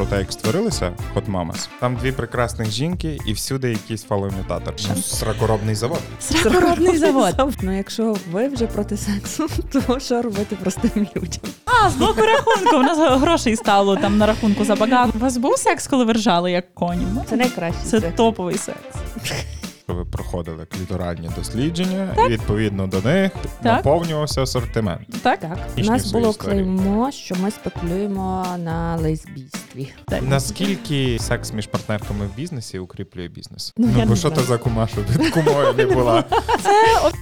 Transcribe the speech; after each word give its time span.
про 0.00 0.08
те, 0.08 0.18
як 0.18 0.32
створилися 0.32 0.92
Hot 1.14 1.30
Mamas. 1.30 1.68
Там 1.80 1.96
дві 1.96 2.12
прекрасних 2.12 2.70
жінки 2.70 3.18
і 3.26 3.32
всюди 3.32 3.70
якийсь 3.70 4.02
фалоімітатор. 4.02 4.74
Ну, 4.88 5.02
Сракоробний 5.02 5.74
завод. 5.74 6.00
Сракоробний 6.20 6.96
завод. 6.98 7.34
Ну, 7.62 7.76
якщо 7.76 8.16
ви 8.32 8.48
вже 8.48 8.66
проти 8.66 8.96
сексу, 8.96 9.46
то 9.72 10.00
що 10.00 10.22
робити 10.22 10.56
простим 10.56 11.06
людям? 11.16 11.40
А, 11.64 11.90
з 11.90 11.94
боку 11.94 12.20
рахунку. 12.20 12.76
У 12.76 12.82
нас 12.82 13.20
грошей 13.20 13.56
стало 13.56 13.96
там 13.96 14.18
на 14.18 14.26
рахунку 14.26 14.64
забагато. 14.64 15.12
У 15.14 15.18
вас 15.18 15.36
був 15.36 15.58
секс, 15.58 15.86
коли 15.86 16.04
ви 16.04 16.12
ржали, 16.12 16.52
як 16.52 16.74
коні? 16.74 17.06
Це 17.30 17.36
найкраще. 17.36 17.80
Це 17.84 18.00
топовий 18.00 18.58
секс. 18.58 18.80
Що 19.90 19.96
ви 19.96 20.04
проходили 20.04 20.66
кліторальні 20.66 21.30
дослідження, 21.38 22.14
і 22.26 22.30
відповідно 22.30 22.86
до 22.86 23.00
них 23.00 23.32
Так. 23.32 23.64
наповнювався 23.64 24.42
асортимент. 24.42 25.22
Так? 25.22 25.40
Так, 25.40 25.58
у 25.78 25.80
нас 25.80 26.12
було 26.12 26.30
історії. 26.30 26.64
клеймо, 26.64 27.10
що 27.10 27.34
ми 27.34 27.50
спекулюємо 27.50 28.46
на 28.58 28.96
лесбійстві. 28.96 29.92
Так. 30.08 30.22
Наскільки 30.22 31.18
секс 31.20 31.52
між 31.52 31.66
партнерками 31.66 32.26
в 32.26 32.36
бізнесі 32.36 32.78
укріплює 32.78 33.28
бізнес? 33.28 33.72
Ну, 33.76 33.88
Ну, 33.96 34.04
бо 34.06 34.16
що 34.16 34.28
знаю. 34.28 34.34
то 34.42 34.48
за 34.48 34.58
кума, 34.58 34.88
що 34.88 35.30
кумою 35.34 35.74
не 35.76 35.86
була? 35.86 36.24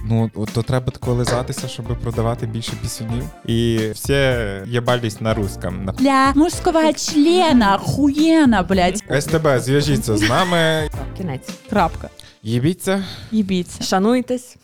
Ну, 0.05 0.31
от 0.35 0.49
то 0.53 0.63
треба 0.63 0.91
тако 0.91 1.13
лизатися, 1.13 1.67
щоб 1.67 1.85
продавати 1.85 2.45
більше 2.47 2.71
пісюнів. 2.81 3.23
І 3.45 3.77
всі 3.93 4.13
єбались 4.67 5.21
на 5.21 5.33
русском. 5.33 5.85
На 5.85 5.91
для 5.91 6.31
мужського 6.35 6.93
члена, 6.93 7.77
хуєна, 7.77 8.63
блядь. 8.63 9.03
СТБ, 9.19 9.59
зв'яжіться 9.59 10.17
з 10.17 10.29
нами. 10.29 10.89
Кінець. 11.17 11.49
Крапка. 11.69 12.09
Їбіться. 12.43 13.03
Їбіться. 13.31 13.83
Шануйтесь. 13.83 14.57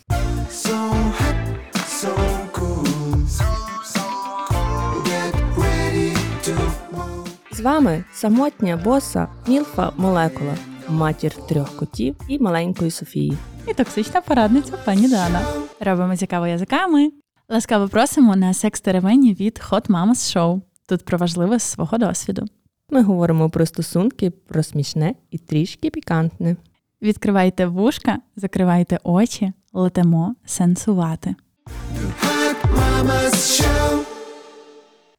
З 7.52 7.62
вами 7.62 8.04
самотня 8.14 8.78
боса 8.78 9.28
Мілфа 9.48 9.92
Молекула, 9.98 10.56
матір 10.90 11.32
трьох 11.32 11.76
котів 11.76 12.16
і 12.28 12.40
маленької 12.40 12.92
Софії. 12.92 13.38
І 13.68 13.74
токсична 13.74 14.22
порадниця 14.22 14.78
пані 14.86 15.10
Дана. 15.10 15.42
Робимо 15.80 16.18
цікаво 16.18 16.48
язиками. 16.48 17.12
Ласкаво 17.50 17.88
просимо 17.88 18.36
на 18.36 18.54
секс-теревені 18.54 19.34
від 19.40 19.62
Hot 19.70 19.88
Mamas 19.88 20.36
Show. 20.36 20.62
Тут 20.88 21.06
про 21.06 21.18
важливе 21.18 21.60
з 21.60 21.64
свого 21.64 21.98
досвіду. 21.98 22.46
Ми 22.90 23.04
говоримо 23.04 23.50
про 23.50 23.66
стосунки, 23.66 24.30
про 24.32 24.64
смішне 24.64 25.16
і 25.32 25.38
трішки 25.38 25.90
пікантне. 25.90 26.56
Відкривайте 27.02 27.66
вушка, 27.66 28.18
закривайте 28.36 29.00
очі, 29.04 29.54
летимо 29.74 30.36
сенсувати. 30.46 31.36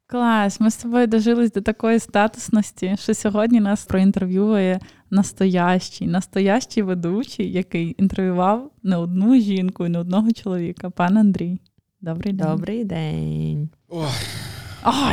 Клас, 0.06 0.60
ми 0.60 0.70
з 0.70 0.76
тобою 0.76 1.06
дожились 1.06 1.52
до 1.52 1.60
такої 1.60 1.98
статусності, 1.98 2.96
що 2.98 3.14
сьогодні 3.14 3.60
нас 3.60 3.84
проінтерв'ює 3.84 4.78
настоящий, 5.10 6.06
настоящий 6.06 6.82
ведучий, 6.82 7.52
який 7.52 7.94
інтерв'ював 7.98 8.70
не 8.82 8.96
одну 8.96 9.40
жінку 9.40 9.86
і 9.86 9.88
не 9.88 9.98
одного 9.98 10.32
чоловіка. 10.32 10.90
Пан 10.90 11.16
Андрій. 11.16 11.60
Добрий 12.00 12.32
день. 12.32 12.46
Добрий 12.46 12.84
день. 12.84 13.70
Ох, 13.88 14.14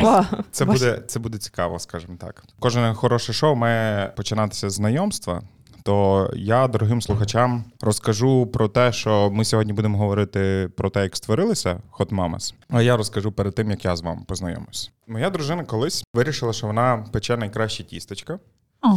Ой, 0.02 0.24
це 0.50 0.64
буде, 0.64 1.02
це 1.06 1.18
буде 1.18 1.38
цікаво, 1.38 1.78
скажімо 1.78 2.16
так. 2.20 2.44
Кожне 2.58 2.94
хороше 2.94 3.32
шоу 3.32 3.54
має 3.54 4.08
починатися 4.08 4.70
з 4.70 4.72
знайомства. 4.72 5.42
То 5.86 6.30
я 6.34 6.68
дорогим 6.68 7.02
слухачам 7.02 7.64
розкажу 7.80 8.46
про 8.46 8.68
те, 8.68 8.92
що 8.92 9.30
ми 9.30 9.44
сьогодні 9.44 9.72
будемо 9.72 9.98
говорити 9.98 10.70
про 10.76 10.90
те, 10.90 11.02
як 11.02 11.16
створилися 11.16 11.80
Hot 11.98 12.08
Mamas. 12.08 12.54
А 12.68 12.82
я 12.82 12.96
розкажу 12.96 13.32
перед 13.32 13.54
тим, 13.54 13.70
як 13.70 13.84
я 13.84 13.96
з 13.96 14.02
вами 14.02 14.22
познайомлюсь. 14.28 14.90
Моя 15.06 15.30
дружина 15.30 15.64
колись 15.64 16.04
вирішила, 16.14 16.52
що 16.52 16.66
вона 16.66 17.06
пече 17.12 17.36
найкраще 17.36 17.84
тістечка 17.84 18.38
О, 18.82 18.88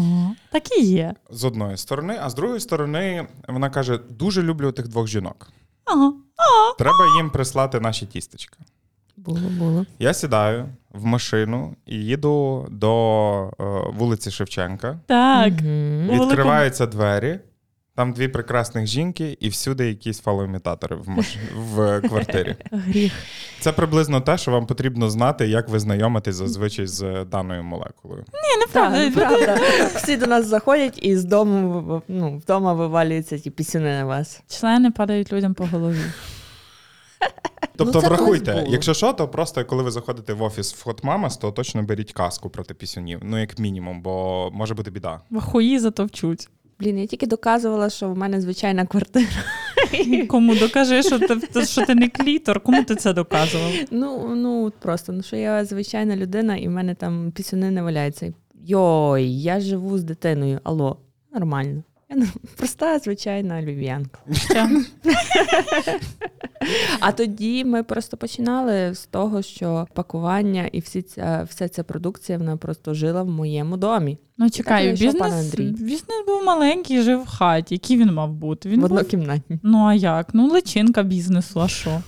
так 0.52 0.77
і 0.77 0.83
є. 0.83 1.15
з 1.30 1.43
одної 1.43 1.77
сторони, 1.77 2.19
а 2.21 2.30
з 2.30 2.35
другої 2.35 2.59
сторони, 2.59 3.27
вона 3.47 3.69
каже: 3.69 3.97
дуже 4.09 4.43
люблю 4.43 4.71
тих 4.71 4.88
двох 4.88 5.08
жінок. 5.08 5.47
Ага. 5.85 6.13
Треба 6.77 7.05
їм 7.17 7.30
прислати 7.30 7.80
наші 7.80 8.05
тістечка. 8.05 8.58
Було, 9.17 9.39
було. 9.60 9.86
Я 10.00 10.14
сідаю 10.14 10.66
в 10.94 11.05
машину 11.05 11.76
і 11.86 11.95
їду 11.95 12.67
до 12.72 13.52
е, 13.60 13.64
вулиці 13.94 14.32
Шевченка. 14.32 15.00
Так. 15.05 15.54
Мгм. 15.54 16.04
У 16.04 16.08
великому- 16.08 16.26
Відкриваються 16.30 16.86
двері. 16.86 17.39
Там 17.95 18.14
дві 18.14 18.27
прекрасних 18.27 18.88
жінки, 18.88 19.38
і 19.39 19.50
всюди 19.50 19.88
якісь 19.88 20.20
фалоімітатори 20.20 20.95
в, 20.95 21.10
маш... 21.10 21.38
в 21.56 22.02
квартирі. 22.02 22.56
Гріх. 22.72 23.14
Це 23.60 23.72
приблизно 23.72 24.22
те, 24.22 24.38
що 24.38 24.52
вам 24.52 24.66
потрібно 24.66 25.10
знати, 25.10 25.48
як 25.48 25.70
ви 25.70 25.80
знайомитесь 25.80 26.36
зазвичай 26.36 26.88
з 26.88 27.26
даною 27.26 27.64
молекулою. 27.64 28.20
Ні, 28.33 28.66
Так, 28.73 28.92
неправда. 28.92 29.45
правда. 29.45 29.61
Всі 29.95 30.17
до 30.17 30.27
нас 30.27 30.45
заходять 30.48 31.00
і 31.02 31.17
з 31.17 31.23
дому 31.26 32.02
ну, 32.08 32.38
вдома 32.38 32.73
вивалюються 32.73 33.39
ті 33.39 33.50
пісюни 33.50 33.98
на 33.98 34.06
вас. 34.06 34.42
Члени 34.48 34.92
падають 34.92 35.33
людям 35.33 35.54
по 35.54 35.66
голові. 35.66 36.02
Тобто, 37.77 38.02
Ну, 38.02 38.08
врахуйте, 38.08 38.65
якщо 38.70 38.93
що, 38.93 39.14
то 39.14 39.27
просто 39.27 39.65
коли 39.65 39.83
ви 39.83 39.92
заходите 39.92 40.33
в 40.33 40.42
офіс 40.42 40.73
в 40.73 40.89
Hot 40.89 41.02
Mamas, 41.02 41.39
то 41.42 41.52
точно 41.52 41.83
беріть 41.83 42.11
каску 42.14 42.49
проти 42.49 42.73
пісюнів. 42.73 43.20
Ну, 43.23 43.39
як 43.39 43.60
мінімум, 43.60 44.02
бо 44.02 44.49
може 44.54 44.73
бути 44.73 44.92
біда. 44.92 45.21
Вахуї 45.30 45.80
затовчуть. 45.80 46.49
Блін, 46.80 46.99
я 46.99 47.08
тільки 47.08 47.27
доказувала, 47.27 47.89
що 47.89 48.10
в 48.10 48.17
мене 48.17 48.42
звичайна 48.42 48.86
квартира. 48.86 49.27
Кому 50.27 50.55
докажи, 50.55 51.04
що 51.04 51.20
ти, 51.20 51.65
що 51.65 51.86
ти 51.86 51.95
не 51.95 52.10
клітор, 52.10 52.60
кому 52.60 52.83
ти 52.83 52.95
це 52.95 53.14
доказував? 53.14 53.71
Ну, 53.92 54.36
ну 54.36 54.73
просто, 54.80 55.14
ну 55.14 55.23
що 55.23 55.36
я 55.36 55.65
звичайна 55.65 56.15
людина, 56.15 56.58
і 56.58 56.67
в 56.67 56.71
мене 56.71 56.95
там 56.95 57.32
пісюни 57.32 57.71
не 57.71 57.82
валяються. 57.82 58.33
Йой, 58.65 59.42
я 59.42 59.59
живу 59.59 59.98
з 59.98 60.04
дитиною. 60.04 60.59
Алло, 60.64 60.98
нормально. 61.33 61.83
Ну, 62.16 62.26
проста, 62.58 63.00
звичайна 63.00 63.62
львів'янка. 63.62 64.20
А 67.00 67.12
тоді 67.12 67.66
ми 67.66 67.84
просто 67.84 68.18
починали 68.18 68.95
з 68.95 69.06
того, 69.06 69.42
що 69.42 69.88
пакування 69.94 70.70
і 70.72 70.80
всі 70.80 71.02
ця, 71.02 71.48
вся 71.50 71.70
ця 71.70 71.84
продукція 71.84 72.38
вона 72.38 72.58
просто 72.58 72.94
жила 72.94 73.23
в 73.23 73.30
моєму 73.30 73.78
домі. 73.78 74.18
Ну 74.38 74.50
чекай, 74.50 74.86
пан 74.86 74.95
бізнес, 74.95 75.56
бізнес 75.80 76.26
був 76.28 76.44
маленький, 76.45 77.02
жив 77.02 77.23
в 77.23 77.28
хаті. 77.28 77.76
Який 77.76 77.98
він 77.98 78.14
мав 78.14 78.34
бути? 78.34 78.70
Він 78.70 78.80
в 78.80 78.82
був... 78.82 78.92
однокімнатній. 78.92 79.60
Ну 79.64 79.86
а 79.86 79.94
як? 79.94 80.30
Ну, 80.34 80.48
личинка 80.48 81.04
бізнесу, 81.04 81.62
а 81.62 81.68
що? 81.68 82.02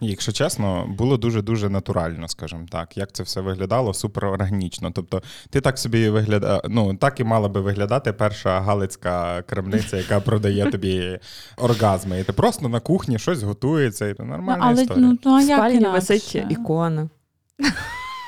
Якщо 0.00 0.32
чесно, 0.32 0.86
було 0.98 1.16
дуже 1.16 1.42
дуже 1.42 1.68
натурально, 1.68 2.28
скажімо 2.28 2.66
так. 2.70 2.96
Як 2.96 3.12
це 3.12 3.22
все 3.22 3.40
виглядало 3.40 3.94
супер 3.94 4.24
органічно. 4.24 4.90
Тобто, 4.90 5.22
ти 5.50 5.60
так 5.60 5.78
собі 5.78 6.10
вигляда... 6.10 6.62
ну 6.68 6.94
так 6.94 7.20
і 7.20 7.24
мала 7.24 7.48
би 7.48 7.60
виглядати 7.60 8.12
перша 8.12 8.60
галицька 8.60 9.42
крамниця, 9.42 9.96
яка 9.96 10.20
продає 10.20 10.70
тобі 10.70 11.18
оргазми. 11.56 12.20
І 12.20 12.24
ти 12.24 12.32
просто 12.32 12.68
на 12.68 12.80
кухні 12.80 13.18
щось 13.18 13.42
готується, 13.42 14.08
і 14.08 14.14
це 14.14 14.24
Ну, 14.24 14.56
але 14.60 14.82
історія. 14.82 15.06
ну, 15.06 15.18
ну 15.24 15.34
а 15.34 15.42
як 15.42 15.58
спальні 15.58 15.86
висить 15.88 16.34
ікона. 16.50 17.08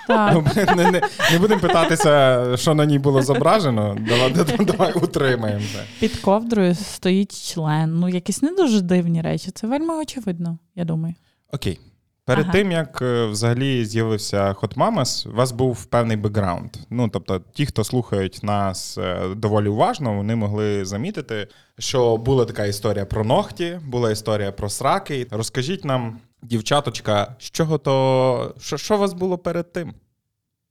Так. 0.09 0.32
Ну, 0.34 0.44
не, 0.76 0.91
не, 0.91 1.03
не 1.32 1.38
будемо 1.38 1.60
питатися, 1.60 2.44
що 2.56 2.75
на 2.75 2.87
ній 2.87 2.99
було 2.99 3.22
зображено. 3.22 3.97
Давай, 4.09 4.32
давай 4.65 4.93
утримаємо 4.93 5.62
це. 5.75 5.84
Під 6.00 6.16
ковдрою 6.16 6.75
стоїть 6.75 7.53
член. 7.53 7.99
Ну, 7.99 8.09
якісь 8.09 8.43
не 8.43 8.53
дуже 8.53 8.81
дивні 8.81 9.22
речі. 9.22 9.50
Це 9.50 9.66
вельми 9.66 9.94
очевидно, 9.97 10.59
я 10.75 10.84
думаю. 10.84 11.15
Окей. 11.53 11.81
Перед 12.25 12.44
Ага. 12.44 12.53
тим 12.53 12.72
як 12.72 13.03
е, 13.03 13.26
взагалі 13.26 13.84
з'явився 13.84 14.53
Hot 14.53 14.75
Mamas, 14.75 15.28
у 15.28 15.32
вас 15.32 15.53
був 15.53 15.84
певний 15.84 16.16
бекграунд. 16.16 16.70
Ну 16.91 17.09
тобто, 17.09 17.41
ті, 17.53 17.66
хто 17.66 17.84
слухають 17.84 18.41
нас 18.42 18.98
е, 18.98 19.20
доволі 19.36 19.69
уважно, 19.69 20.14
вони 20.14 20.37
могли 20.37 20.84
замітити, 20.84 21.48
що 21.78 22.16
була 22.16 22.44
така 22.44 22.64
історія 22.66 23.06
про 23.06 23.25
ногті, 23.25 23.81
була 23.87 24.10
історія 24.10 24.53
про 24.53 24.69
сраки. 24.69 25.26
Розкажіть 25.31 25.84
нам, 25.84 26.19
дівчаточка, 26.42 27.37
з 27.38 27.50
чого 27.50 27.78
то 27.78 28.54
що, 28.60 28.76
що 28.76 28.97
у 28.97 28.98
вас 28.98 29.12
було 29.12 29.38
перед 29.38 29.72
тим? 29.72 29.94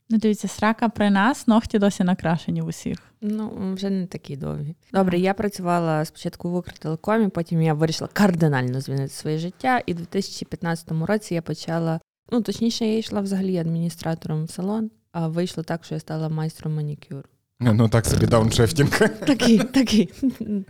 Ну, 0.10 0.18
дивіться, 0.18 0.48
срака 0.48 0.90
при 0.90 1.10
нас, 1.10 1.48
ногті 1.48 1.80
досі 1.80 2.04
накрашені 2.04 2.62
в 2.62 2.68
усіх. 2.68 2.98
Ну, 3.22 3.74
вже 3.74 3.90
не 3.90 4.06
такі 4.06 4.38
довгі. 4.38 4.76
Добре, 4.94 5.20
я 5.20 5.34
працювала 5.34 6.06
спочатку 6.06 6.50
в 6.50 6.56
Укртелекомі, 6.56 7.28
потім 7.28 7.62
я 7.62 7.74
вирішила 7.74 8.10
кардинально 8.14 8.82
змінити 8.82 9.10
своє 9.10 9.38
життя. 9.38 9.82
І 9.86 9.94
в 9.94 9.98
2015 9.98 10.92
році 10.92 11.34
я 11.34 11.42
почала, 11.42 12.00
ну 12.32 12.42
точніше, 12.42 12.86
я 12.86 12.98
йшла 12.98 13.22
взагалі 13.22 13.58
адміністратором 13.58 14.46
в 14.46 14.50
салон, 14.50 14.92
а 15.12 15.28
вийшло 15.28 15.64
так, 15.64 15.86
що 15.86 15.94
я 15.94 16.00
стала 16.00 16.30
майстром 16.30 16.76
манікюру. 16.76 17.24
Ну 17.60 17.90
так 17.90 18.06
собі 18.06 18.26
дауншифтінг. 18.26 19.00
Такий, 19.26 19.60
такий, 19.60 20.14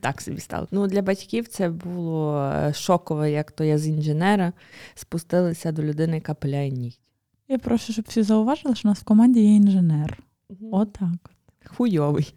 так 0.01 0.21
собі 0.21 0.39
стало. 0.39 0.67
Ну 0.71 0.87
для 0.87 1.01
батьків 1.01 1.47
це 1.47 1.69
було 1.69 2.51
е, 2.53 2.73
шоково, 2.73 3.25
як 3.25 3.51
то 3.51 3.63
я 3.63 3.77
з 3.77 3.87
інженера 3.87 4.53
спустилася 4.95 5.71
до 5.71 5.83
людини, 5.83 6.15
яка 6.15 6.33
пиляє 6.33 6.69
нігті. 6.69 7.06
Я 7.49 7.57
прошу, 7.57 7.93
щоб 7.93 8.05
всі 8.07 8.21
зауважили, 8.21 8.75
що 8.75 8.87
у 8.87 8.91
нас 8.91 8.99
в 8.99 9.03
команді 9.03 9.39
є 9.41 9.55
інженер. 9.55 10.17
Отак. 10.71 11.31
Хуйовий. 11.65 12.33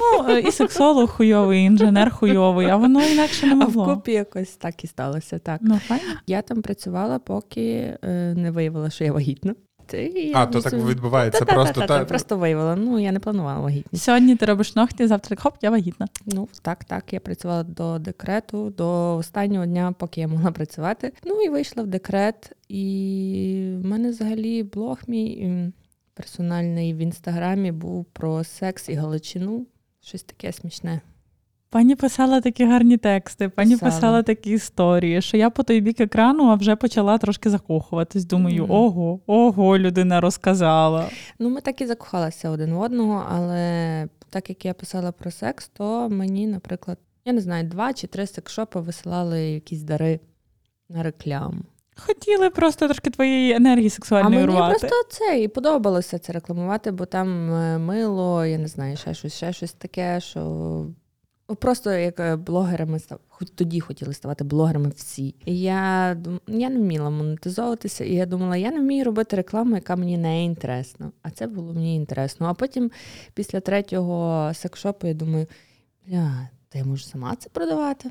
Ну, 0.00 0.28
е, 0.28 0.40
і 0.40 0.52
сексолог 0.52 1.10
хуйовий, 1.10 1.60
і 1.62 1.64
інженер 1.64 2.10
хуйовий, 2.10 2.66
а 2.66 2.76
воно 2.76 3.02
інакше 3.02 3.46
не 3.46 3.52
А 3.52 3.54
могло. 3.56 3.84
вкупі 3.84 4.12
якось 4.12 4.56
так 4.56 4.84
і 4.84 4.86
сталося. 4.86 5.38
Так. 5.38 5.60
Ну, 5.64 5.78
файно. 5.78 6.04
Я 6.26 6.42
там 6.42 6.62
працювала, 6.62 7.18
поки 7.18 7.98
е, 8.02 8.34
не 8.36 8.50
виявила, 8.50 8.90
що 8.90 9.04
я 9.04 9.12
вагітна. 9.12 9.54
І 9.98 10.32
А, 10.34 10.40
я 10.40 10.46
то 10.46 10.60
так 10.60 10.72
відбувається 10.72 11.38
Та-та-та-та, 11.38 11.72
просто 11.72 11.86
та- 11.86 12.04
просто 12.04 12.36
виявила. 12.36 12.76
Ну, 12.76 12.98
я 12.98 13.12
не 13.12 13.20
планувала 13.20 13.60
вагітність. 13.60 14.04
Сьогодні 14.04 14.36
ти 14.36 14.46
робиш 14.46 14.76
ногті, 14.76 15.06
завтра 15.06 15.28
так, 15.36 15.40
хоп, 15.40 15.54
я 15.62 15.70
вагітна. 15.70 16.08
Ну, 16.26 16.48
так, 16.62 16.84
так. 16.84 17.12
Я 17.12 17.20
працювала 17.20 17.62
до 17.62 17.98
декрету, 17.98 18.70
до 18.70 19.16
останнього 19.16 19.66
дня, 19.66 19.94
поки 19.98 20.20
я 20.20 20.28
могла 20.28 20.50
працювати. 20.50 21.12
Ну 21.24 21.40
і 21.40 21.48
вийшла 21.48 21.82
в 21.82 21.86
декрет. 21.86 22.52
І 22.68 23.72
в 23.82 23.86
мене 23.86 24.10
взагалі 24.10 24.62
блог 24.62 24.98
мій 25.06 25.50
персональний 26.14 26.94
в 26.94 26.98
інстаграмі 26.98 27.72
був 27.72 28.04
про 28.04 28.44
секс 28.44 28.88
і 28.88 28.94
галичину. 28.94 29.66
Щось 30.02 30.22
таке 30.22 30.52
смішне. 30.52 31.00
Пані 31.72 31.96
писала 31.96 32.40
такі 32.40 32.64
гарні 32.64 32.96
тексти, 32.96 33.48
пані 33.48 33.72
Писала. 33.74 33.92
писала 33.92 34.22
такі 34.22 34.50
історії, 34.50 35.22
що 35.22 35.36
я 35.36 35.50
по 35.50 35.62
той 35.62 35.80
бік 35.80 36.00
екрану 36.00 36.44
а 36.50 36.54
вже 36.54 36.76
почала 36.76 37.18
трошки 37.18 37.50
закохуватись. 37.50 38.24
Думаю, 38.24 38.62
Мгм. 38.62 38.70
ого, 38.72 39.20
ого, 39.26 39.78
людина 39.78 40.20
розказала. 40.20 41.08
Ну, 41.38 41.50
ми 41.50 41.60
так 41.60 41.80
і 41.80 41.86
закохалися 41.86 42.50
один 42.50 42.72
в 42.74 42.80
одного, 42.80 43.24
але 43.30 44.08
так 44.30 44.48
як 44.48 44.64
я 44.64 44.74
писала 44.74 45.12
про 45.12 45.30
секс, 45.30 45.68
то 45.68 46.08
мені, 46.08 46.46
наприклад, 46.46 46.98
я 47.24 47.32
не 47.32 47.40
знаю, 47.40 47.64
два 47.68 47.92
чи 47.92 48.06
три 48.06 48.26
секшопи 48.26 48.80
висилали 48.80 49.40
якісь 49.42 49.82
дари 49.82 50.20
на 50.88 51.02
рекламу. 51.02 51.62
Хотіли 51.96 52.50
просто 52.50 52.86
трошки 52.86 53.10
твоєї 53.10 53.52
енергії 53.52 53.86
А 53.86 53.90
сексуальної 53.90 54.46
мені 54.46 54.58
рвати. 54.58 54.78
просто 54.78 54.96
це 55.10 55.40
і 55.42 55.48
подобалося 55.48 56.18
це 56.18 56.32
рекламувати, 56.32 56.90
бо 56.90 57.06
там 57.06 57.52
е, 57.54 57.78
мило, 57.78 58.44
я 58.44 58.58
не 58.58 58.68
знаю, 58.68 58.96
ще 58.96 59.14
щось, 59.14 59.34
ще 59.34 59.52
щось 59.52 59.72
таке, 59.72 60.20
що 60.20 60.86
просто 61.56 61.92
як 61.92 62.20
е, 62.20 62.36
блогерами 62.36 62.98
став, 62.98 63.20
тоді 63.54 63.80
хотіли 63.80 64.14
ставати 64.14 64.44
блогерами 64.44 64.88
всі. 64.96 65.34
І 65.44 65.60
я 65.60 66.16
я 66.46 66.70
не 66.70 66.78
вміла 66.78 67.10
монетизовуватися, 67.10 68.04
і 68.04 68.14
я 68.14 68.26
думала, 68.26 68.56
я 68.56 68.70
не 68.70 68.80
вмію 68.80 69.04
робити 69.04 69.36
рекламу, 69.36 69.74
яка 69.74 69.96
мені 69.96 70.18
не 70.18 70.44
інтересна. 70.44 71.12
А 71.22 71.30
це 71.30 71.46
було 71.46 71.72
мені 71.72 71.96
інтересно. 71.96 72.46
А 72.46 72.54
потім, 72.54 72.90
після 73.34 73.60
третього 73.60 74.50
секшопу, 74.54 75.06
я 75.06 75.14
думаю, 75.14 75.46
бля, 76.06 76.48
та 76.68 76.78
я 76.78 76.84
можу 76.84 77.04
сама 77.04 77.36
це 77.36 77.48
продавати. 77.48 78.10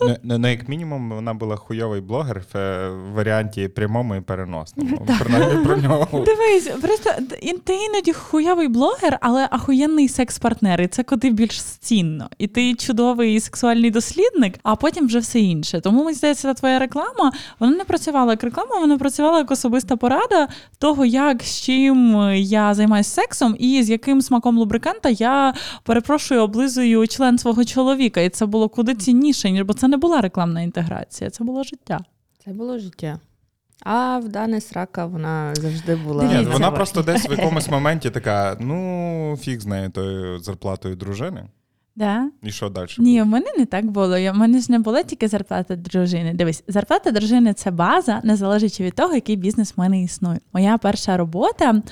Ну, 0.00 0.16
ну, 0.22 0.38
ну, 0.38 0.48
як 0.48 0.68
мінімум, 0.68 1.10
вона 1.10 1.34
була 1.34 1.56
хуйовий 1.56 2.00
блогер 2.00 2.42
в 2.54 2.58
е, 2.58 2.90
варіанті 3.14 3.68
прямому 3.68 4.16
і 4.16 4.20
переносному. 4.20 5.06
Принаймні 5.20 5.64
про 5.64 5.76
нього. 5.76 6.06
Дивись, 6.26 6.68
просто 6.82 7.10
ти 7.64 7.74
іноді 7.74 8.12
хуйовий 8.12 8.68
блогер, 8.68 9.18
але 9.20 9.48
ахуєнний 9.50 10.08
секс-партнер, 10.08 10.80
і 10.80 10.86
це 10.86 11.02
куди 11.02 11.30
більш 11.30 11.62
цінно. 11.62 12.28
І 12.38 12.46
ти 12.46 12.74
чудовий 12.74 13.40
сексуальний 13.40 13.90
дослідник, 13.90 14.58
а 14.62 14.76
потім 14.76 15.06
вже 15.06 15.18
все 15.18 15.40
інше. 15.40 15.80
Тому 15.80 16.04
мені 16.04 16.16
здається, 16.16 16.48
та 16.48 16.54
твоя 16.54 16.78
реклама 16.78 17.32
вона 17.60 17.76
не 17.76 17.84
працювала 17.84 18.32
як 18.32 18.44
реклама, 18.44 18.80
вона 18.80 18.98
працювала 18.98 19.38
як 19.38 19.50
особиста 19.50 19.96
порада 19.96 20.48
того, 20.78 21.04
як 21.04 21.42
з 21.42 21.60
чим 21.60 22.30
я 22.34 22.74
займаюся 22.74 23.10
сексом 23.10 23.56
і 23.58 23.82
з 23.82 23.90
яким 23.90 24.22
смаком 24.22 24.58
лубриканта 24.58 25.08
я 25.08 25.54
перепрошую, 25.84 26.42
облизую 26.42 27.08
член 27.08 27.38
свого 27.38 27.64
чоловіка. 27.64 28.20
І 28.20 28.28
це 28.28 28.46
було 28.46 28.68
куди 28.68 28.94
цінніше, 28.94 29.50
ніж 29.50 29.62
бо 29.62 29.74
це 29.80 29.88
не 29.88 29.96
була 29.96 30.20
рекламна 30.20 30.62
інтеграція, 30.62 31.30
це 31.30 31.44
було 31.44 31.62
життя. 31.62 32.00
Це 32.44 32.52
було 32.52 32.78
життя. 32.78 33.18
А 33.84 34.18
в 34.18 34.28
Дани 34.28 34.60
срака 34.60 35.06
вона 35.06 35.54
завжди 35.54 35.96
була. 35.96 36.24
Ні, 36.24 36.44
вона 36.44 36.70
просто 36.70 37.02
десь 37.02 37.28
в 37.28 37.30
якомусь 37.30 37.68
моменті 37.68 38.10
така: 38.10 38.56
ну, 38.60 39.36
фіг 39.40 39.60
з 39.60 39.66
нею 39.66 39.90
тою 39.90 40.38
зарплатою 40.38 40.96
дружини. 40.96 41.44
Да? 42.00 42.30
І 42.42 42.50
що 42.50 42.68
далі? 42.68 42.88
Ні, 42.98 43.22
в 43.22 43.26
мене 43.26 43.46
не 43.58 43.66
так 43.66 43.90
було. 43.90 44.16
В 44.16 44.34
мене 44.34 44.60
ж 44.60 44.72
не 44.72 44.78
було 44.78 45.02
тільки 45.02 45.28
зарплата 45.28 45.76
дружини. 45.76 46.32
Дивись, 46.34 46.64
зарплата 46.68 47.10
дружини 47.10 47.54
це 47.54 47.70
база, 47.70 48.20
не 48.24 48.36
залежачи 48.36 48.84
від 48.84 48.94
того, 48.94 49.14
який 49.14 49.36
бізнес 49.36 49.74
в 49.76 49.80
мене 49.80 50.02
існує. 50.02 50.40
Моя 50.52 50.78
перша 50.78 51.16
робота 51.16 51.82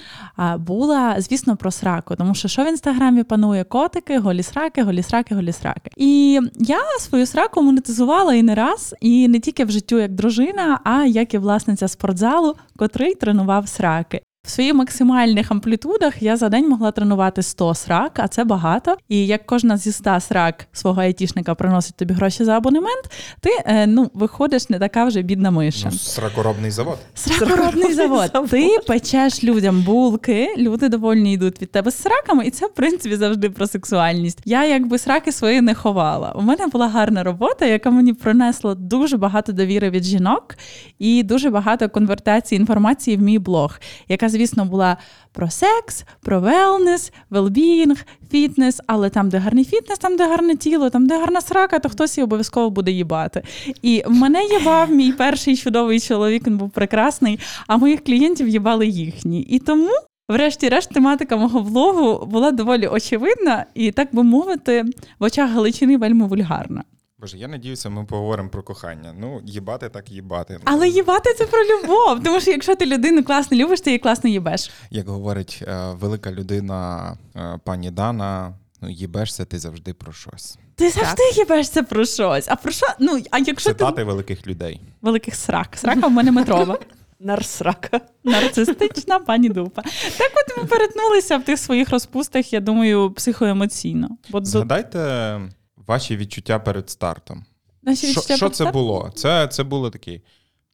була, 0.58 1.20
звісно, 1.20 1.56
про 1.56 1.70
сраку, 1.70 2.16
тому 2.16 2.34
що 2.34 2.48
що 2.48 2.64
в 2.64 2.68
інстаграмі 2.68 3.22
панує 3.22 3.64
котики, 3.64 4.18
голі 4.18 4.42
сраки, 4.42 4.82
голі 4.82 5.02
сраки, 5.02 5.34
голі 5.34 5.52
сраки. 5.52 5.90
І 5.96 6.40
я 6.58 6.80
свою 7.00 7.26
сраку 7.26 7.62
монетизувала 7.62 8.34
і 8.34 8.42
не 8.42 8.54
раз, 8.54 8.94
і 9.00 9.28
не 9.28 9.40
тільки 9.40 9.64
в 9.64 9.70
життю 9.70 9.98
як 9.98 10.12
дружина, 10.12 10.80
а 10.84 11.04
як 11.04 11.34
і 11.34 11.38
власниця 11.38 11.88
спортзалу, 11.88 12.54
котрий 12.76 13.14
тренував 13.14 13.68
сраки. 13.68 14.22
В 14.46 14.50
своїх 14.50 14.74
максимальних 14.74 15.50
амплітудах 15.52 16.22
я 16.22 16.36
за 16.36 16.48
день 16.48 16.68
могла 16.68 16.90
тренувати 16.90 17.42
100 17.42 17.74
срак, 17.74 18.12
а 18.22 18.28
це 18.28 18.44
багато. 18.44 18.96
І 19.08 19.26
як 19.26 19.46
кожна 19.46 19.76
зі 19.76 19.92
100 19.92 20.20
срак 20.20 20.66
свого 20.72 21.00
айтішника 21.00 21.54
приносить 21.54 21.96
тобі 21.96 22.14
гроші 22.14 22.44
за 22.44 22.56
абонемент, 22.56 23.10
ти 23.40 23.50
е, 23.66 23.86
ну 23.86 24.10
виходиш 24.14 24.68
не 24.70 24.78
така 24.78 25.04
вже 25.04 25.22
бідна 25.22 25.50
миша. 25.50 25.88
Ну, 25.92 25.98
сракоробний 25.98 26.70
завод. 26.70 26.98
Сракоробний 27.14 27.94
завод. 27.94 28.30
завод. 28.32 28.50
Ти 28.50 28.78
печеш 28.86 29.44
людям 29.44 29.82
булки, 29.82 30.54
люди 30.58 30.88
довольні 30.88 31.32
йдуть 31.32 31.62
від 31.62 31.70
тебе 31.72 31.90
з 31.90 32.02
сраками, 32.02 32.46
і 32.46 32.50
це 32.50 32.66
в 32.66 32.74
принципі 32.74 33.16
завжди 33.16 33.50
про 33.50 33.66
сексуальність. 33.66 34.38
Я 34.44 34.64
якби 34.64 34.98
сраки 34.98 35.32
свої 35.32 35.60
не 35.60 35.74
ховала. 35.74 36.32
У 36.32 36.42
мене 36.42 36.66
була 36.66 36.88
гарна 36.88 37.22
робота, 37.22 37.66
яка 37.66 37.90
мені 37.90 38.12
принесла 38.12 38.74
дуже 38.74 39.16
багато 39.16 39.52
довіри 39.52 39.90
від 39.90 40.04
жінок 40.04 40.54
і 40.98 41.22
дуже 41.22 41.50
багато 41.50 41.88
конвертації 41.88 42.60
інформації 42.60 43.16
в 43.16 43.20
мій 43.22 43.38
блог, 43.38 43.80
яка, 44.08 44.27
звісно, 44.28 44.64
була 44.64 44.96
про 45.32 45.50
секс, 45.50 46.04
про 46.20 46.40
велнес, 46.40 47.12
велбінг, 47.30 48.04
фітнес, 48.30 48.80
але 48.86 49.10
там, 49.10 49.28
де 49.28 49.38
гарний 49.38 49.64
фітнес, 49.64 49.98
там, 49.98 50.16
де 50.16 50.28
гарне 50.28 50.56
тіло, 50.56 50.90
там, 50.90 51.06
де 51.06 51.18
гарна 51.18 51.40
срака, 51.40 51.78
то 51.78 51.88
хтось 51.88 52.18
її 52.18 52.24
обов'язково 52.24 52.70
буде 52.70 52.90
їбати. 52.90 53.42
І 53.82 54.02
мене 54.08 54.44
їбав 54.44 54.90
мій 54.90 55.12
перший 55.12 55.56
чудовий 55.56 56.00
чоловік, 56.00 56.46
він 56.46 56.58
був 56.58 56.70
прекрасний, 56.70 57.38
а 57.66 57.76
моїх 57.76 58.04
клієнтів 58.04 58.48
їбали 58.48 58.86
їхні. 58.86 59.42
І 59.42 59.58
тому. 59.58 59.90
Врешті-решт, 60.30 60.90
тематика 60.90 61.36
мого 61.36 61.60
влогу 61.60 62.26
була 62.26 62.50
доволі 62.50 62.86
очевидна 62.86 63.64
і, 63.74 63.92
так 63.92 64.08
би 64.12 64.22
мовити, 64.22 64.84
в 65.18 65.24
очах 65.24 65.50
Галичини 65.50 65.96
вельми 65.96 66.26
вульгарна. 66.26 66.84
Боже, 67.20 67.38
я 67.38 67.48
надіюся, 67.48 67.90
ми 67.90 68.04
поговоримо 68.04 68.48
про 68.48 68.62
кохання. 68.62 69.14
Ну, 69.18 69.40
їбати 69.44 69.88
так 69.88 70.10
їбати. 70.10 70.60
Але 70.64 70.88
їбати 70.88 71.34
це 71.34 71.46
про 71.46 71.60
любов. 71.64 72.22
Тому 72.24 72.40
що 72.40 72.50
якщо 72.50 72.76
ти 72.76 72.86
людину 72.86 73.24
класно 73.24 73.56
любиш, 73.56 73.80
ти 73.80 73.90
її 73.90 73.98
класно 73.98 74.30
їбеш. 74.30 74.70
Як 74.90 75.08
говорить 75.08 75.64
е, 75.68 75.92
велика 75.92 76.32
людина 76.32 77.12
е, 77.36 77.58
пані 77.64 77.90
Дана, 77.90 78.54
ну 78.80 78.90
їбешся 78.90 79.44
ти 79.44 79.58
завжди 79.58 79.94
про 79.94 80.12
щось. 80.12 80.58
Ти 80.74 80.90
завжди 80.90 81.22
їбешся 81.36 81.82
про 81.82 82.04
щось. 82.04 82.48
А 82.48 82.56
про 82.56 82.72
що? 82.72 82.86
Ну, 82.98 83.20
а 83.30 83.38
якщо 83.38 83.74
ти 83.74 84.04
великих 84.04 84.46
людей. 84.46 84.80
великих 85.02 85.34
срак. 85.34 85.76
Срака 85.76 86.06
в 86.06 86.10
мене 86.10 86.32
метрова. 86.32 86.78
Нарсрака. 87.20 88.00
Нарцистична 88.24 89.18
пані 89.18 89.48
дупа. 89.48 89.82
Так 90.18 90.32
от 90.34 90.58
ми 90.58 90.64
перетнулися 90.64 91.38
в 91.38 91.44
тих 91.44 91.58
своїх 91.58 91.90
розпустах, 91.90 92.52
я 92.52 92.60
думаю, 92.60 93.10
психоемоційно. 93.10 94.08
Бо 94.30 94.40
до 94.40 94.46
Згадайте 94.46 95.40
ваші 95.88 96.16
відчуття 96.16 96.58
перед 96.58 96.90
стартом. 96.90 97.44
наші 97.82 98.06
Що, 98.06 98.08
відчуття 98.20 98.36
що 98.36 98.48
це 98.50 98.64
про 98.64 98.72
було? 98.72 99.12
Це, 99.14 99.48
це 99.48 99.64
було 99.64 99.90
такі 99.90 100.22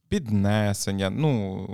піднесення. 0.09 1.09
Ну 1.09 1.67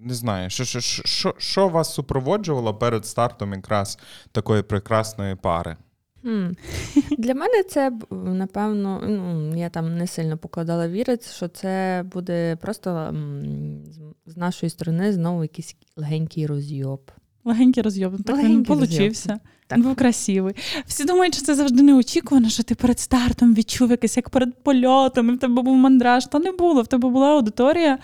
не 0.00 0.14
знаю, 0.14 0.50
що, 0.50 0.64
що, 0.64 0.80
що, 0.80 1.34
що 1.38 1.68
вас 1.68 1.94
супроводжувало 1.94 2.74
перед 2.74 3.06
стартом 3.06 3.52
якраз 3.52 3.98
такої 4.32 4.62
прекрасної 4.62 5.34
пари? 5.34 5.76
Хм. 6.22 6.46
Для 7.18 7.34
мене 7.34 7.62
це 7.62 7.92
напевно, 8.10 9.02
ну, 9.08 9.56
я 9.56 9.68
там 9.70 9.98
не 9.98 10.06
сильно 10.06 10.38
покладала 10.38 10.88
вірити, 10.88 11.26
що 11.36 11.48
це 11.48 12.04
буде 12.12 12.56
просто 12.56 13.14
з- 14.26 14.36
нашої 14.36 14.70
сторони 14.70 15.12
знову 15.12 15.42
якийсь 15.42 15.76
легенький 15.96 16.46
розйоб. 16.46 17.10
Легенький 17.44 17.82
розйоб. 17.82 18.12
Так 18.22 18.36
він 18.36 18.42
Легенький 18.42 18.64
получився. 18.76 19.38
Так. 19.68 19.80
Був 19.80 19.96
красивий. 19.96 20.54
Всі 20.86 21.04
думають, 21.04 21.34
що 21.34 21.44
це 21.44 21.54
завжди 21.54 21.82
неочікувано, 21.82 22.48
що 22.48 22.62
ти 22.62 22.74
перед 22.74 23.00
стартом 23.00 23.54
відчув 23.54 23.90
якесь 23.90 24.16
як 24.16 24.30
перед 24.30 24.62
польотом, 24.62 25.30
і 25.30 25.32
в 25.32 25.38
тебе 25.38 25.62
був 25.62 25.76
мандраж. 25.76 26.26
Та 26.26 26.38
не 26.38 26.52
було. 26.52 26.82
В 26.82 26.86
тебе 26.86 27.08
була 27.08 27.28
аудиторія 27.28 27.98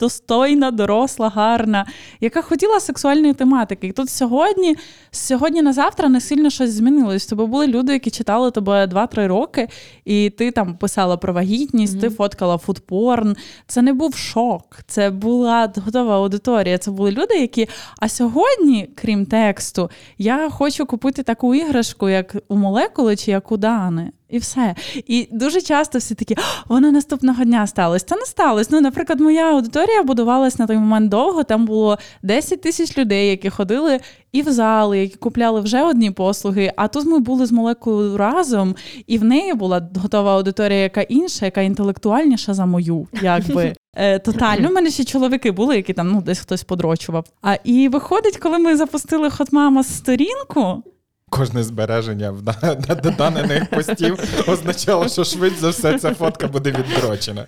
достойна, 0.00 0.70
доросла, 0.70 1.28
гарна, 1.28 1.86
яка 2.20 2.42
хотіла 2.42 2.80
сексуальної 2.80 3.34
тематики. 3.34 3.86
І 3.86 3.92
тут 3.92 4.10
сьогодні, 4.10 4.76
з 5.10 5.18
сьогодні 5.18 5.62
на 5.62 5.72
завтра 5.72 6.08
не 6.08 6.20
сильно 6.20 6.50
щось 6.50 6.70
змінилось. 6.70 7.32
В 7.32 7.36
були 7.46 7.66
люди, 7.66 7.92
які 7.92 8.10
читали 8.10 8.50
тебе 8.50 8.86
2-3 8.86 9.26
роки, 9.26 9.68
і 10.04 10.30
ти 10.30 10.50
там 10.50 10.76
писала 10.76 11.16
про 11.16 11.32
вагітність, 11.32 12.00
ти 12.00 12.10
фоткала 12.10 12.58
фудпорн. 12.58 13.36
Це 13.66 13.82
не 13.82 13.92
був 13.92 14.16
шок, 14.16 14.76
це 14.86 15.10
була 15.10 15.72
готова 15.84 16.16
аудиторія. 16.16 16.78
Це 16.78 16.90
були 16.90 17.10
люди, 17.10 17.34
які. 17.40 17.68
А 17.98 18.08
сьогодні, 18.08 18.90
крім 18.94 19.26
тексту, 19.26 19.90
я 20.18 20.50
хочу 20.50 20.86
купити 20.86 21.22
таку 21.22 21.54
іграшку, 21.54 22.08
як 22.08 22.36
у 22.48 22.56
молекули 22.56 23.16
чи 23.16 23.30
як 23.30 23.52
у 23.52 23.56
Дани. 23.56 24.12
І 24.28 24.38
все. 24.38 24.74
І 24.94 25.28
дуже 25.32 25.60
часто 25.60 25.98
всі 25.98 26.14
такі, 26.14 26.34
«А, 26.34 26.40
воно 26.68 26.92
наступного 26.92 27.44
дня 27.44 27.66
сталося. 27.66 28.06
Та 28.06 28.16
не 28.16 28.24
сталося. 28.24 28.68
Ну, 28.72 28.80
наприклад, 28.80 29.20
моя 29.20 29.50
аудиторія 29.52 30.02
будувалась 30.02 30.58
на 30.58 30.66
той 30.66 30.76
момент 30.76 31.08
довго. 31.08 31.44
Там 31.44 31.66
було 31.66 31.98
10 32.22 32.60
тисяч 32.60 32.98
людей, 32.98 33.30
які 33.30 33.50
ходили 33.50 34.00
і 34.32 34.42
в 34.42 34.52
зали, 34.52 34.98
які 34.98 35.16
купляли 35.16 35.60
вже 35.60 35.82
одні 35.82 36.10
послуги. 36.10 36.72
А 36.76 36.88
тут 36.88 37.06
ми 37.06 37.18
були 37.18 37.46
з 37.46 37.52
молекулою 37.52 38.16
разом, 38.16 38.74
і 39.06 39.18
в 39.18 39.24
неї 39.24 39.54
була 39.54 39.88
готова 39.96 40.36
аудиторія, 40.36 40.78
яка 40.78 41.02
інша, 41.02 41.44
яка 41.44 41.60
інтелектуальніша 41.60 42.54
за 42.54 42.66
мою, 42.66 43.06
якби. 43.22 43.74
Е, 43.96 44.18
тотально. 44.18 44.68
У 44.68 44.72
мене 44.72 44.90
ще 44.90 45.04
чоловіки 45.04 45.50
були, 45.50 45.76
які 45.76 45.92
там 45.92 46.10
ну, 46.10 46.22
десь 46.22 46.38
хтось 46.38 46.64
подрочував. 46.64 47.24
А 47.42 47.54
і 47.64 47.88
виходить, 47.88 48.36
коли 48.36 48.58
ми 48.58 48.76
запустили 48.76 49.28
Hotmama 49.28 49.84
сторінку, 49.84 50.82
Кожне 51.30 51.62
збереження 51.62 52.30
в 52.30 52.42
да- 52.42 52.76
на 52.88 52.94
доданених 52.94 53.70
постів 53.70 54.44
означало, 54.48 55.08
що 55.08 55.24
швидше 55.24 55.58
за 55.60 55.70
все 55.70 55.98
ця 55.98 56.14
фотка 56.14 56.48
буде 56.48 56.70
віддрочена. 56.70 57.46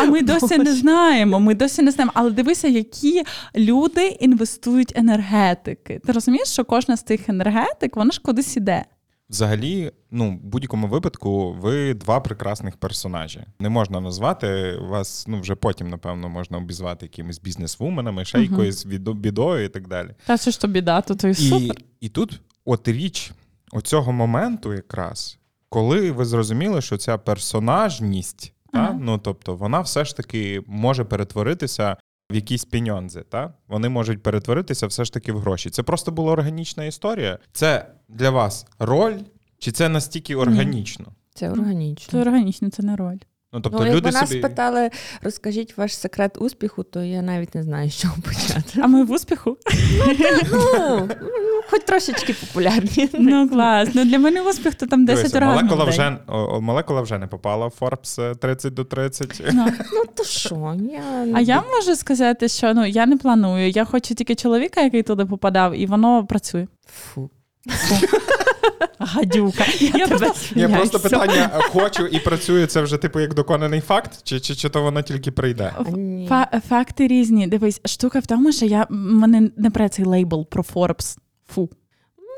а 0.00 0.04
ми 0.04 0.22
досі 0.22 0.58
не 0.58 0.74
знаємо. 0.76 1.40
Ми 1.40 1.54
досі 1.54 1.82
не 1.82 1.90
знаємо. 1.90 2.12
Але 2.14 2.30
дивися, 2.30 2.68
які 2.68 3.22
люди 3.56 4.06
інвестують 4.06 4.92
енергетики. 4.96 6.00
Ти 6.06 6.12
розумієш, 6.12 6.48
що 6.48 6.64
кожна 6.64 6.96
з 6.96 7.02
тих 7.02 7.28
енергетик, 7.28 7.96
вона 7.96 8.10
ж 8.10 8.20
кудись 8.24 8.56
іде. 8.56 8.84
Взагалі, 9.30 9.92
ну, 10.10 10.30
в 10.30 10.44
будь-якому 10.46 10.86
випадку, 10.86 11.52
ви 11.60 11.94
два 11.94 12.20
прекрасних 12.20 12.76
персонажі. 12.76 13.40
Не 13.60 13.68
можна 13.68 14.00
назвати 14.00 14.76
вас, 14.80 15.24
ну 15.28 15.40
вже 15.40 15.54
потім, 15.54 15.88
напевно, 15.88 16.28
можна 16.28 16.58
обізвати 16.58 17.06
якимись 17.06 17.40
бізнес-вуменами, 17.40 18.24
ще 18.24 18.38
Мгм. 18.38 18.50
якоюсь 18.50 18.86
бідою 19.14 19.64
і 19.64 19.68
так 19.68 19.88
далі. 19.88 20.08
Та 20.26 20.36
що 20.36 20.50
ж 20.50 20.60
то 20.60 20.68
біда, 20.68 21.00
то 21.00 21.14
то 21.14 21.28
і 21.28 21.30
І, 21.30 21.34
супер. 21.34 21.76
і 22.00 22.08
тут, 22.08 22.40
от 22.64 22.88
річ 22.88 23.32
оцього 23.72 24.12
моменту, 24.12 24.74
якраз, 24.74 25.38
коли 25.68 26.10
ви 26.10 26.24
зрозуміли, 26.24 26.80
що 26.80 26.96
ця 26.96 27.18
персонажність, 27.18 28.52
Ага. 28.72 28.86
та, 28.86 28.92
ну 28.92 29.18
тобто, 29.18 29.54
вона 29.56 29.80
все 29.80 30.04
ж 30.04 30.16
таки 30.16 30.62
може 30.66 31.04
перетворитися 31.04 31.96
в 32.30 32.34
якісь 32.34 32.64
піньонзи, 32.64 33.22
та? 33.28 33.54
Вони 33.68 33.88
можуть 33.88 34.22
перетворитися 34.22 34.86
все 34.86 35.04
ж 35.04 35.12
таки 35.12 35.32
в 35.32 35.38
гроші. 35.38 35.70
Це 35.70 35.82
просто 35.82 36.12
була 36.12 36.32
органічна 36.32 36.84
історія. 36.84 37.38
Це 37.52 37.86
для 38.08 38.30
вас 38.30 38.66
роль, 38.78 39.16
чи 39.58 39.72
це 39.72 39.88
настільки 39.88 40.34
органічно? 40.36 41.06
Це 41.34 41.50
органічно. 41.50 42.10
Це 42.10 42.20
органічно, 42.20 42.70
це 42.70 42.82
не 42.82 42.96
роль. 42.96 43.18
Ну, 43.54 43.60
тобто, 43.60 43.78
ну, 43.78 43.84
якби 43.84 43.96
люди 43.96 44.10
нас 44.10 44.28
собі. 44.28 44.40
спитали, 44.40 44.90
розкажіть 45.22 45.76
ваш 45.76 45.96
секрет 45.96 46.36
успіху, 46.38 46.82
то 46.82 47.02
я 47.02 47.22
навіть 47.22 47.54
не 47.54 47.62
знаю, 47.62 47.90
з 47.90 47.94
чого 47.94 48.14
почати. 48.24 48.80
А 48.82 48.86
ми 48.86 49.04
в 49.04 49.10
успіху. 49.10 49.56
Ну, 50.52 51.08
ну, 51.30 51.60
хоч 51.70 51.84
трошечки 51.84 52.34
популярні. 52.34 53.08
Ну 53.12 53.48
клас. 53.48 53.88
Ну 53.94 54.04
для 54.04 54.18
мене 54.18 54.42
успіх 54.42 54.74
то 54.74 54.86
там 54.86 55.04
10 55.04 55.18
Дивися, 55.22 55.40
разів. 55.40 55.62
молекула 55.62 55.84
вже, 55.84 56.18
молекула 56.60 57.00
вже 57.00 57.18
не 57.18 57.26
попала 57.26 57.66
в 57.66 57.72
Forbes 57.80 58.36
30 58.36 58.74
до 58.74 58.84
30. 58.84 59.42
Ну. 59.52 59.66
Ну 59.92 60.02
то 60.14 60.24
що? 60.24 60.76
Я... 60.92 61.26
А 61.34 61.40
я 61.40 61.62
можу 61.62 61.96
сказати, 61.96 62.48
що 62.48 62.74
ну 62.74 62.86
я 62.86 63.06
не 63.06 63.16
планую. 63.16 63.70
Я 63.70 63.84
хочу 63.84 64.14
тільки 64.14 64.34
чоловіка, 64.34 64.80
який 64.80 65.02
туди 65.02 65.26
попадав, 65.26 65.74
і 65.74 65.86
воно 65.86 66.26
працює. 66.26 66.66
Фу. 66.86 67.30
Гадюка. 68.98 69.64
Я, 69.80 69.90
тебе 69.92 70.18
просто... 70.18 70.60
Я 70.60 70.68
просто 70.68 71.00
питання 71.00 71.50
хочу 71.72 72.06
і 72.06 72.18
працює, 72.18 72.66
це 72.66 72.82
вже 72.82 72.96
типу 72.96 73.20
як 73.20 73.34
доконаний 73.34 73.80
факт, 73.80 74.20
чи, 74.22 74.40
чи, 74.40 74.54
чи 74.54 74.68
то 74.68 74.82
воно 74.82 75.02
тільки 75.02 75.30
прийде? 75.30 75.72
Фа- 76.28 76.60
факти 76.60 77.06
різні. 77.06 77.46
Дивись, 77.46 77.80
штука 77.84 78.18
в 78.18 78.26
тому, 78.26 78.52
що 78.52 78.66
я 78.66 78.86
мене 78.90 79.50
не 79.56 79.70
про 79.70 79.88
цей 79.88 80.04
лейбл 80.04 80.46
про 80.46 80.62
Forbes. 80.62 81.18
Фу. 81.48 81.68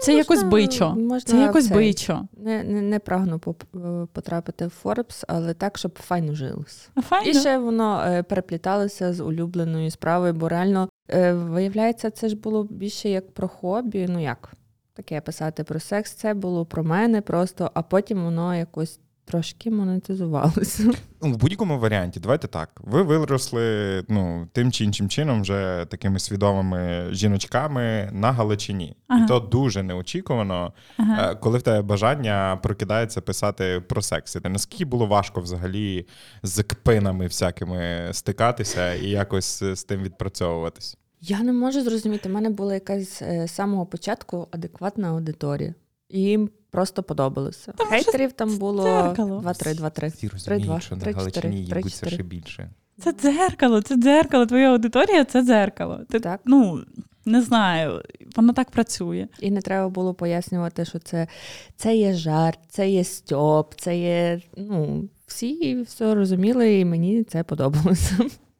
Це 0.00 0.12
Можна- 0.12 0.18
якось 0.18 0.42
бичо. 0.42 0.90
можна 0.90 1.20
Це 1.20 1.36
якось 1.36 1.68
цей, 1.68 1.76
бичо. 1.76 2.28
Не, 2.36 2.64
не, 2.64 2.80
не 2.80 2.98
прагну 2.98 3.40
е, 3.46 3.78
потрапити 4.12 4.66
в 4.66 4.72
Forbes, 4.84 5.24
але 5.28 5.54
так, 5.54 5.78
щоб 5.78 5.98
файно 5.98 6.34
жилось. 6.34 6.88
Файно. 7.08 7.30
І 7.30 7.34
ще 7.34 7.58
воно 7.58 8.04
е, 8.06 8.22
перепліталося 8.22 9.12
з 9.12 9.20
улюбленою 9.20 9.90
справою, 9.90 10.32
бо 10.32 10.48
реально 10.48 10.88
е, 11.10 11.32
виявляється, 11.32 12.10
це 12.10 12.28
ж 12.28 12.36
було 12.36 12.64
більше 12.64 13.08
як 13.08 13.34
про 13.34 13.48
хобі. 13.48 14.06
Ну 14.08 14.22
як 14.22 14.52
таке 14.94 15.20
писати 15.20 15.64
про 15.64 15.80
секс, 15.80 16.12
це 16.12 16.34
було 16.34 16.66
про 16.66 16.84
мене 16.84 17.20
просто, 17.20 17.70
а 17.74 17.82
потім 17.82 18.24
воно 18.24 18.54
якось 18.54 19.00
трошки 19.24 19.70
монетизувалося. 19.70 20.90
Ну, 21.26 21.32
в 21.32 21.36
будь-якому 21.36 21.78
варіанті, 21.78 22.20
давайте 22.20 22.48
так. 22.48 22.70
Ви 22.84 23.02
виросли 23.02 24.04
ну, 24.08 24.48
тим 24.52 24.72
чи 24.72 24.84
іншим 24.84 25.08
чином 25.08 25.42
вже 25.42 25.86
такими 25.90 26.18
свідомими 26.18 27.06
жіночками 27.10 28.10
на 28.12 28.32
Галичині. 28.32 28.96
Ага. 29.08 29.24
І 29.24 29.28
то 29.28 29.40
дуже 29.40 29.82
неочікувано, 29.82 30.72
Ага. 30.96 31.32
е, 31.32 31.34
коли 31.34 31.58
в 31.58 31.62
тебе 31.62 31.82
бажання 31.82 32.58
прокидається 32.62 33.20
писати 33.20 33.82
про 33.88 34.02
секс. 34.02 34.36
І 34.36 34.48
наскільки 34.48 34.84
було 34.84 35.06
важко 35.06 35.40
взагалі 35.40 36.06
з 36.42 36.62
кпинами 36.62 37.26
всякими 37.26 38.08
стикатися 38.12 38.94
і 38.94 39.08
якось 39.08 39.62
з 39.64 39.84
тим 39.84 40.02
відпрацьовуватись? 40.02 40.96
Я 41.26 41.42
не 41.42 41.52
можу 41.52 41.82
зрозуміти, 41.82 42.28
в 42.28 42.32
мене 42.32 42.50
була 42.50 42.74
якась 42.74 43.22
е, 43.22 43.46
з 43.48 43.50
самого 43.50 43.86
початку 43.86 44.48
адекватна 44.50 45.08
аудиторія. 45.08 45.74
І 46.08 46.20
їм 46.20 46.50
просто 46.70 47.02
подобалося. 47.02 47.72
Там 47.72 47.86
Хейтерів 47.86 48.32
там 48.32 48.58
було 48.58 48.84
2-3, 48.84 49.80
2-3. 49.80 50.48
Розуміють, 50.48 50.82
що 50.82 50.96
на 50.96 51.12
Галичині 51.12 51.64
їбуться 51.64 52.10
ще 52.10 52.22
більше. 52.22 52.70
Це 53.00 53.12
дзеркало, 53.12 53.82
це 53.82 53.96
дзеркало. 53.96 54.46
Твоя 54.46 54.72
аудиторія 54.72 55.24
це 55.24 55.42
дзеркало. 55.42 56.00
Ти, 56.10 56.20
Так. 56.20 56.40
Ну, 56.44 56.84
не 57.24 57.42
знаю, 57.42 58.02
воно 58.36 58.52
так 58.52 58.70
працює. 58.70 59.28
І 59.40 59.50
не 59.50 59.60
треба 59.60 59.88
було 59.88 60.14
пояснювати, 60.14 60.84
що 60.84 60.98
це, 60.98 61.28
це 61.76 61.96
є 61.96 62.12
жарт, 62.14 62.58
це 62.68 62.90
є 62.90 63.04
стьоп, 63.04 63.74
це 63.76 63.98
є. 63.98 64.40
Ну, 64.56 65.08
всі 65.26 65.82
все 65.82 66.14
розуміли, 66.14 66.78
і 66.78 66.84
мені 66.84 67.24
це 67.24 67.42
подобалося. 67.44 68.16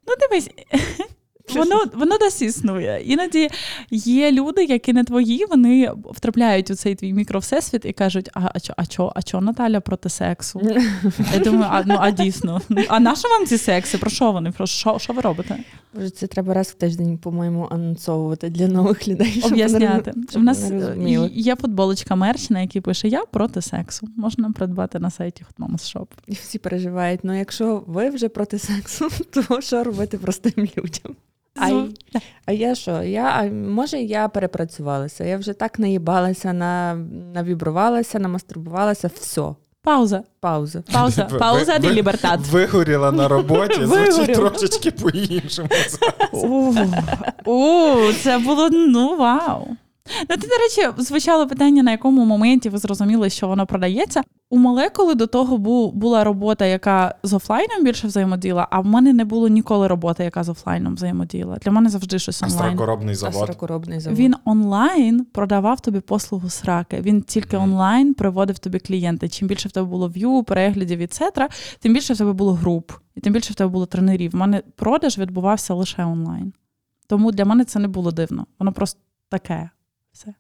Ну, 0.08 0.14
дивись, 0.20 0.50
воно, 1.54 1.84
воно 1.94 2.18
досі 2.18 2.44
існує. 2.44 3.02
Іноді 3.04 3.48
є 3.90 4.32
люди, 4.32 4.64
які 4.64 4.92
не 4.92 5.04
твої, 5.04 5.46
вони 5.50 5.90
втрапляють 6.10 6.70
у 6.70 6.74
цей 6.74 6.94
твій 6.94 7.12
мікровсесвіт 7.12 7.84
і 7.84 7.92
кажуть: 7.92 8.30
а, 8.34 8.50
а 8.54 8.60
чо, 8.60 8.74
а 8.76 8.86
чо, 8.86 9.12
а 9.14 9.22
чо 9.22 9.40
Наталя 9.40 9.80
проти 9.80 10.08
сексу? 10.08 10.60
Я 11.32 11.38
думаю, 11.38 11.66
а, 11.70 11.82
ну, 11.86 11.96
а 12.00 12.10
дійсно. 12.10 12.60
А 12.88 13.00
на 13.00 13.16
що 13.16 13.28
вам 13.28 13.46
ці 13.46 13.58
секси? 13.58 13.98
Про 13.98 14.10
що 14.10 14.32
вони? 14.32 14.50
Про 14.50 14.66
що, 14.66 14.98
що 14.98 15.12
ви 15.12 15.20
робите? 15.20 15.58
Боже, 15.94 16.10
це 16.10 16.26
треба 16.26 16.54
раз 16.54 16.68
в 16.68 16.74
тиждень, 16.74 17.18
по-моєму, 17.18 17.68
анонсовувати 17.70 18.50
для 18.50 18.68
нових 18.68 19.08
людей. 19.08 19.30
щоб 19.38 19.52
Об'ясняти. 19.52 20.12
щоб 20.30 20.42
У 20.42 20.44
нас 20.44 20.70
є 21.32 21.56
футболочка 21.56 22.14
мерч, 22.14 22.50
на 22.50 22.60
якій 22.60 22.80
пише 22.80 23.08
Я 23.08 23.24
проти 23.24 23.62
сексу. 23.62 24.08
Можна 24.16 24.50
придбати 24.50 24.98
на 24.98 25.10
сайті 25.10 25.44
Hot 25.58 25.72
Shop. 25.72 26.06
І 26.26 26.32
всі 26.32 26.58
переживають. 26.58 27.20
Ну, 27.22 27.38
якщо 27.38 27.84
ви 27.86 28.10
вже 28.10 28.28
проти 28.28 28.58
сексу, 28.58 29.08
то 29.30 29.60
що 29.60 29.84
робити 29.84 30.18
простим 30.18 30.68
людям? 30.76 31.16
А, 31.60 31.68
Зу- 31.68 31.88
а 32.46 32.52
я 32.52 32.74
що? 32.74 33.02
Я, 33.02 33.22
а 33.24 33.44
може, 33.52 33.98
я 33.98 34.28
перепрацювалася. 34.28 35.24
Я 35.24 35.38
вже 35.38 35.52
так 35.52 35.78
наїбалася, 35.78 36.52
на, 36.52 36.94
навібрувалася, 37.34 38.18
намастурбувалася. 38.18 39.10
Все, 39.20 39.42
Пауза. 39.82 40.22
пауза. 40.40 40.82
Пауза. 40.92 41.24
Пауза 41.24 41.78
де 41.78 41.92
лібертат. 41.92 42.40
Вигоріла 42.40 43.12
на 43.12 43.28
роботі, 43.28 43.86
звучить 43.86 44.34
трошечки 44.34 44.90
по-іншому. 44.90 45.68
У 47.44 48.12
це 48.22 48.38
було 48.38 48.68
ну 48.70 49.16
вау. 49.16 49.66
Ну, 50.30 50.36
ти, 50.36 50.46
до 50.46 50.54
речі, 50.56 51.02
звучало 51.02 51.46
питання, 51.46 51.82
на 51.82 51.90
якому 51.90 52.24
моменті 52.24 52.68
ви 52.68 52.78
зрозуміли, 52.78 53.30
що 53.30 53.48
воно 53.48 53.66
продається. 53.66 54.22
У 54.50 54.58
молекули 54.58 55.14
до 55.14 55.26
того 55.26 55.58
бу- 55.58 55.92
була 55.92 56.24
робота, 56.24 56.66
яка 56.66 57.14
з 57.22 57.32
офлайном 57.32 57.84
більше 57.84 58.06
взаємодіяла, 58.06 58.68
а 58.70 58.80
в 58.80 58.86
мене 58.86 59.12
не 59.12 59.24
було 59.24 59.48
ніколи 59.48 59.88
роботи, 59.88 60.24
яка 60.24 60.44
з 60.44 60.48
офлайном 60.48 60.94
взаємодіяла. 60.94 61.56
Для 61.56 61.72
мене 61.72 61.88
завжди 61.88 62.18
щось 62.18 62.42
онлайн. 62.42 62.58
Старокоробний 62.58 63.12
А 63.14 63.16
завод. 63.16 63.34
сорокоробний 63.40 64.00
завод. 64.00 64.18
Він 64.18 64.34
онлайн 64.44 65.24
продавав 65.24 65.80
тобі 65.80 66.00
послугу 66.00 66.50
сраки. 66.50 67.00
Він 67.00 67.22
тільки 67.22 67.56
онлайн 67.56 68.14
приводив 68.14 68.58
тобі 68.58 68.78
клієнти. 68.78 69.28
Чим 69.28 69.48
більше 69.48 69.68
в 69.68 69.72
тебе 69.72 69.86
було 69.86 70.08
в'ю, 70.08 70.42
переглядів, 70.42 71.00
etc., 71.00 71.48
тим 71.80 71.94
більше 71.94 72.14
в 72.14 72.18
тебе 72.18 72.32
було 72.32 72.52
груп, 72.52 72.92
і 73.14 73.20
тим 73.20 73.32
більше 73.32 73.52
в 73.52 73.56
тебе 73.56 73.70
було 73.70 73.86
тренерів. 73.86 74.30
У 74.34 74.38
мене 74.38 74.62
продаж 74.76 75.18
відбувався 75.18 75.74
лише 75.74 76.04
онлайн. 76.04 76.52
Тому 77.06 77.32
для 77.32 77.44
мене 77.44 77.64
це 77.64 77.78
не 77.78 77.88
було 77.88 78.10
дивно. 78.12 78.46
Воно 78.58 78.72
просто 78.72 79.00
таке. 79.28 79.70
Все. 80.14 80.34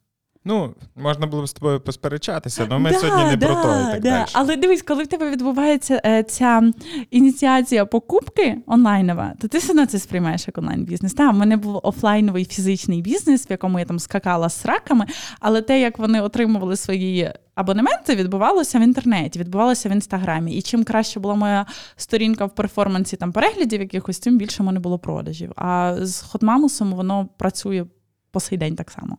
Ну, 0.46 0.74
можна 0.96 1.26
було 1.26 1.42
б 1.42 1.46
з 1.46 1.52
тобою 1.52 1.80
посперечатися, 1.80 2.66
але 2.70 2.78
ми 2.78 2.90
Да, 2.90 2.98
сьогодні 2.98 3.24
не 3.24 3.36
да, 3.36 3.46
про 3.46 3.54
то 3.54 3.80
і 3.80 3.92
так 3.92 4.02
да. 4.02 4.10
далі. 4.10 4.24
Але 4.32 4.56
дивись, 4.56 4.82
коли 4.82 5.04
в 5.04 5.06
тебе 5.06 5.30
відбувається 5.30 6.00
е, 6.06 6.22
ця 6.22 6.72
ініціація 7.10 7.86
покупки 7.86 8.58
онлайнова, 8.66 9.32
то 9.40 9.48
ти 9.48 9.58
все 9.58 9.72
одно 9.72 9.86
це 9.86 9.98
сприймаєш 9.98 10.46
як 10.46 10.58
онлайн-бізнес. 10.58 11.14
Та, 11.14 11.30
в 11.30 11.34
мене 11.34 11.56
був 11.56 11.80
офлайновий 11.82 12.44
фізичний 12.44 13.02
бізнес, 13.02 13.50
в 13.50 13.52
якому 13.52 13.78
я 13.78 13.84
там 13.84 13.98
скакала 13.98 14.48
з 14.48 14.66
раками, 14.66 15.06
але 15.40 15.62
те, 15.62 15.80
як 15.80 15.98
вони 15.98 16.20
отримували 16.20 16.76
свої 16.76 17.32
абонементи, 17.54 18.14
відбувалося 18.16 18.78
в 18.78 18.82
інтернеті, 18.82 19.38
відбувалося 19.38 19.88
в 19.88 19.92
інстаграмі. 19.92 20.56
І 20.56 20.62
чим 20.62 20.84
краще 20.84 21.20
була 21.20 21.34
моя 21.34 21.66
сторінка 21.96 22.44
в 22.46 22.54
перформансі 22.54 23.16
там 23.16 23.32
переглядів 23.32 23.80
якихось, 23.80 24.18
тим 24.18 24.38
більше 24.38 24.62
в 24.62 24.66
мене 24.66 24.80
було 24.80 24.98
продажів. 24.98 25.52
А 25.56 25.96
з 26.00 26.20
хотмамусом 26.20 26.92
воно 26.92 27.28
працює 27.36 27.84
по 28.30 28.40
сей 28.40 28.58
день 28.58 28.76
так 28.76 28.90
само. 28.90 29.18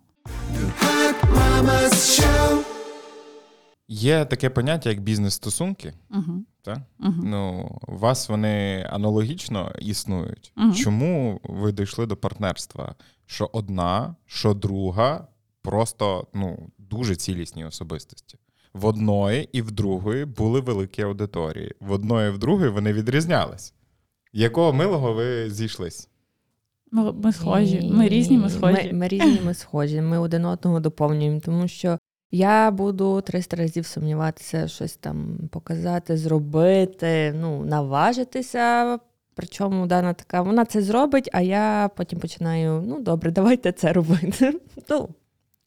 Є 3.88 4.26
таке 4.26 4.50
поняття, 4.50 4.90
як 4.90 5.00
бізнес-стосунки. 5.00 5.94
Угу. 6.12 6.44
Так? 6.62 6.80
Угу. 7.00 7.14
Ну, 7.24 7.72
у 7.88 7.98
вас 7.98 8.30
вони 8.30 8.88
аналогічно 8.90 9.72
існують. 9.80 10.52
Мгм. 10.56 10.74
Чому 10.74 11.42
ви 11.44 11.72
дійшли 11.72 12.06
до 12.06 12.18
партнерства? 12.18 12.96
Що 13.26 13.50
одна, 13.54 14.16
що 14.26 14.54
друга 14.54 15.28
просто 15.62 16.28
ну, 16.34 16.70
дуже 16.78 17.16
цілісні 17.16 17.66
особистості. 17.66 18.38
В 18.74 18.86
одної 18.86 19.50
і 19.52 19.62
в 19.62 19.72
другої 19.72 20.26
були 20.26 20.60
великі 20.60 21.04
аудиторії. 21.04 21.76
В 21.80 21.92
одної 21.92 22.30
і 22.30 22.32
в 22.32 22.38
другої 22.38 22.70
вони 22.70 22.94
відрізнялись. 22.94 23.74
Якого 24.34 24.74
милого 24.74 25.14
ви 25.14 25.50
зійшлись? 25.50 26.10
Ми, 26.92 27.12
ми 27.14 27.34
схожі. 27.34 27.90
Ми 27.94 28.08
різні, 28.10 28.38
ми 28.38 28.50
схожі. 28.50 28.84
Ми, 28.92 28.94
ми 28.94 29.08
різні, 29.08 29.42
ми 29.46 29.54
схожі. 29.54 30.02
Ми 30.02 30.20
один 30.20 30.46
одного 30.46 30.80
доповнюємо, 30.80 31.40
тому 31.40 31.68
що 31.68 31.98
я 32.32 32.72
буду 32.72 33.22
300 33.22 33.58
разів 33.58 33.86
сумніватися, 33.86 34.68
щось 34.68 34.96
там 34.98 35.38
показати, 35.52 36.18
зробити, 36.18 37.34
ну, 37.42 37.66
наважитися. 37.66 39.00
Причому 39.36 39.88
дана 39.88 40.14
така, 40.14 40.42
вона 40.42 40.66
це 40.66 40.82
зробить, 40.82 41.30
а 41.34 41.42
я 41.42 41.90
потім 41.96 42.20
починаю: 42.20 42.84
ну 42.88 43.00
добре, 43.00 43.32
давайте 43.32 43.72
це 43.72 43.94
робити. 43.94 44.60
Ну, 44.90 45.10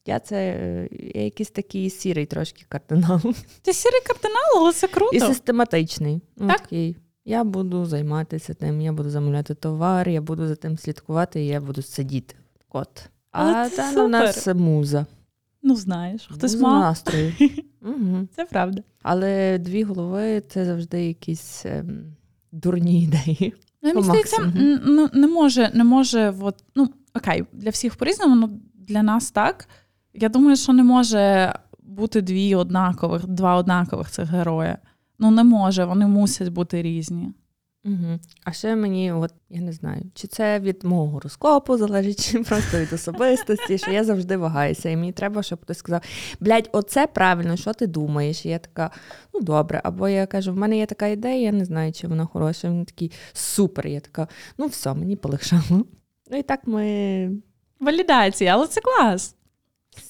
я 0.05 0.19
це 0.19 0.55
я 1.13 1.23
якийсь 1.23 1.49
такий 1.51 1.89
сірий 1.89 2.25
трошки 2.25 2.65
кардинал. 2.69 3.19
Ти 3.61 3.73
сірий 3.73 4.01
кардинал, 4.07 4.57
але 4.57 4.73
це 4.73 4.87
круто. 4.87 5.15
І 5.15 5.19
систематичний. 5.19 6.21
Ну, 6.37 6.47
Так. 6.47 6.59
такий. 6.59 6.97
Я 7.29 7.43
буду 7.43 7.85
займатися 7.85 8.53
тим, 8.53 8.81
я 8.81 8.93
буду 8.93 9.09
замовляти 9.09 9.53
товар, 9.53 10.09
я 10.09 10.21
буду 10.21 10.47
за 10.47 10.55
тим 10.55 10.77
слідкувати, 10.77 11.41
і 11.41 11.47
я 11.47 11.61
буду 11.61 11.81
сидіти. 11.81 12.35
От. 12.69 13.09
Але 13.31 13.53
А 13.53 13.69
це 13.69 13.93
та 13.93 14.03
у 14.03 14.07
нас 14.07 14.47
муза. 14.47 15.05
Ну, 15.63 15.75
знаєш, 15.75 16.29
хтось 16.31 16.53
Муза 16.53 16.67
мав. 16.67 16.79
настрою. 16.79 17.33
Угу. 17.81 18.27
Це 18.35 18.45
правда. 18.45 18.81
Але 19.01 19.57
дві 19.57 19.83
голови 19.83 20.43
це 20.49 20.65
завжди 20.65 21.05
якісь 21.05 21.65
ем, 21.65 22.15
дурні 22.51 23.03
ідеї. 23.03 23.53
Ну, 23.81 23.89
мені 23.89 24.03
здається, 24.03 24.53
ну, 24.85 25.09
не 25.13 25.27
може, 25.27 25.71
не 25.73 25.83
може, 25.83 26.33
от, 26.41 26.63
ну, 26.75 26.89
окей, 27.13 27.43
для 27.53 27.69
всіх 27.69 27.95
по-різному, 27.95 28.35
ну 28.35 28.59
для 28.73 29.03
нас 29.03 29.31
так. 29.31 29.69
Я 30.13 30.29
думаю, 30.29 30.55
що 30.55 30.73
не 30.73 30.83
може 30.83 31.53
бути 31.83 32.21
дві 32.21 32.55
однакових, 32.55 33.27
два 33.27 33.55
однакових 33.55 34.09
цих 34.11 34.29
героя. 34.29 34.77
Ну, 35.19 35.31
не 35.31 35.43
може, 35.43 35.85
вони 35.85 36.07
мусять 36.07 36.49
бути 36.49 36.81
різні. 36.81 37.33
Угу. 37.85 38.19
А 38.43 38.51
ще 38.51 38.75
мені, 38.75 39.11
от 39.11 39.33
я 39.49 39.61
не 39.61 39.73
знаю, 39.73 40.03
чи 40.13 40.27
це 40.27 40.59
від 40.59 40.83
мого 40.83 41.07
гороскопу 41.07 41.77
залежить, 41.77 42.31
чи 42.31 42.39
просто 42.39 42.79
від 42.79 42.93
особистості, 42.93 43.77
що 43.77 43.91
я 43.91 44.03
завжди 44.03 44.37
вагаюся, 44.37 44.89
і 44.89 44.97
мені 44.97 45.11
треба, 45.11 45.43
щоб 45.43 45.61
хтось 45.61 45.77
сказав: 45.77 46.01
блядь, 46.39 46.69
оце 46.71 47.07
правильно, 47.07 47.55
що 47.55 47.73
ти 47.73 47.87
думаєш? 47.87 48.45
І 48.45 48.49
я 48.49 48.59
така, 48.59 48.91
ну 49.33 49.41
добре. 49.41 49.81
Або 49.83 50.09
я 50.09 50.25
кажу, 50.25 50.53
в 50.53 50.55
мене 50.55 50.77
є 50.77 50.85
така 50.85 51.07
ідея, 51.07 51.41
я 51.41 51.51
не 51.51 51.65
знаю, 51.65 51.93
чи 51.93 52.07
вона 52.07 52.25
хороша. 52.25 52.69
Він 52.69 52.85
такий 52.85 53.11
супер. 53.33 53.87
Я 53.87 53.99
така, 53.99 54.27
ну 54.57 54.67
все, 54.67 54.93
мені 54.93 55.15
полегшало. 55.15 55.85
Ну 56.31 56.37
і 56.37 56.43
так 56.43 56.67
ми 56.67 57.31
Валідація, 57.79 58.53
але 58.53 58.67
це 58.67 58.81
клас. 58.81 59.35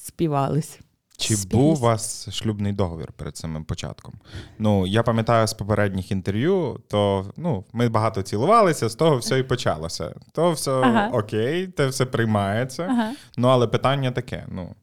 співались. 0.04 0.80
Чи 1.20 1.36
Спілись. 1.36 1.64
був 1.64 1.72
у 1.72 1.80
вас 1.86 2.30
шлюбний 2.30 2.72
договір 2.72 3.12
перед 3.16 3.36
самим 3.36 3.64
початком? 3.64 4.14
Ну, 4.58 4.86
я 4.86 5.02
пам'ятаю 5.02 5.46
з 5.46 5.52
попередніх 5.54 6.12
інтерв'ю, 6.12 6.80
то 6.88 7.26
ну, 7.36 7.64
ми 7.72 7.88
багато 7.88 8.22
цілувалися, 8.22 8.88
з 8.88 8.94
того 8.94 9.16
все 9.16 9.38
і 9.38 9.42
почалося. 9.42 10.14
То 10.32 10.52
все 10.52 10.70
Ага. 10.70 11.10
окей, 11.12 11.66
те 11.66 11.86
все 11.86 12.06
приймається. 12.06 12.82
Ага. 12.90 13.10
Ну, 13.36 13.48
але 13.48 13.66
питання 13.66 14.10
таке: 14.10 14.46
ну. 14.48 14.74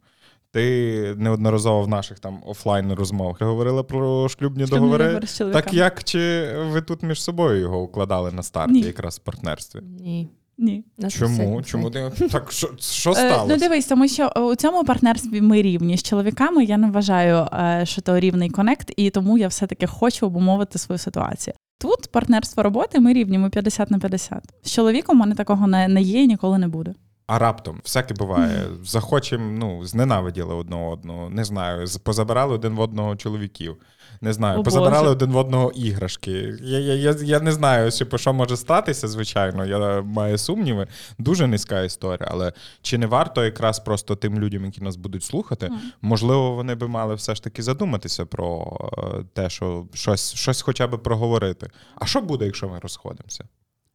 Ти 0.51 1.15
неодноразово 1.17 1.81
в 1.83 1.87
наших 1.87 2.19
там 2.19 2.43
офлайн 2.45 2.93
розмовах 2.93 3.41
говорила 3.41 3.83
про 3.83 4.29
шлюбні, 4.29 4.67
Шлюбний 4.67 4.97
договори. 4.97 5.19
Так 5.53 5.73
як 5.73 6.03
чи 6.03 6.53
ви 6.57 6.81
тут 6.81 7.03
між 7.03 7.21
собою 7.23 7.59
його 7.59 7.81
укладали 7.81 8.31
на 8.31 8.43
старті, 8.43 8.71
Ні. 8.73 8.81
якраз 8.81 9.17
в 9.17 9.19
партнерстві? 9.19 9.79
Ні. 9.81 10.29
Ні. 10.57 10.85
Чому? 11.09 11.61
Чому 11.63 11.89
ти 11.89 12.11
так? 12.31 12.51
Що, 12.51 12.67
що 12.79 13.11
Е, 13.11 13.13
сталося? 13.15 13.45
Ну 13.49 13.57
дивись, 13.57 13.85
тому 13.85 14.07
що 14.07 14.27
у 14.27 14.55
цьому 14.55 14.83
партнерстві 14.83 15.41
ми 15.41 15.61
рівні 15.61 15.97
з 15.97 16.03
чоловіками. 16.03 16.63
Я 16.65 16.77
не 16.77 16.91
вважаю, 16.91 17.35
е, 17.53 17.81
що 17.85 18.01
то 18.01 18.19
рівний 18.19 18.49
конект, 18.49 18.93
і 18.97 19.09
тому 19.09 19.37
я 19.37 19.47
все-таки 19.47 19.87
хочу 19.87 20.25
обумовити 20.25 20.79
свою 20.79 20.99
ситуацію. 20.99 21.53
Тут 21.81 22.11
партнерство 22.11 22.63
роботи, 22.63 22.99
ми 22.99 23.13
рівні, 23.13 23.37
ми 23.37 23.49
50 23.49 23.91
на 23.91 23.99
50. 23.99 24.43
З 24.63 24.71
чоловіком 24.71 25.17
у 25.17 25.19
мене 25.19 25.35
такого 25.35 25.67
не, 25.67 25.87
не 25.87 26.01
є 26.01 26.23
і 26.23 26.27
ніколи 26.27 26.57
не 26.57 26.67
буде. 26.67 26.93
А 27.27 27.39
раптом 27.39 27.79
всяке 27.83 28.13
буває. 28.13 28.61
Захочем, 28.85 29.57
ну, 29.57 29.85
зненавиділи 29.85 30.55
одного 30.55 30.89
одного. 30.91 31.29
Не 31.29 31.43
знаю, 31.43 31.87
з- 31.87 31.97
позабирали 31.97 32.53
один 32.55 32.73
в 32.75 32.79
одного 32.79 33.15
чоловіків. 33.15 33.77
Не 34.21 34.33
знаю, 34.33 34.59
О, 34.59 34.63
позабирали 34.63 35.03
Боже. 35.03 35.11
один 35.11 35.31
в 35.31 35.37
одного 35.37 35.71
іграшки. 35.71 36.31
Я, 36.61 36.79
я, 36.79 36.93
я, 36.93 37.15
я 37.21 37.39
не 37.39 37.51
знаю, 37.51 37.91
що, 37.91 38.17
що 38.17 38.33
може 38.33 38.57
статися, 38.57 39.07
звичайно. 39.07 39.65
Я 39.65 40.01
маю 40.01 40.37
сумніви. 40.37 40.87
Дуже 41.17 41.47
низька 41.47 41.81
історія. 41.81 42.29
Але 42.31 42.53
чи 42.81 42.97
не 42.97 43.07
варто 43.07 43.45
якраз 43.45 43.79
просто 43.79 44.15
тим 44.15 44.39
людям, 44.39 44.65
які 44.65 44.81
нас 44.81 44.95
будуть 44.95 45.23
слухати, 45.23 45.69
можливо, 46.01 46.55
вони 46.55 46.75
би 46.75 46.87
мали 46.87 47.15
все 47.15 47.35
ж 47.35 47.43
таки 47.43 47.63
задуматися 47.63 48.25
про 48.25 48.77
е, 48.97 49.23
те, 49.33 49.49
що 49.49 49.85
щось, 49.93 50.33
щось 50.33 50.61
хоча 50.61 50.87
б 50.87 51.03
проговорити. 51.03 51.69
А 51.95 52.05
що 52.05 52.21
буде, 52.21 52.45
якщо 52.45 52.69
ми 52.69 52.79
розходимося? 52.79 53.43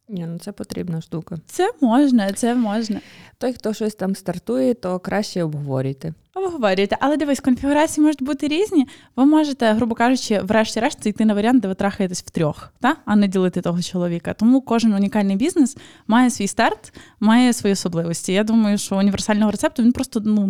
Ні, 0.09 0.27
ну 0.27 0.39
це 0.39 0.53
потрібна 0.53 1.01
штука. 1.01 1.39
Це 1.47 1.73
можна, 1.81 2.33
це 2.33 2.55
можна. 2.55 3.01
Той, 3.39 3.53
хто 3.53 3.75
щось 3.75 3.95
там 3.95 4.15
стартує, 4.15 4.75
то 4.75 4.99
краще 4.99 5.43
обговорюйте. 5.43 6.15
Обговорюєте, 6.35 6.97
але 7.01 7.17
дивись, 7.17 7.41
конфігурації 7.41 8.05
можуть 8.05 8.23
бути 8.23 8.49
різні. 8.49 8.87
Ви 9.17 9.25
можете, 9.27 9.73
грубо 9.73 9.95
кажучи, 9.95 10.41
врешті-решт 10.41 11.07
йти 11.07 11.25
на 11.25 11.35
варіант, 11.35 11.63
де 11.63 11.69
ви 11.69 11.75
трахаєтесь 11.75 12.23
втрьох, 12.23 12.73
та? 12.81 12.97
а 13.05 13.17
не 13.17 13.29
ділити 13.29 13.61
того 13.61 13.83
чоловіка. 13.83 14.35
Тому 14.35 14.61
кожен 14.61 14.93
унікальний 14.93 15.37
бізнес 15.37 15.77
має 16.07 16.31
свій 16.31 16.47
старт, 16.49 16.95
має 17.21 17.53
свої 17.53 17.73
особливості. 17.73 18.33
Я 18.33 18.45
думаю, 18.45 18.79
що 18.79 18.97
універсального 18.99 19.51
рецепту 19.51 19.83
він 19.83 19.93
просто 19.93 20.21
ну, 20.25 20.47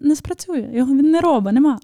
не 0.00 0.16
спрацює. 0.16 0.70
Його 0.74 0.94
він 0.94 1.10
не 1.10 1.20
робить, 1.20 1.54
нема. 1.54 1.78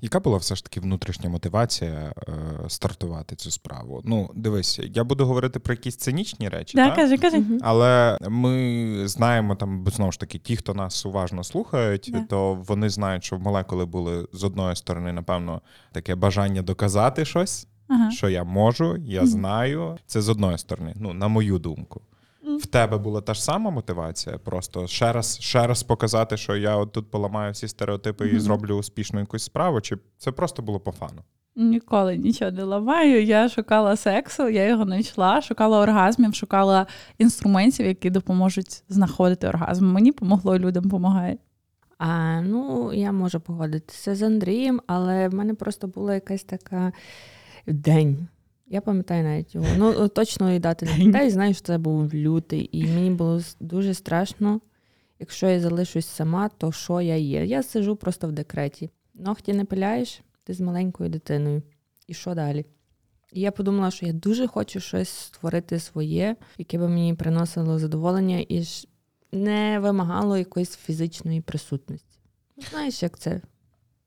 Яка 0.00 0.20
була 0.20 0.36
все 0.36 0.54
ж 0.54 0.64
таки 0.64 0.80
внутрішня 0.80 1.28
мотивація 1.30 2.12
е, 2.28 2.32
стартувати 2.68 3.36
цю 3.36 3.50
справу? 3.50 4.02
Ну, 4.04 4.30
дивись, 4.34 4.80
я 4.94 5.04
буду 5.04 5.26
говорити 5.26 5.58
про 5.58 5.74
якісь 5.74 5.96
цинічні 5.96 6.48
речі, 6.48 6.76
Да, 6.76 6.86
так? 6.86 6.96
кажи, 6.96 7.18
кажи. 7.18 7.42
Але 7.62 8.18
ми 8.28 9.02
знаємо 9.08 9.54
там, 9.54 9.84
знову 9.94 10.12
ж 10.12 10.20
таки, 10.20 10.38
ті, 10.38 10.56
хто 10.56 10.74
нас 10.74 11.06
уважно 11.06 11.44
слухають, 11.44 12.08
Да. 12.12 12.20
то 12.28 12.53
вони 12.54 12.88
знають, 12.88 13.24
що 13.24 13.36
в 13.36 13.40
молекули 13.40 13.84
були 13.84 14.28
з 14.32 14.44
одної 14.44 14.76
сторони, 14.76 15.12
напевно, 15.12 15.60
таке 15.92 16.14
бажання 16.14 16.62
доказати 16.62 17.24
щось, 17.24 17.66
Ага. 17.88 18.10
що 18.10 18.28
я 18.28 18.44
можу, 18.44 18.96
я 18.96 19.26
знаю. 19.26 19.98
Це 20.06 20.20
з 20.22 20.28
одної 20.28 20.58
сторони, 20.58 20.92
ну, 20.96 21.12
на 21.12 21.28
мою 21.28 21.58
думку. 21.58 22.00
В 22.60 22.66
тебе 22.66 22.98
була 22.98 23.20
та 23.20 23.34
ж 23.34 23.44
сама 23.44 23.70
мотивація, 23.70 24.38
просто 24.38 24.86
ще 24.86 25.12
раз, 25.12 25.38
ще 25.40 25.66
раз 25.66 25.82
показати, 25.82 26.36
що 26.36 26.56
я 26.56 26.76
от 26.76 26.92
тут 26.92 27.10
поламаю 27.10 27.52
всі 27.52 27.68
стереотипи 27.68 28.28
і 28.28 28.38
зроблю 28.38 28.74
успішну 28.74 29.20
якусь 29.20 29.42
справу, 29.42 29.80
чи 29.80 29.96
це 30.18 30.32
просто 30.32 30.62
було 30.62 30.80
по 30.80 30.92
фану? 30.92 31.22
Ніколи 31.56 32.16
нічого 32.16 32.50
не 32.50 32.62
ламаю. 32.64 33.24
Я 33.24 33.48
шукала 33.48 33.96
сексу, 33.96 34.48
я 34.48 34.64
його 34.68 34.84
знайшла, 34.84 35.42
шукала 35.42 35.80
оргазмів, 35.80 36.34
шукала 36.34 36.86
інструментів, 37.18 37.86
які 37.86 38.10
допоможуть 38.10 38.82
знаходити 38.88 39.48
оргазм. 39.48 39.86
Мені 39.92 40.12
помогло, 40.12 40.58
людям 40.58 40.84
допомагає. 40.84 41.38
А, 42.06 42.40
ну, 42.40 42.92
я 42.92 43.12
можу 43.12 43.40
погодитися 43.40 44.14
з 44.14 44.22
Андрієм, 44.22 44.80
але 44.86 45.28
в 45.28 45.34
мене 45.34 45.54
просто 45.54 45.86
була 45.88 46.14
якась 46.14 46.44
така 46.44 46.92
день. 47.66 48.28
Я 48.66 48.80
пам'ятаю 48.80 49.24
навіть 49.24 49.54
його. 49.54 49.66
Ну, 49.78 50.08
точно 50.08 50.52
і 50.52 50.58
дати 50.58 50.86
не 50.86 50.92
пам'ятаю, 50.92 51.30
знаю, 51.30 51.54
що 51.54 51.62
це 51.62 51.78
був 51.78 52.14
лютий, 52.14 52.68
і 52.72 52.86
мені 52.86 53.10
було 53.10 53.40
дуже 53.60 53.94
страшно. 53.94 54.60
Якщо 55.18 55.48
я 55.48 55.60
залишусь 55.60 56.06
сама, 56.06 56.48
то 56.48 56.72
що 56.72 57.00
я 57.00 57.16
є? 57.16 57.46
Я 57.46 57.62
сижу 57.62 57.96
просто 57.96 58.28
в 58.28 58.32
декреті. 58.32 58.90
Ногті 59.14 59.52
не 59.52 59.64
пиляєш, 59.64 60.20
ти 60.44 60.54
з 60.54 60.60
маленькою 60.60 61.10
дитиною. 61.10 61.62
І 62.06 62.14
що 62.14 62.34
далі? 62.34 62.64
І 63.32 63.40
я 63.40 63.50
подумала, 63.52 63.90
що 63.90 64.06
я 64.06 64.12
дуже 64.12 64.46
хочу 64.46 64.80
щось 64.80 65.08
створити 65.08 65.78
своє, 65.78 66.36
яке 66.58 66.78
би 66.78 66.88
мені 66.88 67.14
приносило 67.14 67.78
задоволення 67.78 68.44
і 68.48 68.64
не 69.34 69.78
вимагало 69.80 70.36
якоїсь 70.38 70.76
фізичної 70.76 71.40
присутності. 71.40 72.18
Ну, 72.56 72.64
Знаєш, 72.70 73.02
як 73.02 73.18
це? 73.18 73.40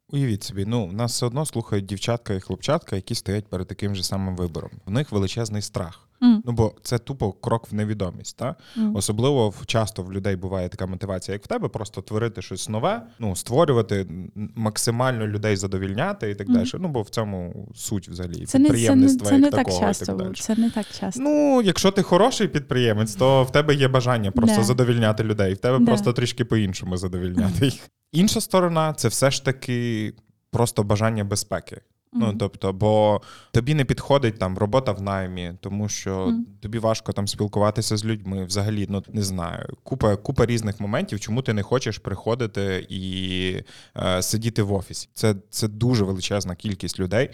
Уявіть 0.10 0.44
собі, 0.44 0.66
ну 0.66 0.92
нас 0.92 1.12
все 1.12 1.26
одно 1.26 1.46
слухають 1.46 1.86
дівчатка 1.86 2.34
і 2.34 2.40
хлопчатка, 2.40 2.96
які 2.96 3.16
стоять 3.16 3.48
перед 3.48 3.68
таким 3.68 3.96
же 3.96 4.04
самим 4.04 4.36
вибором. 4.36 4.72
В 4.86 4.92
них 4.92 5.12
величезний 5.12 5.62
страх. 5.62 6.07
Ну 6.22 6.42
бо 6.46 6.74
це 6.84 6.98
тупо 6.98 7.32
крок 7.32 7.72
в 7.72 7.76
невідомість. 7.76 8.38
Та? 8.38 8.56
м. 8.78 8.96
Особливо 8.96 9.54
часто 9.66 10.04
в 10.04 10.14
людей 10.14 10.36
буває 10.36 10.70
така 10.70 10.86
мотивація, 10.86 11.34
як 11.34 11.44
в 11.44 11.48
тебе, 11.48 11.68
просто 11.68 12.02
творити 12.02 12.42
щось 12.42 12.70
нове, 12.70 13.02
ну 13.20 13.36
створювати 13.36 14.08
максимально 14.56 15.28
людей 15.28 15.56
задовільняти 15.56 16.30
і 16.32 16.36
так 16.36 16.50
далі. 16.50 16.70
Ну 16.74 16.88
бо 16.88 17.02
в 17.02 17.10
цьому 17.10 17.68
суть 17.76 18.10
взагалі 18.10 18.34
Це 18.34 18.40
не, 18.40 18.46
це 18.46 18.60
не, 18.60 18.64
підприємництва 18.64 19.28
це 19.30 19.34
як 19.34 19.42
не 19.44 19.50
так 19.52 19.66
такого 19.66 19.78
і 19.78 19.82
часто. 19.82 20.06
так 20.06 20.18
далі. 20.18 20.34
Це 20.36 20.56
не 20.56 20.70
так 20.70 20.86
часто. 21.00 21.22
Ну, 21.24 21.62
якщо 21.62 21.92
ти 21.92 22.02
хороший 22.04 22.48
підприємець, 22.48 23.16
то 23.16 23.44
в 23.44 23.52
тебе 23.52 23.76
є 23.76 23.88
бажання 23.88 24.32
просто 24.32 24.58
Да. 24.58 24.64
задовільняти 24.64 25.24
людей. 25.24 25.54
В 25.54 25.58
тебе 25.58 25.80
Да. 25.80 25.86
просто 25.86 26.14
трішки 26.14 26.46
по-іншому 26.46 26.98
задовільняти 26.98 27.66
їх. 27.66 27.90
Інша 28.12 28.42
сторона 28.42 28.94
це 28.94 29.08
все 29.08 29.32
ж 29.32 29.46
таки 29.46 30.14
просто 30.52 30.84
бажання 30.84 31.24
безпеки. 31.24 31.82
Ну, 32.14 32.34
тобто, 32.40 32.74
бо 32.74 33.22
тобі 33.52 33.74
не 33.74 33.86
підходить 33.86 34.40
там 34.40 34.58
робота 34.58 34.92
в 34.92 35.02
наймі, 35.02 35.54
тому 35.62 35.90
що 35.90 36.28
Мгм. 36.28 36.46
тобі 36.62 36.80
важко 36.80 37.12
там 37.14 37.28
спілкуватися 37.28 37.98
з 37.98 38.06
людьми. 38.06 38.46
Взагалі, 38.46 38.86
ну 38.90 39.04
не 39.14 39.22
знаю, 39.24 39.70
купа, 39.84 40.16
купа 40.16 40.46
різних 40.46 40.80
моментів, 40.80 41.20
чому 41.20 41.42
ти 41.42 41.54
не 41.54 41.64
хочеш 41.64 41.98
приходити 41.98 42.86
і 42.90 43.64
е, 43.98 44.22
сидіти 44.22 44.62
в 44.64 44.74
офісі. 44.74 45.10
Це, 45.14 45.36
це 45.50 45.68
дуже 45.68 46.04
величезна 46.04 46.56
кількість 46.56 47.00
людей. 47.00 47.30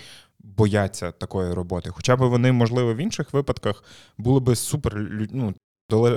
бояться 0.45 1.11
такої 1.11 1.53
роботи. 1.53 1.89
Хоча 1.89 2.15
б 2.15 2.19
вони, 2.19 2.51
можливо, 2.51 2.93
в 2.93 2.97
інших 2.97 3.33
випадках 3.33 3.83
були 4.17 4.39
би 4.39 4.55
супер 4.55 4.95
ну, 5.31 5.53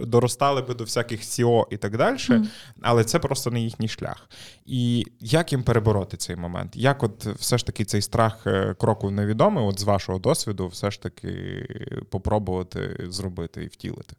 доростали 0.02 0.62
би 0.62 0.74
до 0.74 0.85
всяких 0.85 1.20
SEO 1.20 1.64
і 1.70 1.76
так 1.76 1.96
далі, 1.96 2.16
Мгм. 2.31 2.48
але 2.83 3.05
це 3.05 3.18
просто 3.18 3.50
не 3.50 3.61
їхній 3.61 3.88
шлях. 3.88 4.31
І 4.66 5.05
як 5.20 5.52
їм 5.52 5.62
перебороти 5.62 6.16
цей 6.16 6.37
момент? 6.37 6.76
Як 6.76 7.02
от 7.02 7.26
все 7.26 7.59
ж 7.59 7.66
таки 7.66 7.85
цей 7.85 8.02
страх 8.02 8.46
е, 8.46 8.74
кроку 8.74 9.07
в 9.07 9.11
невідоме, 9.12 9.61
от 9.61 9.81
з 9.81 9.83
вашого 9.83 10.18
досвіду, 10.18 10.66
все 10.68 10.90
ж 10.90 11.02
таки 11.02 11.66
попробувати 12.11 13.07
зробити 13.09 13.64
і 13.64 13.66
втілити? 13.66 14.16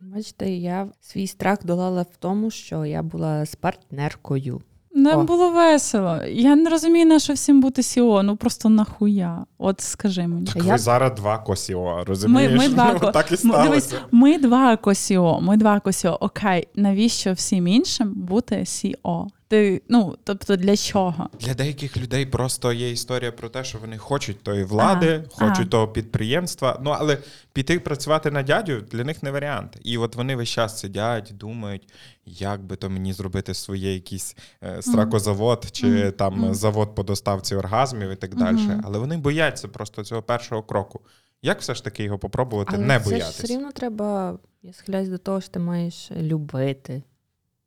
Бачите, 0.00 0.50
я 0.50 0.88
свій 1.00 1.26
страх 1.26 1.58
долала 1.64 2.02
в 2.02 2.16
тому, 2.18 2.50
що 2.50 2.84
я 2.84 3.02
була 3.02 3.46
з 3.46 3.54
партнеркою. 3.54 4.60
Нам 4.98 5.20
О. 5.20 5.24
було 5.24 5.50
весело. 5.50 6.18
Я 6.28 6.56
не 6.56 6.70
розумію, 6.70 7.06
на 7.06 7.18
що 7.18 7.32
всім 7.32 7.60
бути 7.60 7.82
сіо. 7.82 8.22
Ну 8.22 8.36
просто 8.36 8.68
нахуя. 8.68 9.44
От 9.58 9.80
скажи 9.80 10.26
мені. 10.26 10.46
Так 10.46 10.64
Я- 10.64 10.72
ви 10.72 10.78
зараз 10.78 11.12
два 11.16 11.38
косіо, 11.38 12.04
розумієш? 12.06 12.58
ми 12.58 12.68
два 12.68 12.92
Ну, 12.92 13.00
ко- 13.00 13.10
так 13.10 13.32
і 13.32 13.36
сталося. 13.36 13.62
Дивись, 13.62 13.94
ми 14.10 14.38
два 14.38 14.76
косіо. 14.76 15.40
Ми 15.40 15.56
два 15.56 15.80
косіо. 15.80 16.18
Окей, 16.20 16.68
навіщо 16.74 17.32
всім 17.32 17.68
іншим 17.68 18.12
бути 18.14 18.66
сіо? 18.66 19.26
Ти 19.48 19.82
ну 19.88 20.16
тобто 20.24 20.56
для 20.56 20.76
чого? 20.76 21.28
Для 21.40 21.54
деяких 21.54 21.96
людей 21.96 22.26
просто 22.26 22.72
є 22.72 22.90
історія 22.90 23.32
про 23.32 23.48
те, 23.48 23.64
що 23.64 23.78
вони 23.78 23.98
хочуть 23.98 24.42
тої 24.42 24.64
влади, 24.64 25.24
А, 25.26 25.44
хочуть 25.44 25.66
а. 25.66 25.70
того 25.70 25.88
підприємства. 25.88 26.80
Ну 26.84 26.90
але 26.98 27.18
піти 27.52 27.80
працювати 27.80 28.30
на 28.30 28.42
дядю 28.42 28.80
для 28.80 29.04
них 29.04 29.22
не 29.22 29.30
варіант. 29.30 29.78
І 29.82 29.98
от 29.98 30.16
вони 30.16 30.36
весь 30.36 30.48
час 30.48 30.78
сидять, 30.80 31.30
думають, 31.34 31.88
як 32.26 32.62
би 32.64 32.76
то 32.76 32.90
мені 32.90 33.12
зробити 33.12 33.54
своє 33.54 33.94
якийсь 33.94 34.36
е, 34.64 34.82
стракозавод 34.82 35.66
чи 35.72 35.86
Мгм. 35.86 36.12
там 36.12 36.34
Мгм. 36.40 36.54
завод 36.54 36.94
по 36.94 37.02
доставці 37.02 37.54
оргазмів 37.54 38.10
і 38.10 38.16
так 38.16 38.34
далі. 38.34 38.58
Але 38.84 38.98
вони 38.98 39.16
бояться 39.16 39.68
просто 39.68 40.04
цього 40.04 40.22
першого 40.22 40.62
кроку. 40.62 41.00
Як 41.42 41.60
все 41.60 41.74
ж 41.74 41.84
таки 41.84 42.04
його 42.04 42.18
попробувати 42.18 42.72
Але 42.74 42.84
не 42.86 42.98
боятися? 42.98 43.30
все 43.44 43.54
рівно 43.54 43.72
треба, 43.72 44.38
я 44.62 44.72
схиляюсь 44.72 45.08
до 45.08 45.18
того, 45.18 45.40
що 45.40 45.50
ти 45.50 45.58
маєш 45.58 46.10
любити. 46.16 47.02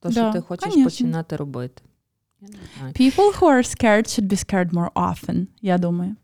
То, 0.01 0.09
Да, 0.09 0.13
що 0.13 0.31
ти 0.31 0.41
хочеш 0.41 0.69
конечно. 0.69 0.83
починати 0.83 1.35
робити. 1.35 1.81
People 2.99 3.39
who 3.39 3.41
are 3.41 3.63
scared 3.77 4.07
should 4.07 4.27
be 4.27 4.35
scared 4.45 4.69
more 4.73 4.91
often, 4.91 5.47
я 5.61 5.77
думаю. 5.77 6.15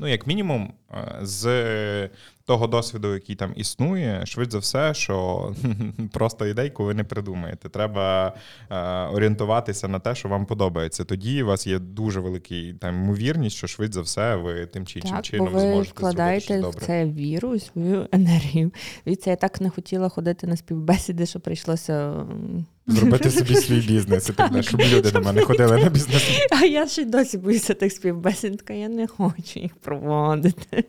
Ну, 0.00 0.08
як 0.08 0.26
мінімум, 0.26 0.72
е, 0.92 1.18
з 1.22 2.10
того 2.44 2.66
досвіду, 2.66 3.14
який 3.14 3.36
там 3.36 3.52
існує, 3.56 4.26
швидше 4.26 4.50
за 4.50 4.58
все, 4.58 4.94
що 4.94 5.52
просто 6.12 6.46
ідейку 6.46 6.84
ви 6.84 6.94
не 6.94 7.04
придумаєте. 7.04 7.68
Треба 7.68 8.34
е, 8.70 8.76
орієнтуватися 9.06 9.88
на 9.88 9.98
те, 9.98 10.14
що 10.14 10.28
вам 10.28 10.46
подобається. 10.46 11.04
Тоді 11.04 11.42
у 11.42 11.46
вас 11.46 11.66
є 11.66 11.78
дуже 11.78 12.20
великий 12.20 12.74
там 12.74 12.94
ймовірність, 12.94 13.56
що 13.56 13.66
швидше 13.66 13.92
за 13.92 14.00
все 14.00 14.36
ви 14.36 14.66
тим 14.66 14.86
чи 14.86 14.98
іншим 14.98 15.22
чином 15.22 15.48
ви 15.48 15.60
зможете 15.60 15.90
вкладаєте 15.98 16.46
зробити 16.46 16.68
в 16.68 16.72
щось 16.72 16.74
добре. 16.74 16.86
це 16.86 17.04
віру, 17.22 17.58
свою 17.58 18.08
енергію. 18.12 18.72
Дивіться, 19.04 19.30
я 19.30 19.36
так 19.36 19.60
не 19.60 19.70
хотіла 19.70 20.08
ходити 20.08 20.46
на 20.46 20.56
співбесіди, 20.56 21.26
що 21.26 21.40
прийшлося. 21.40 22.26
Зробити 22.86 23.30
собі 23.30 23.54
свій 23.56 23.80
бізнес 23.80 24.28
і 24.28 24.32
так 24.32 24.62
щоб 24.62 24.80
люди 24.80 25.10
до 25.10 25.20
мене 25.20 25.42
ходили 25.42 25.78
на 25.84 25.90
бізнес. 25.90 26.22
А 26.50 26.64
я 26.64 26.86
ще 26.88 27.02
й 27.02 27.04
досі 27.04 27.38
боюся 27.38 27.74
тих 27.74 27.92
співбесід, 27.92 28.56
така 28.56 28.72
я 28.74 28.88
не 28.88 29.06
хочу 29.06 29.60
їх 29.60 29.74
проводити. 29.76 30.84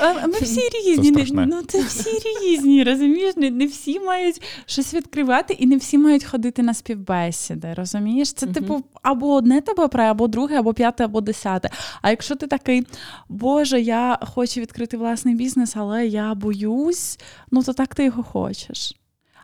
А 0.00 0.26
Ми 0.26 0.32
всі 0.40 0.60
різні. 0.86 1.10
не- 1.10 1.16
страшне. 1.26 1.46
Ну 1.46 1.62
це 1.62 1.82
всі 1.82 2.10
різні, 2.42 2.84
розумієш? 2.84 3.36
Не, 3.36 3.50
не 3.50 3.66
всі 3.66 4.00
мають 4.00 4.42
щось 4.66 4.94
відкривати, 4.94 5.54
і 5.54 5.66
не 5.66 5.76
всі 5.76 5.98
мають 5.98 6.24
ходити 6.24 6.62
на 6.62 6.74
співбесіди. 6.74 7.74
Розумієш? 7.74 8.32
Це 8.32 8.46
типу 8.46 8.82
або 9.02 9.34
одне 9.34 9.60
тебе 9.60 9.88
пре, 9.88 10.04
або 10.04 10.28
друге, 10.28 10.56
або 10.58 10.74
п'яте, 10.74 11.04
або 11.04 11.20
десяте. 11.20 11.70
А 12.02 12.10
якщо 12.10 12.34
ти 12.36 12.46
такий, 12.46 12.86
Боже, 13.28 13.80
я 13.80 14.18
хочу 14.22 14.60
відкрити 14.60 14.96
власний 14.96 15.34
бізнес, 15.34 15.72
але 15.76 16.06
я 16.06 16.34
боюсь, 16.34 17.18
ну 17.50 17.62
то 17.62 17.72
так 17.72 17.94
ти 17.94 18.04
його 18.04 18.22
хочеш. 18.22 18.94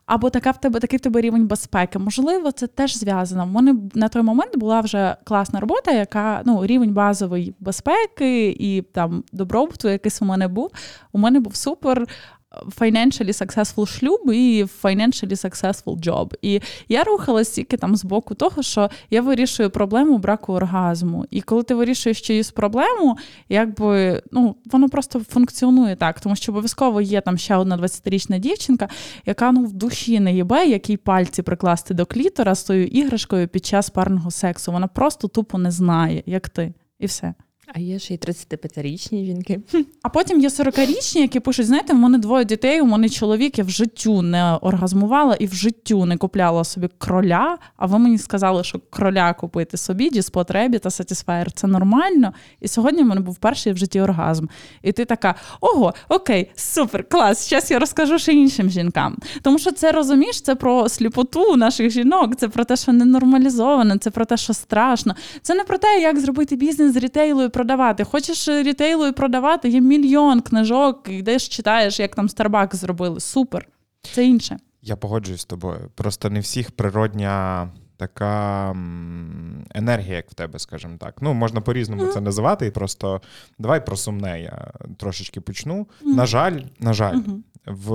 Або 0.09 0.31
така 0.31 0.51
в 0.51 0.61
тебе 0.61 0.81
такий 0.81 0.97
в 0.97 1.01
тебе 1.01 1.21
рівень 1.21 1.47
безпеки. 1.47 1.99
Можливо, 1.99 2.53
це 2.53 2.66
теж 2.66 2.99
зв'язано. 2.99 3.49
Вони 3.53 3.75
на 3.94 4.09
той 4.09 4.23
момент 4.23 4.57
була 4.57 4.81
вже 4.81 5.16
класна 5.25 5.61
робота, 5.61 5.92
яка 5.92 6.42
ну 6.44 6.66
рівень 6.66 6.92
базової 6.92 7.55
безпеки 7.61 8.49
і 8.49 8.83
там 8.83 9.25
добробуту, 9.33 9.88
якийсь 9.88 10.23
у 10.23 10.25
мене 10.25 10.49
був. 10.49 10.71
У 11.12 11.18
мене 11.18 11.40
був 11.40 11.57
супер 11.57 12.07
financially 12.79 13.44
successful 13.44 13.87
шлюб 13.87 14.21
і 14.33 14.64
financially 14.83 15.44
successful 15.44 15.97
job. 15.97 16.35
І 16.42 16.61
я 16.88 17.05
рухалась 17.05 17.51
тільки 17.51 17.77
там 17.77 17.97
з 17.97 18.05
боку 18.05 18.35
того, 18.35 18.62
що 18.62 18.90
я 19.11 19.23
вирішую 19.23 19.71
проблему 19.71 20.18
браку 20.18 20.53
оргазму. 20.53 21.27
І 21.31 21.40
коли 21.40 21.62
ти 21.62 21.75
вирішуєш 21.75 22.21
чиюсь 22.21 22.51
проблему, 22.51 23.18
якби 23.49 24.23
ну 24.33 24.57
воно 24.64 24.88
просто 24.88 25.21
функціонує 25.21 25.97
так, 25.97 26.21
тому 26.21 26.37
що 26.37 26.53
обов'язково 26.53 27.01
є 27.01 27.21
там 27.21 27.38
ще 27.38 27.57
одна 27.57 27.79
20-річна 27.79 28.38
дівчинка, 28.38 28.88
яка 29.27 29.53
ну 29.53 29.64
в 29.64 29.73
душі 29.73 30.21
не 30.21 30.35
їбе, 30.35 30.66
якій 30.66 30.97
пальці 30.97 31.42
прикласти 31.42 31.94
до 31.94 32.07
клітора 32.07 32.55
з 32.55 32.64
тою 32.64 32.87
іграшкою 32.87 33.49
під 33.49 33.66
час 33.66 33.90
парного 33.90 34.31
сексу. 34.31 34.73
Вона 34.73 34.87
просто 34.87 35.29
тупо 35.29 35.59
не 35.59 35.71
знає, 35.71 36.23
як 36.27 36.49
ти, 36.49 36.75
і 36.99 37.07
все. 37.07 37.35
А 37.75 37.81
є 37.81 37.99
ще 37.99 38.15
й 38.15 38.17
35-річні 38.17 39.25
жінки. 39.25 39.61
А 40.03 40.09
потім 40.09 40.41
є 40.41 40.49
40-річні, 40.49 41.19
які 41.19 41.41
пишуть: 41.41 41.67
знаєте, 41.67 41.93
в 41.93 41.97
мене 41.97 42.19
двоє 42.19 42.45
дітей, 42.45 42.81
у 42.81 42.85
мене 42.85 43.09
чоловік, 43.09 43.59
я 43.59 43.65
в 43.65 43.71
життю 43.71 44.23
не 44.23 44.55
оргазмувала 44.55 45.35
і 45.35 45.47
в 45.47 45.55
життю 45.55 46.05
не 46.05 46.17
купляла 46.17 46.65
собі 46.65 46.89
кроля. 46.99 47.59
А 47.77 47.87
ви 47.87 47.99
мені 47.99 48.19
сказали, 48.19 48.65
що 48.65 48.81
кроля 48.91 49.33
купити 49.33 49.77
собі, 49.77 50.11
Діспот 50.11 50.51
Ребі 50.51 50.79
та 50.79 50.89
Satisfyer– 50.89 51.47
це 51.55 51.67
нормально. 51.67 52.33
І 52.61 52.69
сьогодні 52.69 53.03
в 53.03 53.07
мене 53.07 53.21
був 53.21 53.37
перший 53.37 53.73
в 53.73 53.77
житті 53.77 54.01
оргазм. 54.01 54.47
І 54.83 54.93
ти 54.93 55.05
така: 55.05 55.35
ого, 55.61 55.95
окей, 56.09 56.51
супер, 56.55 57.09
клас. 57.09 57.51
Зараз 57.51 57.71
я 57.71 57.79
розкажу 57.79 58.19
ще 58.19 58.33
іншим 58.33 58.71
жінкам. 58.71 59.17
Тому 59.43 59.59
що 59.59 59.73
це 59.73 59.93
розумієш, 59.93 60.41
це 60.41 60.55
про 60.55 60.89
сліпоту 60.89 61.57
наших 61.57 61.91
жінок, 61.91 62.37
це 62.37 62.49
про 62.49 62.65
те, 62.65 62.77
що 62.77 62.93
не 62.93 63.05
нормалізовано, 63.05 63.99
це 63.99 64.11
про 64.11 64.25
те, 64.25 64.37
що 64.37 64.55
страшно. 64.55 65.15
Це 65.43 65.55
не 65.55 65.65
про 65.65 65.79
те, 65.79 66.01
як 66.01 66.21
зробити 66.21 66.57
бізнес 66.57 66.93
з 66.93 66.97
рітейлу 66.97 67.43
і 67.43 67.49
продавати. 67.62 68.05
Хочеш 68.05 68.49
рітейлу 68.49 69.07
і 69.07 69.12
продавати, 69.12 69.68
є 69.68 69.81
мільйон 69.81 70.40
книжок, 70.40 71.09
йдеш, 71.09 71.49
читаєш, 71.49 72.01
як 72.01 72.14
там 72.14 72.27
Starbucks 72.27 72.75
зробили. 72.75 73.21
Супер. 73.21 73.68
Це 74.14 74.27
інше. 74.27 74.57
Я 74.83 74.97
погоджуюсь 74.97 75.40
з 75.40 75.44
тобою. 75.44 75.90
Просто 75.94 76.31
не 76.31 76.40
всіх 76.40 76.71
природня 76.71 77.68
така 77.97 78.71
енергія, 79.75 80.16
як 80.16 80.31
в 80.31 80.35
тебе, 80.35 80.59
скажімо 80.59 80.97
так. 81.01 81.14
Ну, 81.21 81.35
можна 81.35 81.61
по-різному 81.61 82.07
це 82.07 82.21
називати, 82.21 82.66
і 82.66 82.71
просто 82.71 83.21
давай 83.59 83.87
про 83.87 83.97
сумне 83.97 84.42
я 84.42 84.71
трошечки 84.99 85.40
почну. 85.40 85.87
На 86.05 86.27
жаль, 86.27 86.61
на 86.81 86.92
жаль, 86.92 87.14
Мгм. 87.14 87.44
в 87.66 87.92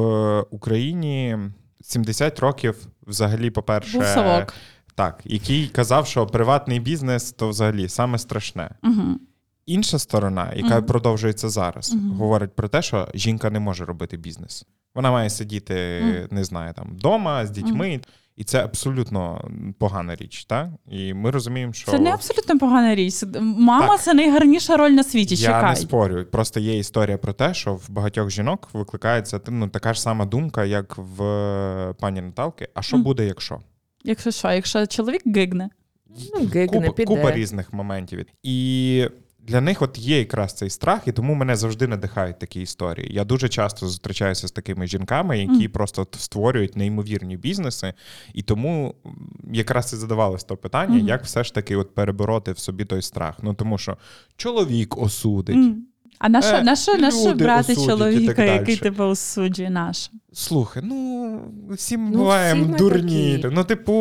Україні 0.52 1.38
70 1.82 2.40
років 2.40 2.88
взагалі, 3.08 3.50
по-перше, 3.50 3.98
Був 3.98 4.08
совок. 4.08 4.54
так, 4.96 5.22
який 5.26 5.68
казав, 5.68 6.08
що 6.08 6.28
приватний 6.28 6.80
бізнес 6.80 7.32
то 7.32 7.50
взагалі 7.50 7.90
саме 7.90 8.18
страшне. 8.18 8.70
Угу. 8.84 9.20
Інша 9.66 10.00
сторона, 10.00 10.54
яка 10.56 10.76
Мгм. 10.78 10.86
продовжується 10.86 11.50
зараз, 11.50 11.94
Мгм. 11.94 12.12
говорить 12.12 12.52
про 12.56 12.68
те, 12.68 12.82
що 12.82 13.08
жінка 13.14 13.50
не 13.50 13.60
може 13.60 13.86
робити 13.86 14.18
бізнес. 14.18 14.66
Вона 14.96 15.12
має 15.12 15.30
сидіти, 15.30 16.02
Мгм. 16.04 16.28
не 16.32 16.44
знаю, 16.44 16.74
там 16.74 16.88
вдома 16.98 17.46
з 17.46 17.50
дітьми, 17.52 18.00
і 18.36 18.44
це 18.44 18.64
абсолютно 18.64 19.50
погана 19.80 20.16
річ. 20.16 20.46
Так? 20.46 20.70
І 20.92 21.14
ми 21.14 21.32
розуміємо, 21.32 21.74
що 21.74 21.92
Це 21.92 22.00
не 22.00 22.14
абсолютно 22.14 22.60
погана 22.60 22.96
річ. 22.96 23.24
Мама 23.42 23.88
Так. 23.88 24.02
це 24.02 24.14
найгарніша 24.14 24.78
роль 24.78 24.92
на 24.92 25.04
світі. 25.04 25.36
я 25.36 25.70
не 25.70 25.76
спорю. 25.76 26.26
Просто 26.32 26.60
є 26.60 26.78
історія 26.78 27.18
про 27.18 27.34
те, 27.34 27.54
що 27.54 27.74
в 27.74 27.90
багатьох 27.90 28.30
жінок 28.30 28.70
викликається 28.74 29.40
ну, 29.48 29.68
така 29.68 29.94
ж 29.94 30.02
сама 30.02 30.26
думка, 30.26 30.66
як 30.66 30.98
в 30.98 31.24
е, 31.24 31.94
пані 32.00 32.22
Наталки. 32.22 32.68
А 32.74 32.82
що 32.82 32.98
буде, 32.98 33.26
якщо? 33.26 33.60
Якщо 34.04 34.32
що, 34.32 34.52
якщо 34.52 34.88
чоловік 34.88 35.22
гигне. 35.26 35.70
Ну, 36.34 36.46
гигне, 36.46 36.68
купа, 36.68 36.92
піде. 36.94 37.16
купа 37.16 37.32
різних 37.32 37.74
моментів. 37.74 38.26
І 38.44 39.08
для 39.48 39.62
них 39.62 39.82
от 39.82 39.98
є 39.98 40.20
якраз 40.20 40.54
цей 40.54 40.70
страх, 40.70 41.08
і 41.08 41.12
тому 41.12 41.34
мене 41.34 41.56
завжди 41.56 41.88
надихають 41.88 42.40
такі 42.40 42.62
історії. 42.62 43.14
Я 43.14 43.24
дуже 43.24 43.50
часто 43.50 43.88
зустрічаюся 43.88 44.48
з 44.48 44.52
такими 44.52 44.88
жінками, 44.88 45.40
які 45.40 45.68
mm. 45.68 45.72
просто 45.72 46.08
створюють 46.12 46.78
неймовірні 46.78 47.38
бізнеси, 47.38 47.94
і 48.34 48.42
тому 48.42 48.96
якраз 49.52 49.94
і 49.94 49.96
задавалось 49.96 50.44
то 50.44 50.58
питання, 50.58 50.98
Мгм. 50.98 51.08
як 51.08 51.24
все 51.24 51.44
ж 51.44 51.54
таки 51.54 51.76
от 51.76 51.96
перебороти 51.96 52.52
в 52.52 52.60
собі 52.60 52.86
той 52.86 53.02
страх. 53.02 53.36
Ну 53.42 53.54
тому 53.54 53.78
що 53.78 53.98
чоловік 54.36 54.98
осудить. 54.98 55.56
М. 55.56 55.86
А 56.20 56.30
на 56.30 56.42
що, 56.42 56.56
Е, 56.56 56.62
на 56.64 56.76
що, 56.76 56.98
на 56.98 57.12
що 57.12 57.20
люди 57.30 57.44
брати 57.44 57.74
осудять 57.74 57.84
і 57.84 57.88
чоловіка, 57.90 58.34
так 58.34 58.48
який 58.60 58.76
тебе 58.78 59.06
осуджує 59.06 59.70
наш? 59.70 60.12
Слухай, 60.36 60.84
ну 60.86 61.40
всі 61.72 61.98
ми 61.98 62.10
Ну, 62.12 62.18
буваємо 62.18 62.62
всі 62.64 62.72
ми 62.72 62.78
дурні. 62.78 63.38
такі. 63.42 63.56
Ну, 63.56 63.64
типу, 63.64 63.92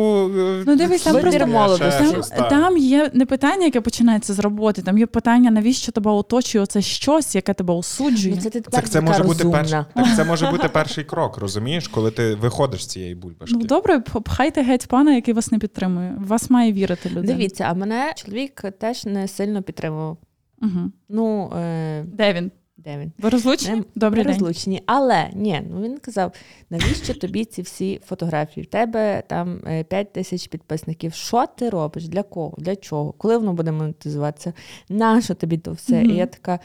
Ну, 0.67 0.75
дивись, 0.75 1.01
там 1.03 1.21
просто 1.21 1.47
молодості. 1.47 2.15
там, 2.37 2.49
там 2.49 2.77
є 2.77 3.11
не 3.13 3.25
питання, 3.25 3.65
яке 3.65 3.81
починається 3.81 4.33
з 4.33 4.39
роботи, 4.39 4.81
там 4.81 4.97
є 4.97 5.05
питання, 5.05 5.51
навіщо 5.51 5.91
тебе 5.91 6.11
оточує 6.11 6.65
це 6.65 6.81
щось, 6.81 7.35
яке 7.35 7.53
тебе 7.53 7.73
осуджує. 7.73 8.35
Ну, 8.35 8.41
це 8.41 8.49
ти 8.49 8.61
тепер 8.61 8.79
Так 8.81 8.89
це 8.89 8.99
така 8.99 9.05
може 9.11 9.23
бути 9.23 9.43
розумна. 9.43 9.57
перший, 9.57 9.79
так 9.95 10.15
це 10.15 10.23
може 10.23 10.51
бути 10.51 10.69
перший 10.69 11.03
крок, 11.03 11.37
розумієш, 11.37 11.87
коли 11.87 12.11
ти 12.11 12.35
виходиш 12.35 12.83
з 12.83 12.87
цієї 12.87 13.15
бульбашки. 13.15 13.55
Ну 13.59 13.65
добре, 13.65 13.99
п- 13.99 14.19
пхайте 14.19 14.61
геть 14.61 14.87
пана, 14.87 15.15
який 15.15 15.33
вас 15.33 15.51
не 15.51 15.59
підтримує. 15.59 16.15
В 16.19 16.27
Вас 16.27 16.49
має 16.49 16.73
вірити 16.73 17.09
людина. 17.09 17.33
Дивіться, 17.33 17.67
а 17.69 17.73
мене 17.73 18.13
чоловік 18.15 18.61
теж 18.79 19.05
не 19.05 19.27
сильно 19.27 19.61
підтримував. 19.63 20.17
Угу. 20.63 20.91
Ну, 21.09 21.51
е, 21.55 22.03
Де 22.03 22.33
він? 22.33 22.51
де 22.77 22.97
він? 22.97 23.11
Ви 23.17 23.29
розлучені? 23.29 23.73
Ем, 23.73 23.85
Добрий 23.95 24.23
день. 24.23 24.33
Розлучені. 24.33 24.81
Але 24.85 25.29
ні, 25.33 25.61
ну 25.69 25.81
він 25.81 25.97
казав: 25.97 26.33
навіщо 26.69 27.13
тобі 27.13 27.45
ці 27.45 27.61
всі 27.61 28.01
фотографії? 28.05 28.63
В 28.63 28.69
тебе 28.69 29.23
там 29.27 29.61
5 29.89 30.13
тисяч 30.13 30.47
підписників. 30.47 31.13
Що 31.13 31.45
ти 31.57 31.69
робиш? 31.69 32.07
Для 32.07 32.23
кого? 32.23 32.55
Для 32.57 32.75
чого? 32.75 33.11
Коли 33.11 33.37
воно 33.37 33.53
буде 33.53 33.71
монетизуватися? 33.71 34.53
Нащо 34.89 35.35
тобі 35.35 35.57
то 35.57 35.71
все? 35.71 36.01
Мгм. 36.01 36.11
І 36.11 36.15
я 36.15 36.25
така 36.25 36.59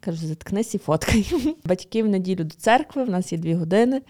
кажу: 0.00 0.26
заткнись 0.26 0.74
і 0.74 0.78
фоткай. 0.78 1.34
Батьки 1.64 2.02
в 2.02 2.08
неділю 2.08 2.44
до 2.44 2.54
церкви, 2.54 3.04
в 3.04 3.10
нас 3.10 3.32
є 3.32 3.38
дві 3.38 3.54
години. 3.54 4.02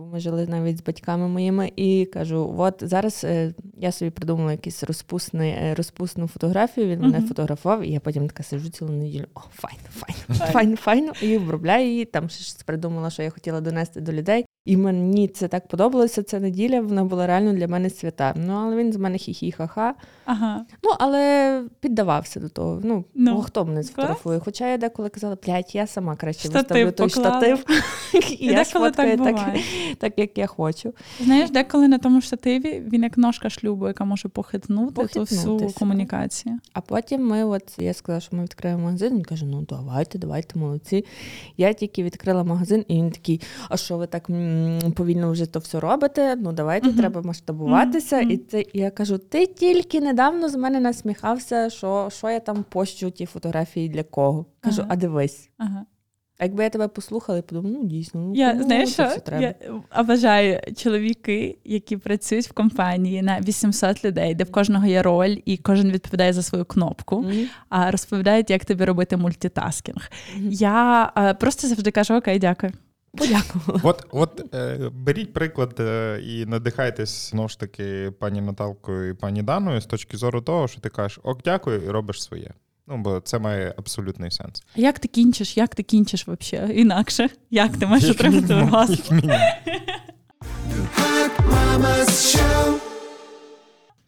Бо 0.00 0.06
Ми 0.06 0.20
жили 0.20 0.46
навіть 0.46 0.78
з 0.78 0.82
батьками 0.82 1.28
моїми, 1.28 1.72
і 1.76 2.06
кажу: 2.12 2.54
от 2.58 2.74
зараз 2.80 3.24
е, 3.24 3.54
я 3.78 3.92
собі 3.92 4.10
придумала 4.10 4.52
якусь 4.52 4.84
розпусний, 4.84 5.50
е, 5.50 5.74
розпусну 5.74 6.28
фотографію. 6.28 6.86
Він 6.86 7.00
мене 7.00 7.18
Мгм. 7.18 7.28
фотографував, 7.28 7.82
і 7.82 7.90
я 7.92 8.00
потім 8.00 8.26
така 8.28 8.42
сижу 8.42 8.70
цілу 8.70 8.92
неділю. 8.92 9.24
О, 9.34 9.40
файно, 9.54 9.88
файно, 9.90 10.52
файно, 10.52 10.76
файно. 10.76 11.12
І 11.22 11.36
обробляю 11.36 11.86
її. 11.86 12.04
Там 12.04 12.28
ще 12.28 12.64
придумала, 12.64 13.10
що 13.10 13.22
я 13.22 13.30
хотіла 13.30 13.60
донести 13.60 14.00
до 14.00 14.12
людей. 14.12 14.44
І 14.64 14.76
мені 14.76 15.28
це 15.28 15.48
так 15.48 15.68
подобалося. 15.68 16.22
Ця 16.22 16.40
неділя 16.40 16.80
вона 16.80 17.04
була 17.04 17.26
реально 17.26 17.52
для 17.52 17.68
мене 17.68 17.90
свята. 17.90 18.34
Ну 18.36 18.52
але 18.52 18.76
він 18.76 18.92
з 18.92 18.96
мене 18.96 19.16
хі-хі 19.16 19.52
ха-ха. 19.56 19.94
Ага. 20.24 20.64
Ну 20.82 20.90
але 20.98 21.62
піддавався 21.80 22.40
до 22.40 22.48
того. 22.48 22.80
Ну, 22.84 23.04
Ну, 23.14 23.34
ну 23.34 23.42
хто 23.42 23.64
мене 23.64 23.82
сфотографує? 23.82 24.40
Хоча 24.44 24.68
я 24.68 24.78
деколи 24.78 25.08
казала, 25.08 25.36
блядь, 25.46 25.74
я 25.74 25.86
сама 25.86 26.16
краще 26.16 26.48
Штатив 26.48 26.86
виставлю 26.86 26.92
той 26.92 27.08
поклала. 27.08 27.36
штатив. 27.56 27.64
І 28.40 28.46
я 28.46 28.54
так 28.54 28.66
сфоткаю 28.66 29.18
так, 29.18 29.34
буває. 29.34 29.60
так, 29.98 30.12
як 30.16 30.38
я 30.38 30.46
хочу. 30.46 30.94
Знаєш, 31.20 31.50
деколи 31.50 31.88
на 31.88 31.98
тому 31.98 32.20
штативі 32.20 32.82
він 32.92 33.02
як 33.02 33.18
ножка 33.18 33.50
шлюбу, 33.50 33.86
яка 33.88 34.04
може 34.04 34.28
похитнути, 34.28 35.06
ту 35.06 35.20
всю 35.20 35.70
комунікацію. 35.78 36.58
А 36.72 36.80
потім 36.80 37.26
ми, 37.28 37.44
от 37.44 37.62
я 37.78 37.94
сказала, 37.94 38.20
що 38.20 38.36
ми 38.36 38.42
відкриємо 38.42 38.82
магазин. 38.84 39.14
Він 39.14 39.24
каже: 39.24 39.46
ну 39.46 39.66
давайте, 39.68 40.18
давайте, 40.18 40.58
молодці. 40.58 41.04
Я 41.56 41.72
тільки 41.72 42.02
відкрила 42.02 42.44
магазин, 42.44 42.84
і 42.88 42.94
він 42.94 43.10
такий: 43.10 43.40
а 43.68 43.76
що 43.76 43.96
ви 43.98 44.06
так 44.06 44.28
повільно 44.96 45.30
вже 45.32 45.46
то 45.46 45.58
все 45.58 45.80
робите? 45.80 46.36
Ну 46.36 46.52
давайте, 46.52 46.88
Мгм. 46.88 46.96
треба 46.96 47.22
масштабуватися. 47.22 48.16
Мгм. 48.20 48.30
І 48.30 48.36
це 48.36 48.60
і 48.60 48.66
я 48.72 48.90
кажу: 48.90 49.18
ти 49.18 49.46
тільки 49.46 50.00
недавно 50.00 50.48
з 50.48 50.56
мене 50.56 50.80
насміхався, 50.80 51.70
що, 51.70 52.08
що 52.12 52.30
я 52.30 52.40
там 52.40 52.64
пощу 52.68 53.10
ті 53.10 53.26
фотографії 53.26 53.88
для 53.88 54.02
кого. 54.02 54.46
Кажу, 54.60 54.84
а 54.88 54.96
дивись. 54.96 55.50
Ага. 55.58 55.84
А 56.38 56.44
якби 56.44 56.64
я 56.64 56.70
тебе 56.70 56.88
послухала 56.88 57.38
і 57.38 57.42
подумала, 57.42 57.76
ну 57.78 57.84
дійсно, 57.88 58.20
ну, 58.20 58.34
Я 58.34 58.54
ну, 58.54 58.62
знаєш, 58.62 58.92
що 58.92 59.08
треба. 59.24 59.42
я 59.42 59.54
обожаю 59.98 60.60
чоловіки, 60.76 61.58
які 61.64 61.96
працюють 61.96 62.46
в 62.48 62.52
компанії 62.52 63.22
на 63.22 63.40
800 63.40 64.04
людей, 64.04 64.34
де 64.34 64.44
в 64.44 64.50
кожного 64.52 64.86
є 64.86 65.02
роль, 65.02 65.36
і 65.44 65.56
кожен 65.56 65.90
відповідає 65.90 66.32
за 66.32 66.42
свою 66.42 66.64
кнопку. 66.64 67.20
Мгм. 67.20 67.46
А 67.68 67.90
розповідають, 67.90 68.50
як 68.50 68.64
тобі 68.64 68.84
робити 68.84 69.16
multitasking. 69.16 70.10
Мгм. 70.36 70.48
Я 70.52 71.12
е, 71.18 71.34
просто 71.34 71.68
завжди 71.68 71.90
кажу: 71.90 72.14
Окей, 72.14 72.38
дякую. 72.38 72.72
Подякувала. 73.18 73.80
От, 73.82 74.06
от 74.10 74.54
е, 74.54 74.90
беріть 74.92 75.32
приклад 75.32 75.80
е, 75.80 76.20
і 76.22 76.46
надихайтесь 76.46 77.30
знову 77.30 77.48
ж 77.48 77.60
таки 77.60 78.12
пані 78.18 78.40
Наталкою 78.40 79.10
і 79.10 79.14
пані 79.14 79.42
Даною 79.42 79.80
з 79.80 79.86
точки 79.86 80.16
зору 80.16 80.40
того, 80.40 80.68
що 80.68 80.80
ти 80.80 80.88
кажеш 80.88 81.20
ок, 81.22 81.40
дякую, 81.44 81.82
і 81.82 81.88
робиш 81.90 82.22
своє. 82.22 82.50
Ну, 82.86 82.98
бо 82.98 83.20
це 83.20 83.38
має 83.38 83.74
абсолютний 83.78 84.30
сенс. 84.30 84.62
Як 84.76 84.98
ти 84.98 85.08
кінчиш? 85.08 85.56
Як 85.56 85.74
ти 85.74 85.82
кінчиш 85.82 86.28
взагалі? 86.28 86.80
Інакше? 86.80 87.28
Як 87.50 87.76
ти 87.76 87.86
маєш 87.86 88.10
отримати 88.10 88.54
Show. 92.00 92.74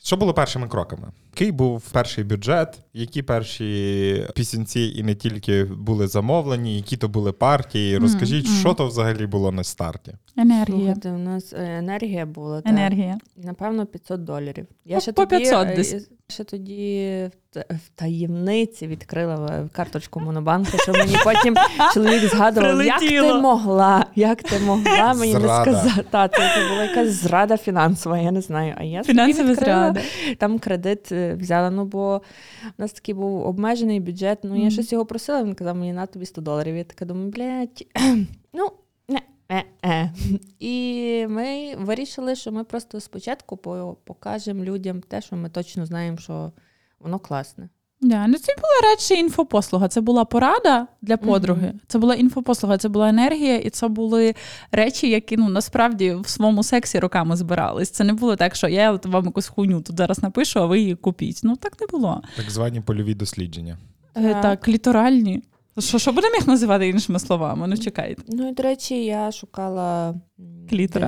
Що 0.03 0.17
було 0.17 0.35
першими 0.35 0.69
кроками? 0.69 1.09
Який 1.35 1.53
був 1.53 1.91
перший 1.91 2.25
бюджет? 2.25 2.79
Які 2.95 3.23
перші 3.23 4.27
пісенці 4.35 4.81
і 4.97 5.03
не 5.03 5.15
тільки 5.15 5.65
були 5.65 6.07
замовлені, 6.07 6.77
які 6.77 6.97
то 6.97 7.09
були 7.09 7.33
партії? 7.33 7.99
Розкажіть, 7.99 8.47
мгм. 8.47 8.57
що 8.61 8.75
то 8.75 8.87
взагалі 8.87 9.27
було 9.27 9.53
на 9.53 9.65
старті? 9.65 10.13
Енергія. 10.37 10.77
Слухайте, 10.77 11.11
у 11.11 11.19
нас 11.19 11.53
е, 11.53 11.79
енергія 11.79 12.27
була. 12.27 12.61
так. 12.61 12.73
Енергія. 12.73 13.19
Напевно, 13.37 13.87
500 13.87 14.25
доларів. 14.25 14.67
Я 14.85 14.95
Ну, 14.97 15.01
ще 15.01 15.13
по 15.13 15.27
тоді, 15.27 15.43
500 15.45 15.69
е, 15.69 15.77
десь. 15.77 16.09
ще 16.29 16.45
тоді 16.45 17.31
в 17.55 17.89
таємниці 17.95 18.87
відкрила 18.87 19.69
карточку 19.73 20.21
Монобанку, 20.21 20.79
що 20.79 20.93
мені 20.93 21.17
потім 21.25 21.57
чоловік 21.95 22.31
згадував, 22.31 22.85
як 22.85 23.01
ти 23.01 23.23
могла, 23.23 24.07
як 24.15 24.43
ти 24.43 24.59
могла 24.59 25.15
мені 25.15 25.35
не 25.35 25.41
сказати. 25.41 26.05
Та, 26.11 26.29
це, 26.29 26.37
це 26.37 26.69
була 26.71 26.85
якась 26.85 27.09
зрада 27.09 27.57
фінансова, 27.57 28.19
я 28.19 28.31
не 28.31 28.41
знаю. 28.41 28.75
А 28.79 28.83
я 28.85 29.03
Фінансова 29.03 29.55
зрада. 29.55 30.01
там 30.39 30.59
кредит 30.59 31.13
е, 31.13 31.22
взяла. 31.35 31.71
Ну 31.71 31.85
бо 31.85 32.23
у 32.65 32.83
нас 32.83 32.93
такий 32.93 33.15
був 33.15 33.47
обмежений 33.47 34.01
бюджет. 34.01 34.39
Ну 34.43 34.55
я 34.55 34.61
Мгм. 34.63 34.71
щось 34.71 34.93
його 34.93 35.07
просила. 35.07 35.43
Він 35.45 35.55
казав, 35.55 35.77
мені 35.77 35.93
на 35.93 36.07
тобі 36.07 36.27
100 36.27 36.41
доларів. 36.41 36.77
Я 36.77 36.85
така 36.85 37.05
думаю, 37.05 37.29
блядь, 37.31 37.87
ну. 38.53 38.71
Не, 39.09 39.23
е, 39.51 39.65
е. 39.85 40.13
І 40.59 41.27
ми 41.29 41.75
вирішили, 41.77 42.35
що 42.35 42.53
ми 42.53 42.65
просто 42.65 43.01
спочатку 43.01 43.57
покажемо 44.05 44.65
людям 44.65 45.01
те, 45.01 45.21
що 45.21 45.37
ми 45.37 45.49
точно 45.49 45.87
знаємо, 45.87 46.19
що 46.19 46.53
воно 47.01 47.19
класне. 47.19 47.69
Да, 48.03 48.27
ну 48.27 48.39
це 48.39 48.53
була 48.57 48.91
радше 48.93 49.15
інфопослуга. 49.15 49.89
Це 49.89 50.01
була 50.01 50.25
порада 50.25 50.87
для 51.03 51.17
подруги. 51.17 51.67
Мгм. 51.67 51.81
Це 51.87 51.99
була 51.99 52.15
інфопослуга, 52.15 52.79
це 52.79 52.89
була 52.89 53.09
енергія, 53.09 53.57
і 53.57 53.71
це 53.71 53.89
були 53.89 54.35
речі, 54.73 55.11
які 55.11 55.37
ну 55.37 55.49
насправді 55.49 56.15
в 56.15 56.29
своєму 56.29 56.63
сексі 56.63 56.99
роками 56.99 57.37
збирались. 57.37 57.91
Це 57.91 58.05
не 58.05 58.13
було 58.13 58.37
так, 58.37 58.55
що 58.55 58.69
я 58.69 58.93
вам 59.05 59.25
якусь 59.25 59.49
хуйню 59.49 59.81
тут 59.81 59.97
зараз 59.97 60.23
напишу, 60.23 60.61
а 60.61 60.67
ви 60.67 60.81
її 60.81 60.95
купіть. 60.95 61.41
Ну 61.43 61.57
так 61.57 61.81
не 61.81 61.87
було. 61.87 62.23
Так 62.37 62.51
звані 62.51 62.81
польові 62.81 63.15
дослідження. 63.15 63.79
Е, 64.15 64.33
Так. 64.33 64.43
Так, 64.43 64.69
літоральні. 64.69 65.43
Що, 65.79 65.99
що 65.99 66.13
будемо 66.13 66.35
їх 66.35 66.47
називати 66.47 66.89
іншими 66.89 67.19
словами? 67.19 67.67
Ну 67.67 67.77
чекайте. 67.77 68.23
Ну 68.29 68.49
і 68.49 68.53
до 68.53 68.63
речі, 68.63 69.05
я 69.05 69.33
шукала 69.33 70.15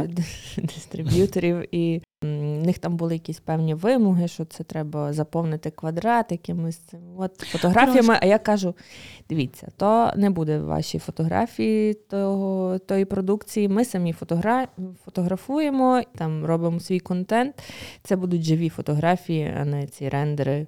ди- 0.07 0.25
дистриб'юторів, 0.57 1.75
і 1.75 2.03
в 2.23 2.67
них 2.67 2.79
там 2.79 2.97
були 2.97 3.13
якісь 3.15 3.41
певні 3.41 3.75
вимоги, 3.75 4.29
що 4.29 4.45
це 4.45 4.65
треба 4.65 5.13
заповнити 5.13 5.71
квадрат 5.71 6.33
якимись 6.33 6.77
цим 6.77 7.01
от 7.17 7.39
фотографіями. 7.41 8.19
А 8.23 8.27
я 8.27 8.39
кажу: 8.39 8.75
дивіться, 9.29 9.69
то 9.77 10.13
не 10.17 10.31
буде 10.31 10.59
ваші 10.59 10.99
фотографії 10.99 11.95
того, 11.95 12.79
тої 12.79 13.05
продукції. 13.05 13.69
Ми 13.69 13.85
самі 13.85 14.13
фотогра... 14.13 14.69
фотографуємо, 15.05 16.03
там 16.17 16.45
робимо 16.45 16.81
свій 16.81 17.01
контент. 17.01 17.63
Це 18.03 18.17
будуть 18.17 18.43
живі 18.43 18.69
фотографії, 18.69 19.55
а 19.61 19.65
не 19.65 19.87
ці 19.87 20.09
рендери. 20.09 20.67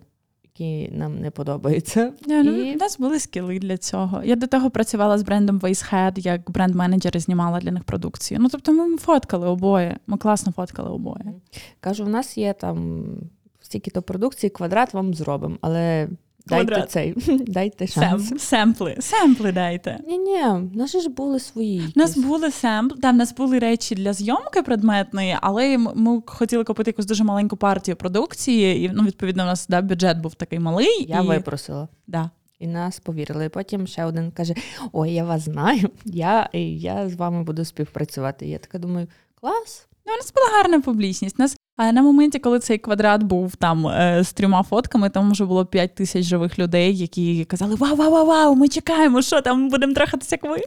Які 0.58 0.88
нам 0.92 1.20
не 1.20 1.30
подобаються. 1.30 2.00
Yeah, 2.06 2.42
ну, 2.42 2.52
І- 2.52 2.74
У 2.74 2.78
нас 2.78 2.98
були 2.98 3.20
скіли 3.20 3.58
для 3.58 3.76
цього. 3.76 4.22
Я 4.24 4.36
до 4.36 4.46
того 4.46 4.70
працювала 4.70 5.18
з 5.18 5.22
брендом 5.22 5.58
Wastehead, 5.58 6.18
як 6.18 6.50
бренд-менеджер 6.50 7.16
і 7.16 7.20
знімала 7.20 7.60
для 7.60 7.70
них 7.70 7.84
продукцію. 7.84 8.40
Ну 8.40 8.48
тобто 8.48 8.72
ми 8.72 8.96
фоткали 8.96 9.48
обоє. 9.48 9.98
Ми 10.06 10.16
класно 10.16 10.52
фоткали 10.52 10.90
обоє. 10.90 11.34
Кажу, 11.80 12.04
у 12.04 12.08
нас 12.08 12.38
є 12.38 12.52
там 12.52 13.04
стільки-то 13.60 14.02
продукції, 14.02 14.50
квадрат 14.50 14.94
вам 14.94 15.14
зробимо, 15.14 15.56
але 15.60 16.08
дайте 16.46 16.86
цей, 16.88 17.14
дайте 17.46 17.86
Сем, 17.86 18.02
шанс. 18.02 18.42
семпли, 18.42 18.96
семпли 19.00 19.52
дайте. 19.52 20.00
Ні, 20.08 20.18
ні, 20.18 20.42
в 20.42 20.76
нас 20.76 20.96
ж 20.96 21.08
були 21.08 21.40
свої. 21.40 21.92
У 21.96 21.98
нас 21.98 22.16
були 22.16 22.50
семпли, 22.50 22.98
да, 23.00 23.10
в 23.10 23.16
нас 23.16 23.34
були 23.34 23.58
речі 23.58 23.94
для 23.94 24.12
зйомки 24.12 24.62
предметної, 24.62 25.36
але 25.40 25.78
ми 25.78 26.22
хотіли 26.26 26.64
купити 26.64 26.90
якусь 26.90 27.06
дуже 27.06 27.24
маленьку 27.24 27.56
партію 27.56 27.96
продукції, 27.96 28.84
і 28.84 28.90
ну, 28.94 29.02
відповідно, 29.02 29.42
у 29.42 29.46
нас 29.46 29.66
да, 29.68 29.82
бюджет 29.82 30.18
був 30.18 30.34
такий 30.34 30.58
малий. 30.58 31.06
Я 31.08 31.20
і... 31.20 31.26
випросила. 31.26 31.88
Да. 32.06 32.30
І 32.58 32.66
нас 32.66 33.00
повірили. 33.00 33.48
Потім 33.48 33.86
ще 33.86 34.04
один 34.04 34.30
каже: 34.30 34.54
Ой, 34.92 35.12
я 35.12 35.24
вас 35.24 35.42
знаю, 35.42 35.90
я, 36.04 36.48
я 36.52 37.08
з 37.08 37.14
вами 37.14 37.42
буду 37.42 37.64
співпрацювати. 37.64 38.46
І 38.46 38.50
я 38.50 38.58
така 38.58 38.78
думаю, 38.78 39.06
клас. 39.40 39.86
Ну, 40.06 40.12
у 40.12 40.16
нас 40.16 40.32
була 40.32 40.46
гарна 40.56 40.80
публічність. 40.80 41.36
У 41.38 41.42
Нас 41.42 41.56
а 41.76 41.92
на 41.92 42.02
моменті, 42.02 42.38
коли 42.38 42.58
цей 42.58 42.78
квадрат 42.78 43.22
був 43.22 43.56
там 43.56 43.86
е, 43.86 44.24
з 44.24 44.32
трьома 44.32 44.62
фотками, 44.62 45.10
там 45.10 45.30
вже 45.30 45.44
було 45.44 45.66
5 45.66 45.94
тисяч 45.94 46.24
живих 46.24 46.58
людей, 46.58 46.96
які 46.96 47.44
казали: 47.44 47.74
Вау, 47.74 47.96
вау, 47.96 48.10
вау, 48.10 48.26
вау, 48.26 48.54
ми 48.54 48.68
чекаємо, 48.68 49.22
що 49.22 49.40
там 49.40 49.68
будемо 49.68 49.94
трахатися, 49.94 50.38
як 50.42 50.50
ви. 50.50 50.62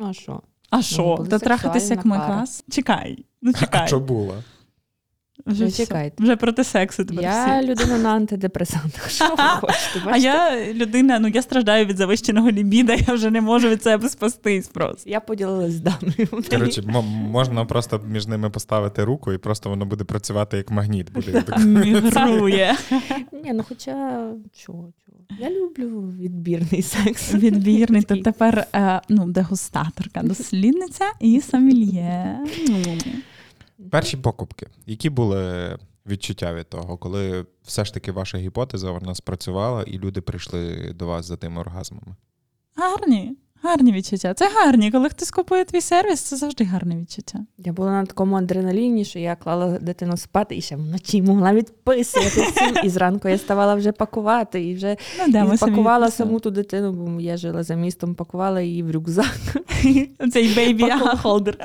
А 0.00 0.12
що? 0.12 0.40
А 0.70 0.82
що? 0.82 1.26
Та 1.30 1.38
трахатися, 1.38 1.94
як 1.94 2.04
ми 2.04 2.16
клас? 2.16 2.64
Чекай, 2.70 3.24
ну 3.42 3.52
А 3.70 3.86
що 3.86 4.00
було? 4.00 4.34
Вже, 5.46 5.66
все. 5.66 5.84
чекайте. 5.86 6.22
вже 6.22 6.36
проти 6.36 6.64
сексу 6.64 7.04
тепер 7.04 7.24
Я 7.24 7.58
всі. 7.58 7.68
людина 7.68 7.98
на 7.98 8.08
антидепресантах. 8.14 9.10
Що 9.10 9.28
ви 9.28 9.36
хочете? 9.60 10.00
А 10.06 10.16
я 10.16 10.64
людина, 10.72 11.18
ну 11.18 11.28
я 11.28 11.42
страждаю 11.42 11.86
від 11.86 11.96
завищеного 11.96 12.50
лібіда, 12.50 12.94
я 13.08 13.14
вже 13.14 13.30
не 13.30 13.40
можу 13.40 13.68
від 13.68 13.82
себе 13.82 14.08
спастись 14.08 14.68
просто. 14.68 15.10
Я 15.10 15.20
поділилась 15.20 15.72
з 15.72 15.80
даною. 15.80 16.28
Коротше, 16.50 16.82
м- 16.82 17.04
можна 17.30 17.64
просто 17.64 18.00
між 18.08 18.26
ними 18.26 18.50
поставити 18.50 19.04
руку, 19.04 19.32
і 19.32 19.38
просто 19.38 19.70
воно 19.70 19.86
буде 19.86 20.04
працювати 20.04 20.56
як 20.56 20.70
магніт. 20.70 21.12
Буде 21.12 21.42
так. 21.42 21.58
Мігрує. 21.64 22.76
Ні, 23.44 23.52
ну 23.54 23.64
хоча 23.68 23.92
чого, 24.64 24.92
чого. 25.06 25.18
Я 25.40 25.50
люблю 25.50 26.00
відбірний 26.20 26.82
секс. 26.82 27.34
Відбірний, 27.34 28.02
то 28.02 28.16
тепер 28.16 28.66
е, 28.74 29.00
ну, 29.08 29.24
дегустаторка, 29.28 30.20
дослідниця 30.22 31.04
і 31.20 31.40
сомельє. 31.40 32.38
Перші 33.90 34.16
покупки, 34.16 34.68
які 34.86 35.10
були 35.10 35.76
відчуття 36.06 36.54
від 36.54 36.68
того, 36.68 36.96
коли 36.96 37.46
все 37.62 37.84
ж 37.84 37.94
таки 37.94 38.12
ваша 38.12 38.38
гіпотеза 38.38 38.90
вона 38.90 39.14
спрацювала, 39.14 39.82
і 39.82 39.98
люди 39.98 40.20
прийшли 40.20 40.92
до 40.92 41.06
вас 41.06 41.26
за 41.26 41.36
тими 41.36 41.60
оргазмами? 41.60 42.16
Гарні, 42.76 43.36
гарні 43.64 43.92
відчуття. 43.92 44.34
Це 44.34 44.48
гарні. 44.54 44.90
Коли 44.90 45.08
хтось 45.08 45.30
купує 45.30 45.64
твій 45.64 45.80
сервіс, 45.80 46.20
це 46.20 46.36
завжди 46.36 46.64
гарне 46.64 46.96
відчуття. 46.96 47.38
Я 47.58 47.72
була 47.72 47.90
на 47.90 48.06
такому 48.06 48.36
адреналіні, 48.36 49.04
що 49.04 49.18
я 49.18 49.36
клала 49.36 49.78
дитину 49.78 50.16
спати 50.16 50.56
і 50.56 50.60
ще 50.60 50.76
вночі 50.76 51.22
могла 51.22 51.52
відписувати 51.52 52.28
всім. 52.28 52.74
І 52.84 52.88
зранку 52.88 53.28
я 53.28 53.38
ставала 53.38 53.74
вже 53.74 53.92
пакувати 53.92 54.64
і 54.64 54.74
вже 54.74 54.96
Ну, 55.28 55.54
і 55.54 55.58
пакувала 55.58 56.10
саму 56.10 56.40
ту 56.40 56.50
дитину, 56.50 56.92
бо 56.92 57.20
я 57.20 57.36
жила 57.36 57.62
за 57.62 57.74
містом, 57.74 58.14
пакувала 58.14 58.60
її 58.60 58.82
в 58.82 58.90
рюкзак, 58.90 59.38
Цей 60.32 60.54
baby 60.54 60.90
holder. 61.22 61.58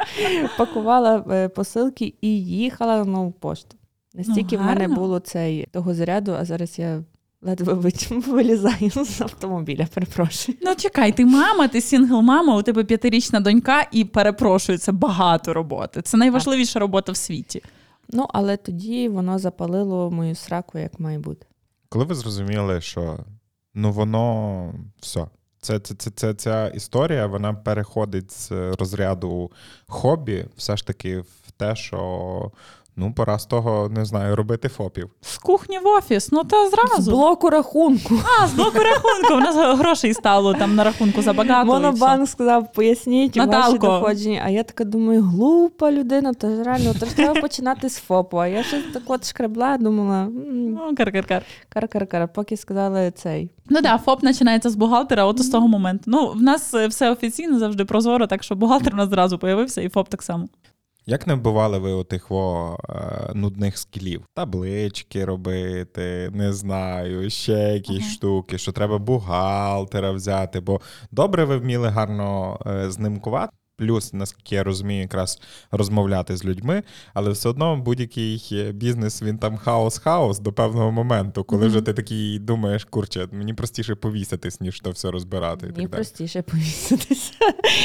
пакувала 0.57 1.25
е, 1.31 1.49
посилки 1.49 2.13
і 2.21 2.43
їхала 2.45 2.97
на 2.97 3.05
нову 3.05 3.31
пошту. 3.31 3.75
Настільки 4.13 4.57
в 4.57 4.62
мене 4.62 4.88
було 4.88 5.19
цей 5.19 5.65
того 5.71 5.93
заряду, 5.93 6.35
а 6.39 6.45
зараз 6.45 6.79
я 6.79 7.03
ледве 7.41 7.73
вилізаю 8.10 9.06
з 9.06 9.21
автомобіля, 9.21 9.88
перепрошую. 9.93 10.58
Ну 10.62 10.75
чекай, 10.75 11.12
ти 11.12 11.25
мама, 11.25 11.67
ти 11.67 11.82
single-мама, 11.81 12.57
у 12.58 12.62
тебе 12.62 12.84
п'ятирічна 12.84 13.39
донька, 13.39 13.88
і 13.91 14.06
перепрошую, 14.06 14.78
це 14.78 14.91
багато 14.91 15.54
роботи. 15.54 16.02
Це 16.02 16.17
найважливіша 16.17 16.80
робота 16.80 17.12
в 17.12 17.17
світі. 17.17 17.63
Ну, 18.10 18.28
але 18.30 18.58
тоді 18.58 19.10
воно 19.10 19.39
запалило 19.39 20.12
мою 20.12 20.36
сраку, 20.36 20.80
як 20.80 20.99
має 20.99 21.19
бути. 21.19 21.45
Коли 21.89 22.06
ви 22.06 22.15
зрозуміли, 22.15 22.82
що 22.82 23.19
ну 23.73 23.91
воно 23.91 24.73
все. 24.99 25.25
Це, 25.62 25.80
це, 25.80 25.95
це, 25.95 26.12
це, 26.12 26.34
ця 26.34 26.67
історія 26.67 27.28
вона 27.28 27.54
переходить 27.54 28.32
з 28.32 28.52
розряду 28.52 29.52
хобі, 29.88 30.45
все 30.58 30.78
ж 30.78 30.88
таки 30.88 31.19
в 31.19 31.52
те, 31.58 31.75
що 31.75 32.52
ну, 32.99 33.13
пора 33.13 33.39
з 33.39 33.45
того, 33.45 33.89
не 33.89 34.05
знаю, 34.05 34.35
робити 34.35 34.69
фопів. 34.69 35.09
З 35.21 35.38
кухні 35.38 35.79
в 35.79 35.88
офіс, 35.88 36.31
ну 36.31 36.43
та 36.43 36.57
З 36.99 37.07
блоку 37.07 37.49
рахунку. 37.49 38.15
А, 38.41 38.47
з 38.47 38.53
боку 38.53 38.77
рахунку. 38.77 39.33
У 39.33 39.39
нас 39.39 39.79
грошей 39.79 40.13
стало 40.13 40.53
там 40.53 40.75
на 40.75 40.83
рахунку 40.83 41.21
забагато. 41.21 41.65
Монобанк 41.65 42.29
сказав, 42.29 42.71
поясніть 42.73 43.38
ваші 43.38 43.77
доходження. 43.77 44.41
А 44.45 44.49
я 44.49 44.63
така 44.63 44.83
думаю, 44.83 45.21
глупа 45.21 45.91
людина, 45.91 46.33
то 46.33 46.49
ж 46.49 46.63
реально, 46.63 46.93
то 46.99 47.05
ж 47.05 47.15
треба 47.15 47.41
починати 47.41 47.89
з 47.89 47.97
ФОПу. 47.97 48.38
А 48.38 48.47
я 48.47 48.63
щось 48.63 48.83
так 48.93 49.03
от 49.07 49.27
шкребла, 49.27 49.77
думала, 49.77 50.27
Ну, 50.53 50.95
кар-кар-кар. 50.97 51.41
кар-кар-кар, 51.69 52.27
поки 52.33 52.57
сказали 52.57 53.12
цей. 53.15 53.49
Ну 53.69 53.81
да, 53.81 53.97
ФОП 53.97 54.21
починається 54.21 54.69
з 54.69 54.75
бухгалтера, 54.75 55.25
от 55.25 55.41
з 55.43 55.49
того 55.49 55.67
моменту. 55.67 56.03
Ну, 56.07 56.27
в 56.27 56.41
нас 56.41 56.73
е, 56.73 56.88
все 56.88 57.12
офіційно 57.12 57.59
завжди 57.59 57.85
прозоро, 57.85 58.27
так 58.27 58.43
що 58.43 58.55
бухгалтер 58.55 58.93
у 58.93 58.97
нас 58.97 59.09
зразу 59.09 59.38
появився, 59.39 59.81
і 59.81 59.89
ФОП 59.89 60.09
так 60.09 60.23
само. 60.23 60.47
Як 61.09 61.27
не 61.27 61.33
вбивали 61.33 61.77
ви 61.79 61.91
отих 61.91 62.29
во, 62.29 62.77
е, 62.89 63.31
нудних 63.33 63.77
скілів? 63.77 64.21
Таблички 64.33 65.25
робити, 65.25 66.29
не 66.33 66.53
знаю, 66.53 67.29
ще 67.29 67.53
якісь 67.53 67.99
Ага. 68.05 68.09
штуки, 68.09 68.57
що 68.57 68.71
треба 68.71 68.97
бухгалтера 68.97 70.11
взяти, 70.11 70.59
бо 70.59 70.81
добре 71.11 71.45
ви 71.45 71.57
вміли 71.57 71.87
гарно 71.87 72.59
е, 72.65 72.91
знимкувати. 72.91 73.53
Плюс, 73.79 74.13
наскільки 74.13 74.55
я 74.55 74.63
розумію, 74.63 75.01
якраз 75.01 75.41
розмовляти 75.71 76.37
з 76.37 76.45
людьми, 76.45 76.83
але 77.13 77.29
все 77.31 77.49
одно 77.49 77.77
будь-який 77.77 78.49
е, 78.51 78.71
бізнес 78.71 79.21
він 79.21 79.37
там 79.37 79.57
хаос-хаос 79.57 80.41
до 80.41 80.53
певного 80.53 80.91
моменту, 80.91 81.43
коли 81.43 81.61
Мгм. 81.61 81.69
вже 81.69 81.81
ти 81.81 81.93
такий 81.93 82.39
думаєш, 82.39 82.85
курче, 82.85 83.27
мені 83.31 83.53
простіше 83.53 83.95
повіситись, 83.95 84.61
ніж 84.61 84.79
то 84.79 84.91
все 84.91 85.11
розбирати. 85.11 85.65
І 85.65 85.69
Мені 85.69 85.81
так 85.81 85.91
далі. 85.91 85.97
простіше 85.99 86.41
повіситися. 86.41 87.33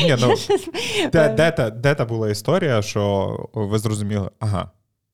Ні, 0.03 0.17
ну, 0.21 0.35
де, 1.13 1.29
де, 1.29 1.51
та, 1.51 1.71
де 1.71 1.95
та 1.95 2.05
була 2.05 2.31
історія, 2.31 2.83
що 2.83 3.37
ви 3.55 3.79
зрозуміли, 3.79 4.31
ага, 4.39 4.71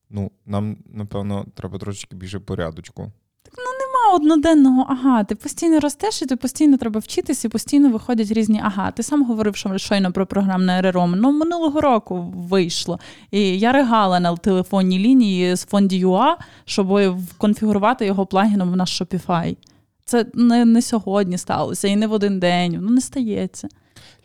ну 0.09 0.31
нам, 0.45 0.77
напевно, 0.93 1.45
треба 1.55 1.77
трошечки 1.77 2.15
більше 2.15 2.39
порядочку. 2.39 3.11
Одноденного 4.13 4.85
ага. 4.89 5.23
Ти 5.23 5.35
постійно 5.35 5.79
ростеш, 5.79 6.21
і 6.21 6.25
ти 6.25 6.35
постійно 6.35 6.77
треба 6.77 6.99
вчитися, 6.99 7.47
і 7.47 7.51
постійно 7.51 7.89
виходять 7.89 8.31
різні 8.31 8.61
ага. 8.63 8.91
Ти 8.91 9.03
сам 9.03 9.23
говорив, 9.23 9.55
що 9.55 9.77
щойно 9.77 10.11
про 10.11 10.25
програмне 10.25 10.81
РРО. 10.81 11.07
Ну, 11.07 11.31
минулого 11.31 11.81
року 11.81 12.33
вийшло. 12.35 12.99
І 13.31 13.59
я 13.59 13.71
ригала 13.71 14.19
на 14.19 14.35
телефонній 14.35 14.99
лінії 14.99 15.55
з 15.55 15.65
фонді.ua, 15.65 16.35
щоб 16.65 17.17
конфігурувати 17.37 18.05
його 18.05 18.25
плагіном 18.25 18.71
в 18.71 18.75
наш 18.75 19.01
Shopify. 19.01 19.57
Це 20.05 20.25
не, 20.33 20.65
не 20.65 20.81
сьогодні 20.81 21.37
сталося, 21.37 21.87
і 21.87 21.95
не 21.95 22.07
в 22.07 22.11
один 22.11 22.39
день. 22.39 22.77
Ну 22.81 22.89
не 22.89 23.01
стається. 23.01 23.67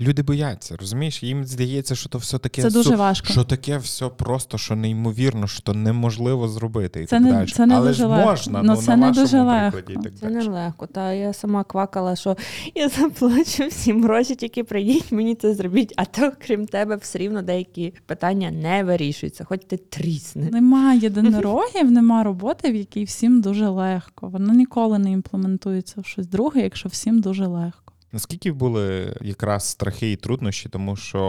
Люди 0.00 0.22
бояться, 0.22 0.76
розумієш? 0.80 1.22
Їм 1.22 1.44
здається, 1.44 1.94
що 1.94 2.08
то 2.08 2.18
все 2.18 2.38
таке 2.38 2.62
Це 2.62 2.70
дуже 2.70 2.90
су- 2.90 2.96
важко. 2.96 3.26
що 3.32 3.44
таке 3.44 3.78
все 3.78 4.08
просто, 4.08 4.58
що 4.58 4.76
неймовірно, 4.76 5.46
що 5.46 5.72
неможливо 5.74 6.48
зробити. 6.48 7.02
І 7.02 7.06
Це 7.06 7.10
так 7.16 7.22
не- 7.24 7.32
далі. 7.32 7.48
це 7.48 7.66
не 7.66 7.74
Але 7.76 7.88
дуже 7.88 8.02
ж 8.02 8.06
легко. 8.06 8.30
можна, 8.30 8.62
Ну, 8.62 8.72
ну, 8.74 8.76
це 8.82 8.96
на 8.96 9.06
не 9.06 9.12
дуже 9.12 9.42
легко. 9.42 9.78
І 9.78 9.94
так 9.94 10.12
Це 10.20 10.26
далі. 10.26 10.34
нелегко. 10.34 10.86
Та 10.86 11.12
я 11.12 11.32
сама 11.32 11.64
квакала, 11.64 12.16
що 12.16 12.36
я 12.74 12.88
заплачу 12.98 13.66
всім 13.68 14.02
гроші, 14.02 14.34
тільки 14.34 14.64
прийдіть, 14.64 15.12
мені 15.12 15.34
це 15.34 15.54
зробіть. 15.54 15.92
А 15.96 16.04
то, 16.04 16.32
крім 16.46 16.66
тебе, 16.66 16.96
все 16.96 17.18
рівно 17.18 17.42
деякі 17.42 17.94
питання 18.06 18.50
не 18.50 18.84
вирішуються, 18.84 19.44
хоч 19.44 19.60
ти 19.66 19.76
трісни. 19.76 20.48
Нема 20.52 20.94
єдинорогів, 20.94 21.90
нема 21.90 22.22
роботи, 22.22 22.72
в 22.72 22.74
якій 22.76 23.04
всім 23.04 23.40
дуже 23.40 23.68
легко. 23.68 24.28
Вона 24.28 24.54
ніколи 24.54 24.98
не 24.98 25.10
імплементується 25.12 26.00
в 26.00 26.06
щось 26.06 26.26
друге, 26.26 26.60
якщо 26.62 26.88
всім 26.88 27.20
дуже 27.20 27.46
легко. 27.46 27.85
Наскільки 28.16 28.52
були 28.52 29.16
якраз 29.20 29.64
страхи 29.64 30.12
і 30.12 30.16
труднощі, 30.16 30.68
тому 30.68 30.96
що 30.96 31.22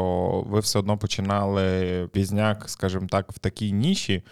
ви 0.48 0.60
все 0.60 0.80
одно 0.80 0.98
починали 0.98 2.10
пізняк, 2.14 2.70
скажімо 2.70 3.08
так, 3.10 3.32
в 3.32 3.40
такій 3.40 3.72
ніші, 3.72 4.24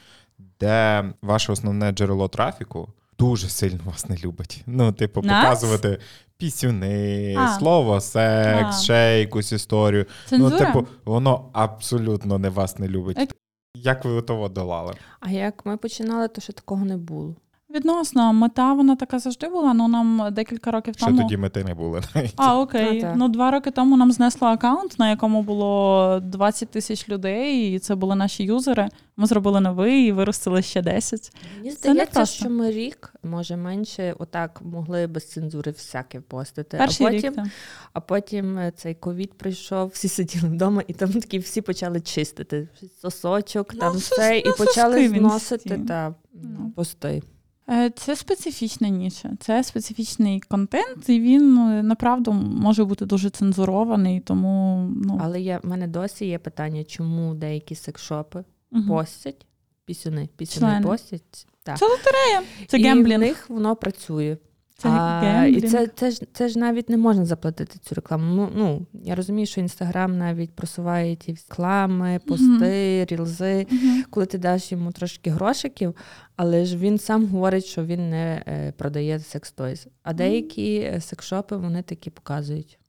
де 0.59 1.05
ваше 1.21 1.51
основне 1.51 1.91
джерело 1.91 2.27
трафіку 2.27 2.89
дуже 3.19 3.49
сильно 3.49 3.79
вас 3.85 4.09
не 4.09 4.17
любить. 4.17 4.63
Ну, 4.65 4.91
типу, 4.91 5.21
Нас? 5.21 5.43
показувати 5.43 5.99
пісюни, 6.37 7.35
А. 7.39 7.47
слово 7.59 8.01
секс, 8.01 8.75
А. 8.79 8.81
ще 8.83 9.19
якусь 9.19 9.51
історію. 9.51 10.05
Цензура? 10.25 10.51
Ну, 10.59 10.65
типу, 10.65 10.87
воно 11.05 11.49
абсолютно 11.53 12.37
не 12.37 12.49
вас 12.49 12.79
не 12.79 12.87
любить. 12.87 13.17
Як- 13.17 13.35
Як 13.77 14.05
ви 14.05 14.21
того 14.21 14.49
долали? 14.49 14.93
А 15.19 15.31
як 15.31 15.65
ми 15.65 15.77
починали, 15.77 16.27
то 16.27 16.41
ще 16.41 16.53
такого 16.53 16.85
не 16.85 16.97
було. 16.97 17.35
Відносно, 17.75 18.33
мета 18.33 18.73
вона 18.73 18.95
така 18.95 19.19
завжди 19.19 19.47
була. 19.49 19.73
Ну 19.73 19.87
нам 19.87 20.27
декілька 20.31 20.71
років 20.71 20.93
Ще 20.97 21.05
тому. 21.05 21.21
тоді 21.21 21.37
мети 21.37 21.63
не 21.63 21.73
були. 21.73 22.01
А, 22.35 22.59
окей. 22.59 23.03
А, 23.03 23.15
ну, 23.15 23.27
два 23.29 23.51
роки 23.51 23.71
тому 23.71 23.97
нам 23.97 24.11
знесло 24.11 24.47
аккаунт, 24.47 24.99
на 24.99 25.09
якому 25.09 25.41
було 25.43 26.19
20 26.23 26.69
тисяч 26.69 27.09
людей, 27.09 27.75
і 27.75 27.79
це 27.79 27.95
були 27.95 28.15
наші 28.15 28.43
юзери. 28.43 28.89
Ми 29.17 29.25
зробили 29.27 29.59
новий 29.61 30.07
і 30.07 30.11
виростили 30.11 30.61
ще 30.61 30.81
10. 30.81 31.31
Мені 31.57 31.71
Це 31.75 31.87
не 31.87 31.93
здається, 31.93 32.13
просто. 32.15 32.35
що 32.35 32.49
ми 32.49 32.71
рік, 32.71 33.13
може 33.23 33.57
менше, 33.57 34.15
отак 34.19 34.61
могли 34.61 35.07
без 35.07 35.29
цензури 35.31 35.71
всяке 35.71 36.19
постити. 36.21 36.77
Перший 36.77 37.07
а 37.07 37.09
потім, 37.11 37.33
рік. 37.33 37.51
а 37.93 37.99
потім 37.99 38.59
цей 38.75 38.95
ковід 38.95 39.37
прийшов, 39.37 39.87
всі 39.93 40.07
сиділи 40.07 40.49
вдома, 40.49 40.81
і 40.87 40.93
там 40.93 41.09
такі 41.13 41.39
всі 41.39 41.61
почали 41.61 42.01
чистити 42.01 42.67
сосочок, 43.01 43.69
Ну, 43.73 43.79
там 43.79 43.93
все, 43.97 44.41
ну, 44.45 44.51
і 44.51 44.57
почали 44.57 45.09
зносити 45.09 45.77
та 45.87 46.15
Ну. 46.33 46.71
пости. 46.75 47.23
Е, 47.69 47.89
Це 47.89 48.15
специфічна 48.15 48.89
ніша, 48.89 49.31
це 49.39 49.63
специфічний 49.63 50.39
контент, 50.39 51.09
і 51.09 51.19
він 51.19 51.57
е, 51.57 51.83
направду 51.83 52.33
може 52.33 52.85
бути 52.85 53.05
дуже 53.05 53.29
цензурований, 53.29 54.19
тому 54.19 54.87
ну 54.95 55.19
Але 55.23 55.41
я, 55.41 55.59
в 55.63 55.65
мене 55.65 55.87
досі 55.87 56.25
є 56.25 56.39
питання, 56.39 56.83
чому 56.83 57.33
деякі 57.33 57.75
секшопи 57.75 58.43
угу. 58.71 58.83
постять 58.87 59.45
пісюни, 59.85 60.29
пісюни 60.37 60.67
Члени. 60.67 60.87
постять. 60.87 61.47
Так. 61.63 61.77
це 61.77 61.85
лотерея, 61.85 62.41
це 62.67 62.79
і 62.79 63.03
в 63.03 63.17
них 63.17 63.49
воно 63.49 63.75
працює. 63.75 64.37
Це 64.77 64.89
а, 64.89 65.45
і 65.45 65.61
це, 65.61 65.87
це, 65.87 66.11
ж, 66.11 66.21
це 66.33 66.49
ж 66.49 66.59
навіть 66.59 66.89
не 66.89 66.97
можна 66.97 67.25
заплатити 67.25 67.79
цю 67.79 67.95
рекламу. 67.95 68.35
Ну, 68.35 68.49
ну 68.55 68.85
я 69.03 69.15
розумію, 69.15 69.45
що 69.45 69.61
інстаграм 69.61 70.17
навіть 70.17 70.51
просуває 70.51 71.15
ті 71.15 71.31
реклами, 71.49 72.19
пости, 72.27 73.05
рілзи, 73.05 73.67
Мгм. 73.71 74.03
коли 74.09 74.25
ти 74.25 74.37
даш 74.37 74.71
йому 74.71 74.91
трошки 74.91 75.29
грошиків, 75.29 75.95
але 76.35 76.65
ж 76.65 76.77
він 76.77 76.97
сам 76.97 77.25
говорить, 77.25 77.65
що 77.65 77.85
він 77.85 78.09
не 78.09 78.43
е, 78.47 78.71
продає 78.77 79.17
секс-тойз. 79.19 79.87
А 80.03 80.13
деякі 80.13 80.75
е, 80.75 81.01
секшопи 81.01 81.57
вони 81.57 81.81
такі 81.81 82.09
показують. 82.09 82.79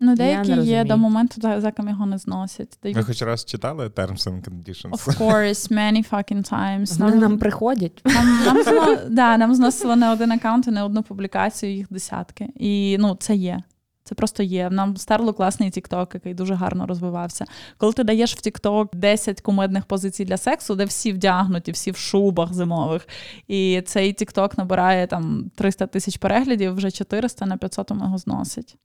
Ну, 0.00 0.16
деякі 0.16 0.52
є 0.52 0.84
до 0.84 0.96
моменту, 0.96 1.40
за 1.40 1.60
за 1.60 1.72
його 1.78 2.06
не 2.06 2.18
зносять. 2.18 2.78
Ви 2.82 3.02
хоч 3.02 3.22
раз 3.22 3.44
читали 3.44 3.86
Terms 3.86 4.28
and 4.28 4.50
Conditions? 4.50 4.90
Of 4.90 5.18
course, 5.18 5.72
many 5.72 6.10
fucking 6.10 6.52
times. 6.52 6.98
Вони 6.98 7.16
нам 7.16 7.38
приходять. 7.38 8.02
Нам, 8.04 8.44
нам, 8.44 8.62
зно, 8.62 8.98
да, 9.10 9.36
нам 9.36 9.54
зносило 9.54 9.96
не 9.96 10.12
один 10.12 10.32
аккаунт 10.32 10.66
і 10.66 10.70
не 10.70 10.82
одну 10.82 11.02
публікацію, 11.02 11.72
їх 11.72 11.86
десятки. 11.90 12.48
І 12.56 12.96
ну, 13.00 13.16
це 13.20 13.34
є. 13.34 13.62
Це 14.04 14.14
просто 14.14 14.42
є. 14.42 14.70
Нам 14.70 14.96
старло 14.96 15.32
класний 15.32 15.70
TikTok, 15.70 16.14
який 16.14 16.34
дуже 16.34 16.54
гарно 16.54 16.86
розвивався. 16.86 17.44
Коли 17.76 17.92
ти 17.92 18.04
даєш 18.04 18.34
в 18.34 18.38
TikTok 18.38 18.88
10 18.92 19.40
кумедних 19.40 19.86
позицій 19.86 20.24
для 20.24 20.36
сексу, 20.36 20.74
де 20.74 20.84
всі 20.84 21.12
вдягнуті, 21.12 21.72
всі 21.72 21.90
в 21.90 21.96
шубах 21.96 22.54
зимових, 22.54 23.08
і 23.48 23.82
цей 23.86 24.14
TikTok 24.14 24.58
набирає 24.58 25.06
там 25.06 25.50
300 25.54 25.86
тисяч 25.86 26.16
переглядів, 26.16 26.74
вже 26.74 26.90
400 26.90 27.46
на 27.46 27.56
500 27.56 27.90
його 27.90 28.18
зносить. 28.18 28.76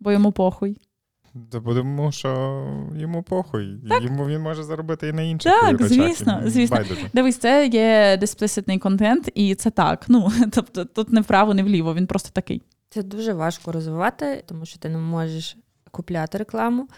Бо 0.00 0.12
йому 0.12 0.32
похуй. 0.32 0.78
Та 1.50 1.60
Тому 1.60 2.12
що 2.12 2.62
йому 2.96 3.22
похуй. 3.22 3.80
Йому 4.02 4.26
він 4.26 4.40
може 4.40 4.62
заробити 4.62 5.08
і 5.08 5.12
на 5.12 5.22
інших 5.22 5.52
Так, 5.52 5.82
звісно, 5.82 6.32
Йому 6.32 6.50
звісно. 6.50 6.76
байдуже. 6.76 7.10
Дивись, 7.14 7.38
це 7.38 7.66
є 7.66 8.16
дисплеситний 8.16 8.78
контент, 8.78 9.30
і 9.34 9.54
це 9.54 9.70
так. 9.70 10.04
Ну 10.08 10.32
тобто 10.52 10.84
тут 10.84 11.12
не 11.12 11.20
вправо, 11.20 11.54
не 11.54 11.62
вліво. 11.62 11.94
Він 11.94 12.06
просто 12.06 12.30
такий. 12.32 12.62
Це 12.90 13.02
дуже 13.02 13.32
важко 13.32 13.72
розвивати, 13.72 14.44
тому 14.46 14.66
що 14.66 14.78
ти 14.78 14.88
не 14.88 14.98
можеш 14.98 15.56
купляти 15.90 16.38
рекламу. 16.38 16.88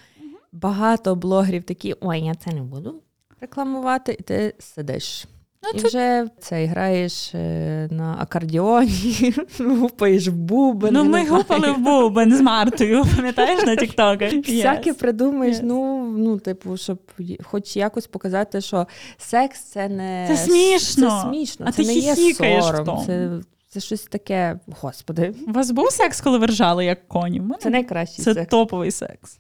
Багато 0.53 1.17
блогерів 1.17 1.65
такі: 1.65 1.95
ой, 2.01 2.21
я 2.21 2.35
це 2.35 2.53
не 2.53 2.63
буду 2.63 3.03
рекламувати, 3.41 4.17
і 4.21 4.23
ти 4.23 4.55
сидиш. 4.59 5.27
Ну, 5.63 5.71
І 5.75 5.79
це- 5.81 5.89
вже 5.89 6.27
це 6.41 6.65
граєш 6.67 7.35
е, 7.35 7.89
на 7.91 8.17
акордіоні, 8.21 9.35
гупаєш 9.61 10.29
в 10.29 10.33
бубен. 10.33 10.95
ну, 10.95 11.05
ми 11.05 11.27
гупали 11.29 11.71
в 11.73 11.79
бубен 11.79 12.37
з 12.37 12.41
Мартою, 12.41 13.05
пам'ятаєш 13.17 13.65
на 13.67 13.77
Тіктоку? 13.77 14.25
Всяке 14.49 14.93
придумаєш, 14.95 15.57
Yes. 15.57 15.61
ну, 15.65 16.05
ну, 16.19 16.39
типу, 16.39 16.77
щоб 16.77 16.99
хоч 17.45 17.77
якось 17.77 18.07
показати, 18.07 18.61
що 18.61 18.87
секс 19.19 19.61
це 19.61 19.89
не 19.89 20.25
Це 20.29 20.37
смішно. 20.37 21.11
Це 21.23 21.29
смішно, 21.29 21.67
А 21.69 21.73
це 21.73 21.83
ти 21.83 21.89
не 21.89 21.95
є 21.95 22.17
сором. 22.35 22.85
тому. 22.85 23.03
Це, 23.07 23.31
це 23.69 23.81
щось 23.81 24.03
таке, 24.03 24.59
господи, 24.81 25.35
У 25.49 25.53
вас 25.53 25.71
був 25.71 25.91
секс, 25.93 26.21
коли 26.21 26.39
ви 26.39 26.47
ржали, 26.47 26.85
як 26.85 27.09
коні? 27.09 27.43
Це 27.61 27.71
найкращий 27.71 28.25
це 28.25 28.35
секс. 28.35 28.51
топовий 28.51 28.91
секс. 28.91 29.39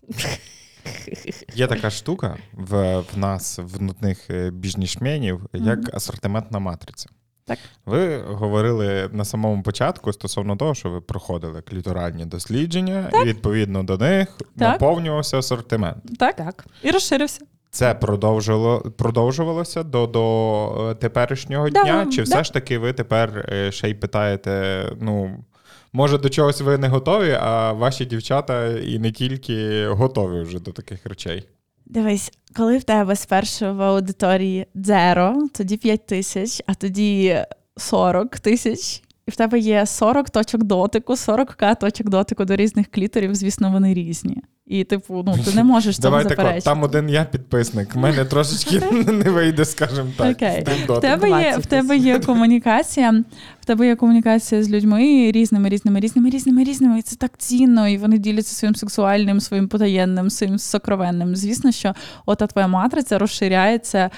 Є 1.54 1.66
така 1.66 1.90
штука 1.90 2.36
в, 2.52 2.98
в 2.98 3.18
нас, 3.18 3.58
в 3.62 3.82
нутних 3.82 4.30
е, 4.30 4.50
біжнішменів, 4.50 5.40
як 5.52 5.78
Мгм. 5.78 5.88
асортиментна 5.92 6.58
матриця. 6.58 7.08
Так. 7.44 7.58
Ви 7.86 8.18
говорили 8.18 9.08
на 9.12 9.24
самому 9.24 9.62
початку 9.62 10.12
стосовно 10.12 10.56
того, 10.56 10.74
що 10.74 10.90
ви 10.90 11.00
проходили 11.00 11.62
кліторальні 11.62 12.24
дослідження, 12.26 13.10
і 13.22 13.26
відповідно 13.26 13.82
до 13.82 13.98
них 13.98 14.28
наповнювався 14.56 15.38
асортимент. 15.38 16.18
Так? 16.18 16.36
Так. 16.36 16.66
І 16.82 16.90
розширився. 16.90 17.40
Це 17.70 17.94
продовжило, 17.94 18.80
продовжувалося 18.96 19.82
до, 19.82 20.06
до 20.06 20.88
е, 20.90 20.94
теперішнього 20.94 21.70
Да, 21.70 21.82
дня? 21.82 22.06
Чи 22.06 22.16
да. 22.16 22.22
все 22.22 22.44
ж 22.44 22.52
таки 22.52 22.78
ви 22.78 22.92
тепер 22.92 23.48
е, 23.52 23.72
ще 23.72 23.90
й 23.90 23.94
питаєте, 23.94 24.84
ну. 25.00 25.44
Може, 25.92 26.18
до 26.18 26.28
чогось 26.28 26.60
ви 26.60 26.78
не 26.78 26.88
готові, 26.88 27.36
а 27.40 27.72
ваші 27.72 28.04
дівчата 28.04 28.66
і 28.78 28.98
не 28.98 29.12
тільки 29.12 29.86
готові 29.86 30.42
вже 30.42 30.60
до 30.60 30.72
таких 30.72 31.06
речей. 31.06 31.48
Дивись, 31.86 32.32
коли 32.56 32.78
в 32.78 32.84
тебе 32.84 33.16
спершу 33.16 33.74
в 33.74 33.82
аудиторії 33.82 34.66
дзеро, 34.76 35.48
тоді 35.54 35.76
5 35.76 36.06
тисяч, 36.06 36.62
а 36.66 36.74
тоді 36.74 37.38
40 37.76 38.38
тисяч, 38.40 39.02
і 39.26 39.30
в 39.30 39.36
тебе 39.36 39.58
є 39.58 39.86
40 39.86 40.30
точок 40.30 40.64
дотику, 40.64 41.12
40к 41.12 41.80
точок 41.80 42.08
дотику 42.08 42.44
до 42.44 42.56
різних 42.56 42.90
кліторів, 42.90 43.34
звісно, 43.34 43.72
вони 43.72 43.94
різні. 43.94 44.42
І, 44.68 44.84
типу, 44.84 45.22
ну 45.26 45.38
ти 45.44 45.52
не 45.54 45.64
можеш 45.64 45.96
цьому 45.98 46.10
Давай 46.10 46.22
так, 46.22 46.30
заперечити. 46.30 46.64
там 46.64 46.82
один 46.82 47.08
я 47.08 47.24
підписник. 47.24 47.94
В 47.94 47.98
мене 47.98 48.24
трошечки 48.24 48.80
не 49.12 49.30
вийде, 49.30 49.64
скажімо 49.64 50.08
так. 50.16 50.36
Окей. 50.36 50.66
В 50.88 51.00
тебе, 51.00 51.30
є, 51.30 51.56
в 51.58 51.66
тебе 51.66 51.96
є 51.96 52.18
комунікація, 52.18 53.24
в 53.60 53.64
тебе 53.64 53.86
є 53.86 53.96
комунікація 53.96 54.62
з 54.62 54.70
людьми 54.70 55.30
різними, 55.32 55.68
різними, 55.68 56.00
різними, 56.00 56.30
різними, 56.30 56.64
різними. 56.64 56.98
І 56.98 57.02
це 57.02 57.16
так 57.16 57.38
цінно, 57.38 57.88
і 57.88 57.98
вони 57.98 58.18
діляться 58.18 58.54
своїм 58.54 58.74
сексуальним, 58.74 59.40
своїм 59.40 59.68
потаєнним, 59.68 60.30
своїм 60.30 60.58
сокровенним. 60.58 61.36
Звісно, 61.36 61.72
що 61.72 61.94
ота 62.26 62.46
твоя 62.46 62.68
матриця 62.68 63.18
розширяється. 63.18 64.10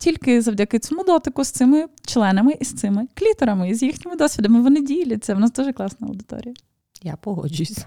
Тільки 0.00 0.42
завдяки 0.42 0.78
цьому 0.78 1.04
дотику 1.04 1.44
з 1.44 1.50
цими 1.50 1.86
членами 2.06 2.52
і 2.60 2.64
з 2.64 2.74
цими 2.74 3.06
кліторами, 3.14 3.70
і 3.70 3.74
з 3.74 3.82
їхніми 3.82 4.16
досвідами 4.16 4.62
вони 4.62 4.80
діляться. 4.80 5.34
В 5.34 5.40
нас 5.40 5.52
дуже 5.52 5.72
класна 5.72 6.06
аудиторія. 6.06 6.54
Я 7.02 7.16
погоджуюсь. 7.16 7.86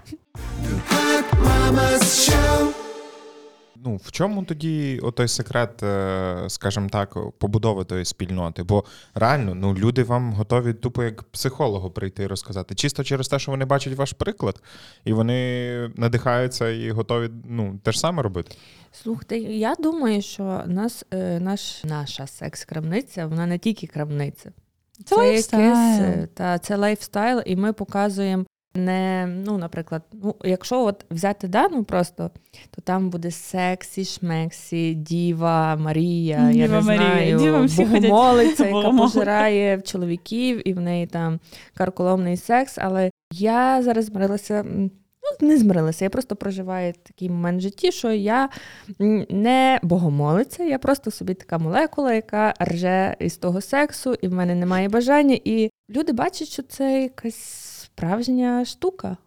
Ну, 3.84 3.96
в 3.96 4.12
чому 4.12 4.44
тоді 4.44 5.00
отой 5.02 5.28
секрет, 5.28 5.82
е, 5.82 6.44
скажімо 6.48 6.88
так, 6.88 7.16
побудови 7.38 7.84
тої 7.84 8.04
спільноти? 8.04 8.62
Бо 8.62 8.84
реально, 9.14 9.54
ну 9.54 9.74
люди 9.74 10.02
вам 10.02 10.32
готові 10.32 10.74
тупо 10.74 11.02
як 11.02 11.22
психологу 11.22 11.90
прийти 11.90 12.22
і 12.22 12.26
розказати. 12.26 12.74
Чисто 12.74 13.04
через 13.04 13.28
те, 13.28 13.38
що 13.38 13.50
вони 13.50 13.64
бачать 13.64 13.94
ваш 13.94 14.12
приклад, 14.12 14.62
і 15.04 15.12
вони 15.12 15.90
надихаються 15.96 16.68
і 16.68 16.90
готові 16.90 17.30
ну, 17.44 17.78
те 17.82 17.92
ж 17.92 18.00
саме 18.00 18.22
робити. 18.22 18.56
Слухайте, 18.92 19.38
я 19.38 19.74
думаю, 19.74 20.22
що 20.22 20.62
нас, 20.66 21.04
е, 21.10 21.40
наш, 21.40 21.84
наша 21.84 22.26
секс-крамниця, 22.26 23.26
вона 23.26 23.46
не 23.46 23.58
тільки 23.58 23.86
крамниця. 23.86 24.52
Це 25.04 25.16
лайфстайл. 25.16 25.72
е, 25.74 26.28
та, 26.34 26.58
це 26.58 26.76
лайфстайл, 26.76 27.42
і 27.46 27.56
ми 27.56 27.72
показуємо 27.72 28.44
не, 28.74 29.26
ну, 29.46 29.58
наприклад, 29.58 30.02
ну, 30.12 30.34
якщо 30.44 30.84
от 30.84 31.04
взяти 31.10 31.48
дану 31.48 31.84
просто, 31.84 32.30
то 32.70 32.80
там 32.82 33.10
буде 33.10 33.30
сексі, 33.30 34.04
шмексі, 34.04 34.94
Діва, 34.94 35.76
Марія, 35.76 36.50
я 36.50 36.68
не 36.68 36.80
Марія. 36.80 36.82
знаю, 36.82 37.38
Діва 37.38 37.60
всі 37.62 37.84
богомолиця, 37.84 38.66
яка 38.66 38.90
пожирає 38.90 39.76
в 39.76 39.82
чоловіків, 39.82 40.68
і 40.68 40.72
в 40.72 40.80
неї 40.80 41.06
там 41.06 41.40
карколомний 41.74 42.36
секс. 42.36 42.78
Але 42.78 43.10
я 43.32 43.82
зараз 43.82 44.04
змирилася. 44.04 44.64
Ну, 45.40 45.48
не 45.48 45.58
змирилася, 45.58 46.04
я 46.04 46.10
просто 46.10 46.36
проживаю 46.36 46.92
такий 47.02 47.30
момент 47.30 47.58
в 47.58 47.62
житті, 47.62 47.92
що 47.92 48.12
я 48.12 48.48
не 49.30 49.80
богомолиця, 49.82 50.64
я 50.64 50.78
просто 50.78 51.10
собі 51.10 51.34
така 51.34 51.58
молекула, 51.58 52.14
яка 52.14 52.54
рже 52.62 53.16
із 53.20 53.36
того 53.36 53.60
сексу, 53.60 54.14
і 54.22 54.28
в 54.28 54.34
мене 54.34 54.54
немає 54.54 54.88
бажання. 54.88 55.38
І 55.44 55.70
люди 55.90 56.12
бачать, 56.12 56.48
що 56.48 56.62
це 56.62 57.02
якась 57.02 57.61
справжня 57.94 58.64
штука. 58.64 59.18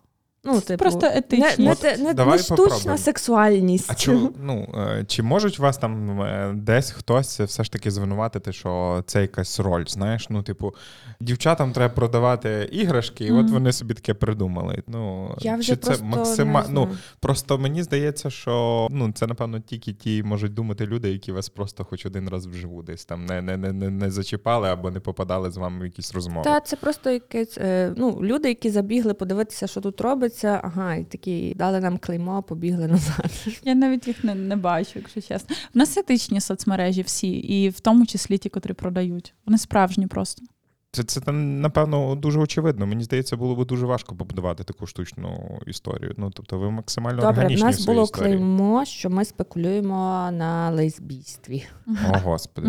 Ну, 0.45 0.61
типу, 0.61 0.79
Просто 0.79 1.07
не, 1.07 1.17
етичність. 1.17 1.59
не, 1.59 1.71
От 1.71 1.99
не, 1.99 2.13
давай 2.13 2.37
не 2.37 2.43
штучна 2.43 2.65
попробуємо. 2.65 2.97
сексуальність. 2.97 3.91
А 3.91 3.95
чу, 3.95 4.33
ну, 4.43 4.67
е, 4.75 5.05
чи 5.07 5.23
можуть 5.23 5.59
вас 5.59 5.77
там 5.77 6.21
е, 6.21 6.53
десь 6.55 6.91
хтось 6.91 7.39
все 7.39 7.63
ж 7.63 7.71
таки 7.71 7.91
звинуватити, 7.91 8.53
що 8.53 9.03
це 9.07 9.21
якась 9.21 9.59
роль? 9.59 9.85
Знаєш, 9.87 10.29
ну, 10.29 10.43
типу, 10.43 10.73
дівчатам 11.19 11.71
треба 11.71 11.93
продавати 11.93 12.69
іграшки, 12.71 13.25
і 13.25 13.31
от 13.31 13.49
вони 13.49 13.71
собі 13.71 13.93
таке 13.93 14.13
придумали. 14.13 14.83
Ну, 14.87 15.35
Я 15.39 15.55
вже 15.55 15.67
чи 15.67 15.75
просто 15.75 15.97
це 15.97 16.03
максима... 16.03 16.61
не 16.61 16.67
ну. 16.69 16.89
Просто 17.19 17.57
мені 17.57 17.83
здається, 17.83 18.29
що 18.29 18.87
ну, 18.91 19.11
це, 19.11 19.27
напевно, 19.27 19.59
тільки 19.59 19.93
ті 19.93 20.23
можуть 20.23 20.53
думати 20.53 20.85
люди, 20.85 21.11
які 21.11 21.31
вас 21.31 21.49
просто 21.49 21.83
хоч 21.83 22.05
один 22.05 22.29
раз 22.29 22.45
вживу 22.45 22.83
десь 22.83 23.05
там 23.05 23.25
не, 23.25 23.41
не, 23.41 23.57
не, 23.57 23.73
не, 23.73 23.89
не 23.89 24.11
зачіпали 24.11 24.69
або 24.69 24.91
не 24.91 24.99
попадали 24.99 25.51
з 25.51 25.57
вами 25.57 25.81
в 25.81 25.83
якісь 25.83 26.13
розмови. 26.13 26.43
Та 26.43 26.59
це 26.59 26.75
просто 26.75 27.11
якесь 27.11 27.57
е, 27.57 27.93
ну, 27.97 28.19
люди, 28.21 28.47
які 28.47 28.69
забігли 28.69 29.13
подивитися, 29.13 29.67
що 29.67 29.81
тут 29.81 30.01
робиться. 30.01 30.34
Ага, 30.43 30.95
і 30.95 31.03
такі 31.03 31.53
дали 31.55 31.79
нам 31.79 31.97
клеймо, 31.97 32.43
побігли 32.43 32.87
назад. 32.87 33.31
Я 33.63 33.75
навіть 33.75 34.07
їх 34.07 34.23
не, 34.23 34.35
не 34.35 34.55
бачу, 34.55 34.91
якщо 34.95 35.21
чесно. 35.21 35.55
В 35.73 35.77
нас 35.77 35.97
етичні 35.97 36.41
соцмережі 36.41 37.01
всі, 37.01 37.31
і 37.31 37.69
в 37.69 37.79
тому 37.79 38.05
числі 38.05 38.37
ті, 38.37 38.49
котрі 38.49 38.73
продають. 38.73 39.33
Вони 39.45 39.57
справжні 39.57 40.07
просто. 40.07 40.43
Це, 40.91 41.03
це 41.03 41.31
напевно, 41.31 42.15
дуже 42.15 42.39
очевидно. 42.39 42.87
Мені 42.87 43.03
здається, 43.03 43.37
було 43.37 43.55
б 43.55 43.65
дуже 43.65 43.85
важко 43.85 44.15
побудувати 44.15 44.63
таку 44.63 44.87
штучну 44.87 45.59
історію. 45.67 46.13
Ну, 46.17 46.31
тобто, 46.33 46.59
ви 46.59 46.71
максимально 46.71 47.21
Добре, 47.21 47.35
в 47.35 47.37
органічні 47.37 47.63
в 47.63 47.65
нас 47.65 47.75
своїй 47.75 47.95
було 47.95 48.03
історії. 48.05 48.37
клеймо, 48.37 48.85
що 48.85 49.09
ми 49.09 49.25
спекулюємо 49.25 50.29
на 50.31 50.69
лесбійстві. 50.69 51.63
О, 51.87 52.17
господи. 52.23 52.67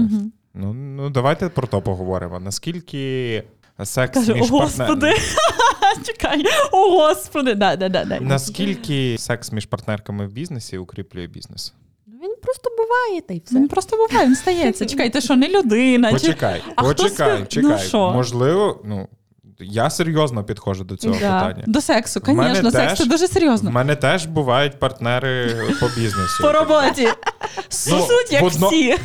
Ну, 0.54 0.72
ну 0.72 1.10
давайте 1.10 1.48
про 1.48 1.66
то 1.66 1.82
поговоримо. 1.82 2.40
Наскільки 2.40 3.42
секс 3.84 4.14
Каже, 4.14 4.32
о 4.32 4.36
між 4.36 4.50
господи. 4.50 5.12
Чекай, 6.06 6.44
о 6.72 6.90
господи, 6.90 7.54
да, 7.54 7.76
да, 7.76 7.88
да, 7.88 8.04
да. 8.04 8.20
Наскільки 8.20 9.16
секс 9.18 9.52
між 9.52 9.66
партнерками 9.66 10.26
в 10.26 10.32
бізнесі 10.32 10.78
укріплює 10.78 11.26
бізнес? 11.26 11.72
Ну, 12.06 12.18
Він 12.22 12.34
просто 12.42 12.70
буває, 12.78 13.20
та 13.20 13.34
й 13.34 13.42
все. 13.44 13.54
Він 13.54 13.68
просто 13.68 13.96
буває, 13.96 14.26
він 14.26 14.36
стається. 14.36 14.86
Чекай, 14.86 15.10
ти 15.10 15.20
що, 15.20 15.36
не 15.36 15.48
людина? 15.48 16.08
Чи... 16.08 16.14
Почекай, 16.14 16.62
А 16.76 16.82
почекай, 16.82 17.36
хто... 17.36 17.46
чекай. 17.46 17.70
Ну, 17.70 17.78
що? 17.78 18.10
Можливо, 18.10 18.80
ну 18.84 19.08
я 19.58 19.90
серйозно 19.90 20.44
підходжу 20.44 20.84
до 20.84 20.96
цього 20.96 21.16
Да. 21.20 21.40
питання. 21.40 21.64
До 21.66 21.80
сексу, 21.80 22.20
звісно, 22.26 22.70
секс 22.70 22.98
це 22.98 23.04
дуже 23.04 23.28
серйозно. 23.28 23.70
мене 23.70 23.96
теж 23.96 24.26
бувають 24.26 24.78
партнери 24.78 25.56
по 25.80 25.86
бізнесу. 25.88 26.42
По 26.42 26.52
роботі. 26.52 27.08
Ну, 27.90 28.00
Суть, 28.00 28.32
як 28.32 28.42
в 28.42 28.46
всі. 28.46 28.96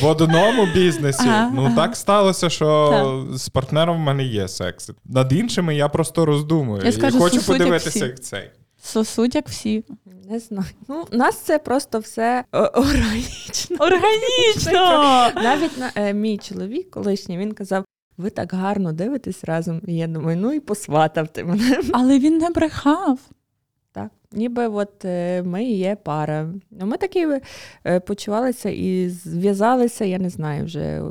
В, 0.00 0.06
одному 0.06 0.66
бізнесі. 0.66 1.28
Ага, 1.28 1.50
ну 1.54 1.64
ага. 1.64 1.76
так 1.76 1.96
сталося, 1.96 2.50
що 2.50 3.26
з 3.32 3.48
партнером 3.48 3.96
в 3.96 4.00
мене 4.00 4.24
є 4.24 4.48
секс. 4.48 4.90
Над 5.04 5.32
іншими 5.32 5.74
я 5.74 5.88
просто 5.88 6.24
роздумую. 6.24 6.82
Я 6.84 6.92
скажу, 6.92 7.16
і 7.16 7.20
хочу 7.20 7.42
подивитися, 7.42 7.90
всі. 7.90 7.98
як 7.98 8.20
цей. 8.20 8.50
Сосуть, 8.82 9.34
як 9.34 9.48
всі. 9.48 9.84
Не 10.30 10.38
знаю. 10.38 10.68
Ну, 10.88 11.06
у 11.12 11.16
нас 11.16 11.38
це 11.38 11.58
просто 11.58 11.98
все 11.98 12.44
е, 12.52 12.58
органічно. 12.58 13.76
Органічно! 13.80 15.30
Навіть 15.42 15.78
на, 15.78 15.90
е, 15.94 16.14
мій 16.14 16.38
чоловік 16.38 16.90
колишній 16.90 17.38
він 17.38 17.52
казав: 17.52 17.84
ви 18.18 18.30
так 18.30 18.52
гарно 18.52 18.92
дивитесь 18.92 19.44
разом. 19.44 19.80
І 19.86 19.96
я 19.96 20.06
думаю, 20.06 20.36
ну 20.36 20.52
і 20.52 20.60
посватав 20.60 21.28
ти 21.28 21.44
мене. 21.44 21.80
Але 21.92 22.18
він 22.18 22.38
не 22.38 22.50
брехав. 22.50 23.18
Так, 23.92 24.10
ніби 24.32 24.68
от 24.68 25.04
е, 25.04 25.42
ми 25.42 25.64
є 25.64 25.96
пара. 25.96 26.48
Ну, 26.70 26.86
ми 26.86 26.96
такі 26.96 27.26
е, 27.86 28.00
почувалися 28.00 28.70
і 28.70 29.08
зв'язалися, 29.08 30.04
я 30.04 30.18
не 30.18 30.30
знаю, 30.30 30.64
вже 30.64 31.02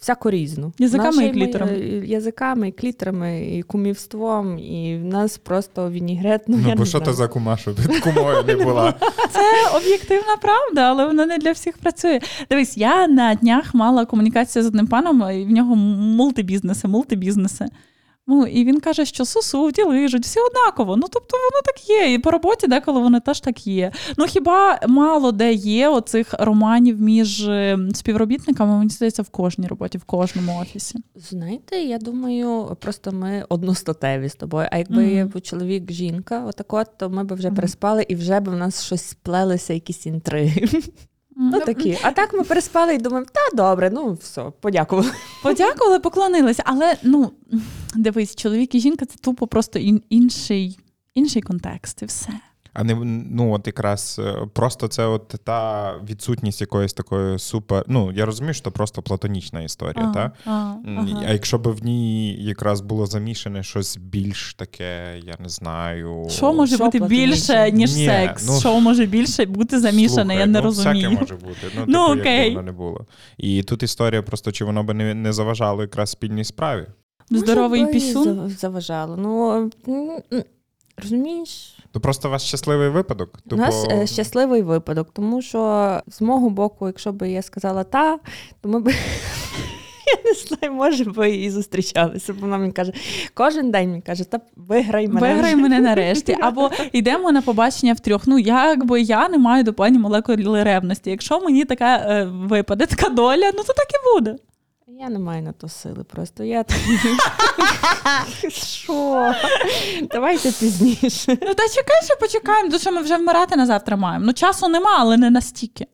всяку 0.00 0.30
різну. 0.30 0.72
Язиками 0.78 1.16
Наші 1.16 1.28
і 1.28 1.32
клітерами. 1.32 1.72
е, 1.72 2.06
Язиками, 2.06 2.68
і 2.68 2.72
клітерами, 2.72 3.40
і 3.58 3.62
кумівством, 3.62 4.58
і 4.58 4.96
в 5.02 5.04
нас 5.04 5.38
просто 5.38 5.90
вінігрет. 5.90 6.42
Ну, 6.46 6.56
Ну, 6.62 6.68
я 6.68 6.74
бо 6.74 6.80
не 6.80 6.86
що 6.86 6.98
знаю. 6.98 7.04
то 7.04 7.12
за 7.12 7.28
кума, 7.28 7.56
що 7.56 7.72
ти 7.74 8.00
кумою 8.00 8.42
не 8.46 8.56
була? 8.56 8.94
Це 9.30 9.76
об'єктивна 9.76 10.36
правда, 10.42 10.80
але 10.82 11.06
вона 11.06 11.26
не 11.26 11.38
для 11.38 11.52
всіх 11.52 11.78
працює. 11.78 12.20
Дивись, 12.50 12.76
я 12.76 13.06
на 13.08 13.34
днях 13.34 13.74
мала 13.74 14.04
комунікацію 14.04 14.62
з 14.62 14.66
одним 14.66 14.86
паном, 14.86 15.30
і 15.40 15.44
в 15.44 15.50
нього 15.50 15.76
мультибізнеси, 15.76 16.88
мультибізнеси. 16.88 17.66
Ну, 18.32 18.46
і 18.46 18.64
він 18.64 18.80
каже, 18.80 19.04
що 19.04 19.24
сусуді, 19.24 19.82
лижуть, 19.82 20.22
всі 20.24 20.40
однаково. 20.40 20.96
Ну, 20.96 21.06
тобто 21.10 21.36
воно 21.36 21.62
так 21.64 21.88
є. 21.90 22.14
І 22.14 22.18
по 22.18 22.30
роботі 22.30 22.66
деколи 22.66 23.00
вони 23.00 23.20
теж 23.20 23.40
так 23.40 23.66
є. 23.66 23.92
Ну 24.16 24.26
хіба 24.26 24.80
мало 24.88 25.32
де 25.32 25.52
є 25.52 25.88
оцих 25.88 26.34
романів 26.38 27.00
між 27.00 27.48
е, 27.48 27.78
співробітниками? 27.94 28.78
Мені 28.78 28.90
здається, 28.90 29.22
в 29.22 29.28
кожній 29.28 29.66
роботі, 29.66 29.98
в 29.98 30.04
кожному 30.04 30.60
офісі. 30.62 30.98
Знаєте, 31.14 31.76
я 31.76 31.98
думаю, 31.98 32.76
просто 32.80 33.12
ми 33.12 33.44
одностатеві 33.48 34.28
з 34.28 34.34
тобою. 34.34 34.68
А 34.72 34.78
якби 34.78 35.02
Мгм. 35.02 35.16
я 35.16 35.26
був 35.26 35.42
чоловік, 35.42 35.92
жінка, 35.92 36.44
отак 36.44 36.72
от, 36.72 36.86
то 36.98 37.10
ми 37.10 37.24
б 37.24 37.32
вже 37.34 37.46
Мгм. 37.48 37.56
переспали 37.56 38.06
і 38.08 38.14
вже 38.14 38.40
б 38.40 38.48
в 38.48 38.56
нас 38.56 38.84
щось 38.84 39.02
сплелися, 39.04 39.72
якісь 39.74 40.06
інтриги. 40.06 40.68
Ну 41.42 41.60
такі. 41.60 41.98
А 42.02 42.10
так 42.10 42.32
ми 42.32 42.44
переспали 42.44 42.94
і 42.94 42.98
думаємо, 42.98 43.26
та 43.32 43.56
добре, 43.56 43.90
ну 43.90 44.12
все, 44.12 44.44
подякували. 44.60 45.10
Подякували, 45.42 45.98
поклонилися. 45.98 46.62
Але 46.66 46.96
ну 47.02 47.32
дивись, 47.94 48.36
чоловік 48.36 48.74
і 48.74 48.80
жінка 48.80 49.06
це 49.06 49.16
тупо 49.20 49.46
просто 49.46 49.78
інший, 50.10 50.78
інший 51.14 51.42
контекст, 51.42 52.02
і 52.02 52.04
все. 52.04 52.28
А 52.72 52.84
не 52.84 52.94
ну 53.30 53.52
от 53.52 53.66
якраз 53.66 54.20
е, 54.24 54.46
просто 54.52 54.88
це 54.88 55.06
от 55.06 55.34
та 55.44 55.92
відсутність 56.10 56.60
якоїсь 56.60 56.92
такої 56.92 57.38
супер. 57.38 57.84
Ну 57.88 58.12
я 58.12 58.26
розумію, 58.26 58.54
що 58.54 58.64
це 58.64 58.70
просто 58.70 59.02
платонічна 59.02 59.60
історія, 59.62 60.12
та? 60.14 60.32
а, 60.46 60.50
ага. 60.50 61.24
А 61.28 61.32
якщо 61.32 61.58
б 61.58 61.68
в 61.68 61.84
ній 61.84 62.32
якраз 62.44 62.80
було 62.80 63.06
замішане 63.06 63.62
щось 63.62 63.96
більш 63.96 64.54
таке, 64.54 65.18
я 65.24 65.34
не 65.38 65.48
знаю. 65.48 66.26
Що 66.30 66.52
може 66.52 66.74
Що 66.76 66.84
бути 66.84 66.98
платонічне? 66.98 67.26
більше, 67.26 67.72
ніж 67.72 67.96
Ні, 67.96 68.06
секс? 68.06 68.46
ну, 68.48 68.60
що 68.60 68.80
може 68.80 69.06
більше 69.06 69.44
бути 69.46 69.80
замішане? 69.80 70.08
Слухай, 70.24 70.38
я 70.38 70.46
не 70.46 70.58
ну, 70.58 70.64
розумію. 70.64 71.08
Всяке 71.08 71.20
може 71.20 71.34
бути. 71.34 71.66
Ну, 71.76 71.84
Ну, 71.86 72.08
типу, 72.08 72.20
окей. 72.20 72.36
якби 72.38 72.50
воно 72.54 72.62
не 72.66 72.72
було. 72.72 73.06
І 73.38 73.62
тут 73.62 73.82
історія 73.82 74.22
просто, 74.22 74.52
чи 74.52 74.64
воно 74.64 74.82
би 74.84 74.94
не, 74.94 75.14
не 75.14 75.32
заважало 75.32 75.82
якраз 75.82 76.10
спільній 76.10 76.44
справі. 76.44 76.86
Здоровий 77.30 77.86
пісюн. 77.86 78.48
заважало. 78.48 79.16
Ну 79.16 79.70
розумієш, 81.02 81.78
То 81.92 82.00
просто 82.00 82.28
у 82.28 82.30
вас 82.30 82.42
щасливий 82.42 82.88
випадок. 82.88 83.38
у 83.50 83.56
нас 83.56 83.86
е, 83.90 84.06
щасливий 84.06 84.62
випадок, 84.62 85.08
тому 85.12 85.42
що 85.42 86.00
з 86.06 86.20
мого 86.20 86.50
боку, 86.50 86.86
якщо 86.86 87.12
би 87.12 87.30
я 87.30 87.42
сказала 87.42 87.84
та, 87.84 88.18
то 88.60 88.68
ми 88.68 88.80
б. 88.80 88.90
Я 90.06 90.30
не 90.30 90.34
знаю, 90.34 90.74
може 90.74 91.04
би 91.04 91.30
і 91.30 91.50
зустрічалися. 91.50 92.32
Бо 92.32 92.40
вона 92.40 92.58
мені 92.58 92.72
каже, 92.72 92.92
кожен 93.34 93.70
день 93.70 93.88
мені 93.90 94.02
каже, 94.02 94.24
та 94.24 94.40
виграй 94.56 95.08
мене. 95.08 95.20
Виграй 95.20 95.56
мене 95.56 95.80
нарешті. 95.80 96.36
Або 96.40 96.70
йдемо 96.92 97.32
на 97.32 97.42
побачення 97.42 97.92
втрьох. 97.92 98.26
Ну, 98.26 98.38
якби 98.38 99.00
я 99.00 99.28
не 99.28 99.38
маю 99.38 99.64
до 99.64 99.72
пані 99.74 99.98
молекули 99.98 100.62
ревності. 100.62 101.10
Якщо 101.10 101.40
мені 101.40 101.64
така 101.64 101.96
е, 101.96 102.24
випаде, 102.24 102.86
така 102.86 103.08
доля, 103.08 103.50
ну 103.54 103.62
то 103.66 103.72
так 103.72 103.86
і 103.90 104.14
буде. 104.14 104.36
Я 104.98 105.08
не 105.08 105.18
маю 105.18 105.42
на 105.42 105.52
то 105.52 105.68
сили 105.68 106.04
просто. 106.04 106.44
Я 106.44 106.62
так- 106.64 106.78
Що? 108.52 109.34
Давайте 110.10 110.52
пізніше. 110.52 111.38
Ну 111.42 111.54
та 111.54 111.68
чекай, 111.68 112.02
що 112.04 112.16
почекаємо, 112.20 112.68
тому 112.68 112.78
що 112.80 112.92
ми 112.92 113.02
вже 113.02 113.16
вмирати 113.16 113.56
на 113.56 113.66
завтра 113.66 113.96
маємо. 113.96 114.24
Ну 114.26 114.32
часу 114.32 114.68
нема, 114.68 114.96
але 114.98 115.16
не 115.16 115.30
настільки. 115.30 115.86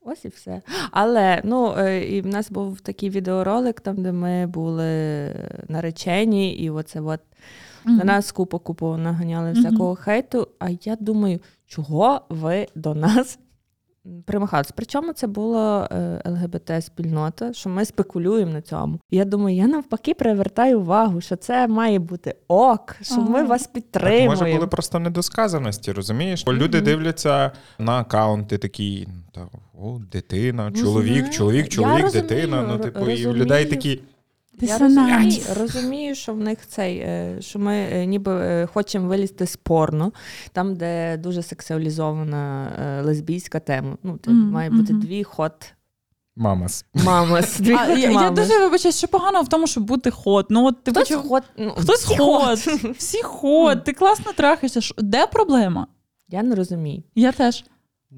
Ось 0.00 0.24
і 0.24 0.28
все. 0.28 0.62
Але 0.90 1.40
ну 1.44 1.74
е, 1.78 2.04
і 2.04 2.20
в 2.20 2.26
нас 2.26 2.50
був 2.50 2.80
такий 2.80 3.10
відеоролик, 3.10 3.80
там 3.80 4.02
де 4.02 4.12
ми 4.12 4.46
були 4.46 5.32
наречені, 5.68 6.52
і 6.54 6.70
оце 6.70 7.00
от 7.00 7.20
на 7.84 8.04
нас 8.04 8.32
купу 8.32 8.58
купу 8.58 8.96
наганяли 8.96 9.52
всякого 9.52 9.94
хейту. 9.96 10.48
А 10.58 10.68
я 10.70 10.96
думаю, 11.00 11.40
чого 11.66 12.20
ви 12.28 12.68
до 12.74 12.94
нас 12.94 13.38
примахались? 14.24 14.72
Причому 14.76 15.12
це 15.12 15.26
була 15.26 15.88
ЛГБТ-спільнота, 16.24 17.52
що 17.52 17.68
ми 17.70 17.84
спекулюємо 17.84 18.52
на 18.52 18.60
цьому. 18.62 19.00
Я 19.10 19.24
думаю, 19.24 19.56
я 19.56 19.66
навпаки 19.66 20.14
привертаю 20.14 20.80
увагу, 20.80 21.20
що 21.20 21.36
це 21.36 21.68
має 21.68 21.98
бути 21.98 22.34
ок, 22.48 22.96
що 23.02 23.16
ми 23.20 23.38
Ага. 23.38 23.48
вас 23.48 23.62
Так, 23.62 23.72
підтримуємо. 23.72 24.30
може 24.30 24.54
були 24.54 24.66
просто 24.66 24.98
недосказаності, 24.98 25.92
розумієш? 25.92 26.42
Бо 26.46 26.52
люди 26.54 26.80
дивляться 26.80 27.52
на 27.78 27.92
акаунти 28.00 28.58
такі, 28.58 29.08
ну, 29.08 29.14
та, 29.32 29.48
о, 29.82 29.98
дитина, 30.12 30.70
Ну, 30.74 30.82
чоловік, 30.82 31.30
чоловік, 31.30 31.64
Я 31.64 31.70
чоловік, 31.70 32.02
розумію, 32.02 32.28
дитина. 32.28 32.62
Ну, 32.68 32.78
типу, 32.78 32.98
і 33.00 33.02
в 33.02 33.06
розумію. 33.08 33.32
людей 33.34 33.64
такі. 33.66 34.00
Я 34.60 34.78
Дисонанс. 34.78 34.98
розумію, 35.24 35.42
розумію, 35.60 36.14
що 36.14 36.32
в 36.34 36.38
них 36.40 36.58
цей, 36.68 36.96
е, 36.98 37.36
що 37.40 37.58
ми 37.58 37.74
е, 37.76 38.06
ніби 38.06 38.32
е, 38.32 38.66
хочемо 38.66 39.08
вилізти 39.08 39.46
з 39.46 39.56
порно, 39.56 40.12
там, 40.52 40.74
де 40.76 41.16
дуже 41.16 41.42
сексуалізована 41.42 42.70
лесбійська 43.04 43.60
тема. 43.60 43.96
Ну, 44.02 44.18
Мгм, 44.26 44.50
має 44.50 44.70
бути 44.70 44.92
мгм. 44.92 45.02
дві 45.02 45.24
хот 45.24 45.72
Мамас. 46.36 46.84
мамас. 46.94 47.60
Дві 47.60 47.72
А, 47.74 47.78
хот 47.86 47.98
я, 47.98 48.10
я 48.10 48.30
дуже 48.30 48.58
вибачаюсь, 48.58 48.98
що 48.98 49.08
погано 49.08 49.42
в 49.42 49.48
тому, 49.48 49.66
щоб 49.66 49.84
бути 49.84 50.10
ход. 50.10 50.46
Ну, 50.50 50.66
от 50.66 50.84
ти 50.84 50.90
Хтось 50.90 51.08
почув- 51.10 51.28
хот, 51.28 51.42
ну, 51.58 51.70
Хтось 51.70 52.04
всі 52.04 52.16
ход, 52.16 52.58
всі 52.98 53.22
ход, 53.22 53.84
ти 53.84 53.92
класно 53.92 54.32
трахаєшся. 54.32 54.80
Де 54.98 55.26
проблема? 55.26 55.86
Я 56.28 56.42
не 56.42 56.54
розумію. 56.54 57.02
Я 57.14 57.32
теж. 57.32 57.64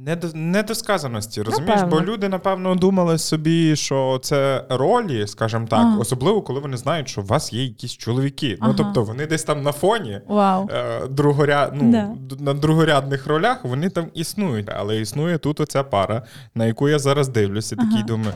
Недо- 0.06 0.34
Недосказаності, 0.36 1.42
розумієш? 1.42 1.76
Напевно. 1.80 2.00
Бо 2.00 2.06
люди, 2.12 2.28
напевно, 2.28 2.74
думали 2.74 3.18
собі, 3.18 3.76
що 3.76 4.20
це 4.22 4.64
ролі, 4.68 5.26
скажімо 5.26 5.66
так, 5.70 5.78
Ага. 5.80 5.98
особливо, 5.98 6.42
коли 6.42 6.60
вони 6.60 6.76
знають, 6.76 7.08
що 7.08 7.20
у 7.20 7.24
вас 7.24 7.52
є 7.52 7.64
якісь 7.64 7.92
чоловіки. 7.92 8.56
Ага. 8.60 8.70
Ну, 8.70 8.74
тобто, 8.84 9.02
вони 9.04 9.26
десь 9.26 9.44
там 9.44 9.62
на 9.62 9.72
фоні. 9.72 10.20
Вау. 10.28 10.68
е, 10.72 11.06
Другоряд, 11.08 11.72
ну, 11.82 11.92
Да. 11.92 12.34
на 12.44 12.54
другорядних 12.54 13.26
ролях 13.26 13.64
вони 13.64 13.88
там 13.90 14.06
існують, 14.14 14.68
але 14.76 15.00
існує 15.00 15.38
тут 15.38 15.60
оця 15.60 15.82
пара, 15.84 16.22
на 16.54 16.66
яку 16.66 16.88
я 16.88 16.98
зараз 16.98 17.28
дивлюся, 17.28 17.76
такий 17.76 18.02
думаю. 18.02 18.32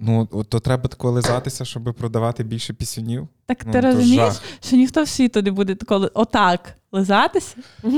Ну, 0.00 0.28
от 0.32 0.48
то 0.48 0.60
треба 0.60 0.88
тако 0.88 1.10
лизатися, 1.10 1.64
щоб 1.64 1.94
продавати 1.98 2.44
більше 2.44 2.72
пісюнів. 2.72 3.28
Так 3.46 3.58
Ну, 3.66 3.72
ти 3.72 3.80
розумієш, 3.80 4.16
жах. 4.34 4.42
що 4.60 4.76
ніхто 4.76 5.02
в 5.02 5.08
світу 5.08 5.42
не 5.42 5.50
буде 5.50 5.74
такого 5.74 6.10
отак 6.14 6.74
лизатися, 6.92 7.56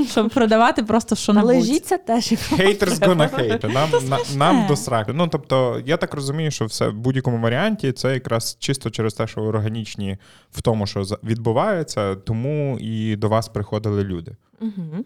щоб 0.09 0.29
продавати 0.29 0.83
просто 0.83 1.15
що 1.15 1.33
небудь. 1.33 1.49
Лежіться 1.49 1.97
теж. 1.97 2.33
Хейтерс 2.57 2.99
гона 3.01 3.27
gonna. 3.27 3.73
Нам, 3.73 3.89
на, 4.09 4.19
нам 4.35 4.67
до 4.67 4.75
сраки. 4.75 5.13
Ну, 5.13 5.27
тобто, 5.27 5.81
я 5.85 5.97
так 5.97 6.13
розумію, 6.13 6.51
що 6.51 6.65
все 6.65 6.87
в 6.87 6.93
будь-якому 6.93 7.41
варіанті 7.41 7.91
це 7.91 8.13
якраз 8.13 8.57
чисто 8.59 8.89
через 8.89 9.13
те, 9.13 9.27
що 9.27 9.41
ви 9.41 9.47
органічні 9.47 10.17
в 10.51 10.61
тому, 10.61 10.87
що 10.87 11.01
відбувається, 11.23 12.15
тому 12.15 12.77
і 12.81 13.15
до 13.15 13.29
вас 13.29 13.47
приходили 13.47 14.03
люди. 14.03 14.35
Мгм. 14.59 15.05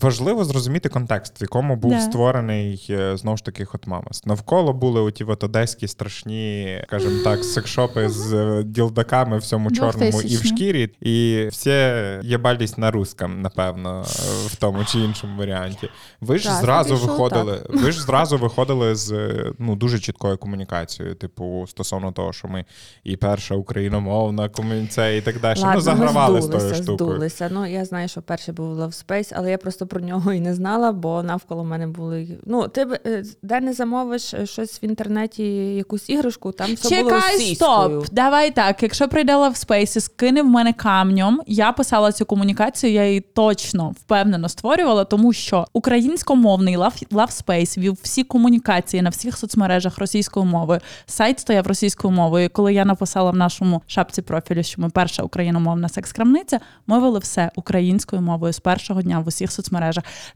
Важливо 0.00 0.44
зрозуміти 0.44 0.88
контекст, 0.88 1.40
в 1.40 1.42
якому 1.42 1.76
був 1.76 1.90
Да. 1.90 2.00
створений 2.00 2.86
е, 2.90 3.16
знову 3.16 3.36
ж 3.36 3.44
таки 3.44 3.64
Mamas. 3.64 4.26
Навколо 4.26 4.72
були 4.72 5.00
оті 5.00 5.24
от 5.24 5.44
одеські 5.44 5.88
страшні, 5.88 6.80
скажімо 6.86 7.24
так, 7.24 7.44
секшопи 7.54 8.08
з 8.08 8.32
е, 8.32 8.62
ділдаками 8.62 9.36
в 9.36 9.40
всьому 9.40 9.70
чорному 9.70 10.22
і 10.22 10.36
в 10.36 10.44
шкірі, 10.44 10.90
і 11.00 11.46
всі 11.50 11.70
єбались 12.22 12.78
на 12.78 12.90
русском, 12.90 13.40
напевно, 13.42 14.00
е, 14.00 14.46
в 14.46 14.56
тому 14.56 14.84
чи 14.84 14.98
іншому 14.98 15.38
варіанті. 15.38 15.88
Ви 16.20 16.38
ж 16.38 16.44
Так, 16.48 16.60
зразу 16.60 16.96
виходили. 16.96 17.66
Ви 17.68 17.92
ж 17.92 18.02
зразу 18.06 18.38
виходили 18.38 18.94
з 18.94 19.32
ну 19.58 19.76
дуже 19.76 19.98
чіткою 19.98 20.38
комунікацією, 20.38 21.14
типу, 21.14 21.64
стосовно 21.68 22.12
того, 22.12 22.32
що 22.32 22.48
ми 22.48 22.64
і 23.04 23.16
перша 23.16 23.54
україномовна 23.54 24.48
комунікація, 24.48 25.16
і 25.16 25.20
так 25.20 25.40
далі. 25.40 25.58
ну, 25.74 25.80
загравали 25.80 26.34
ми 26.34 26.42
з 26.42 26.46
тою 26.48 26.74
штукою. 26.74 26.96
здулися. 26.96 27.48
Ну, 27.52 27.66
я 27.66 27.84
знаю, 27.84 28.08
що 28.08 28.22
перший 28.22 28.54
був 28.54 28.80
Love 28.80 29.06
Space, 29.06 29.32
але 29.36 29.50
я 29.50 29.58
просто 29.58 29.81
про 29.86 30.00
нього 30.00 30.32
і 30.32 30.40
не 30.40 30.54
знала, 30.54 30.92
бо 30.92 31.22
навколо 31.22 31.64
мене 31.64 31.86
були. 31.86 32.38
Ну, 32.46 32.68
ти 32.68 32.86
е, 33.06 33.24
де 33.42 33.60
не 33.60 33.72
замовиш 33.72 34.34
е, 34.34 34.46
щось 34.46 34.82
в 34.82 34.84
інтернеті, 34.84 35.44
якусь 35.74 36.10
іграшку, 36.10 36.52
там 36.52 36.74
все 36.74 37.02
було 37.02 37.10
російською. 37.14 37.54
стоп. 38.00 38.14
Давай 38.14 38.50
так. 38.50 38.82
Якщо 38.82 39.08
прийде 39.08 39.36
Love 39.36 39.66
Space 39.66 39.96
і 39.96 40.00
скине 40.00 40.42
в 40.42 40.46
мене 40.46 40.72
камнем, 40.72 41.40
я 41.46 41.72
писала 41.72 42.12
цю 42.12 42.26
комунікацію, 42.26 42.92
я 42.92 43.06
її 43.06 43.20
точно 43.20 43.90
впевнено 43.90 44.48
створювала, 44.48 45.04
тому 45.04 45.32
що 45.32 45.66
українськомовний 45.72 46.78
Space 46.78 47.78
вів 47.78 47.98
всі 48.02 48.24
комунікації 48.24 49.02
на 49.02 49.10
всіх 49.10 49.38
соцмережах 49.38 49.98
російською 49.98 50.46
мовою. 50.46 50.80
Сайт 51.06 51.40
стояв 51.40 51.66
російською 51.66 52.14
мовою. 52.14 52.50
Коли 52.52 52.74
я 52.74 52.84
написала 52.84 53.30
в 53.30 53.36
нашому 53.36 53.82
шапці 53.86 54.22
профілю, 54.22 54.62
що 54.62 54.82
ми 54.82 54.90
перша 54.90 55.22
україномовна 55.22 55.88
секс-крамниця, 55.88 56.60
ми 56.86 56.98
вели 56.98 57.18
все 57.18 57.50
українською 57.56 58.22
мовою 58.22 58.52
з 58.52 58.60
першого 58.60 59.02
дня 59.02 59.18
в 59.18 59.28
усіх 59.28 59.52
соцмережах. 59.52 59.71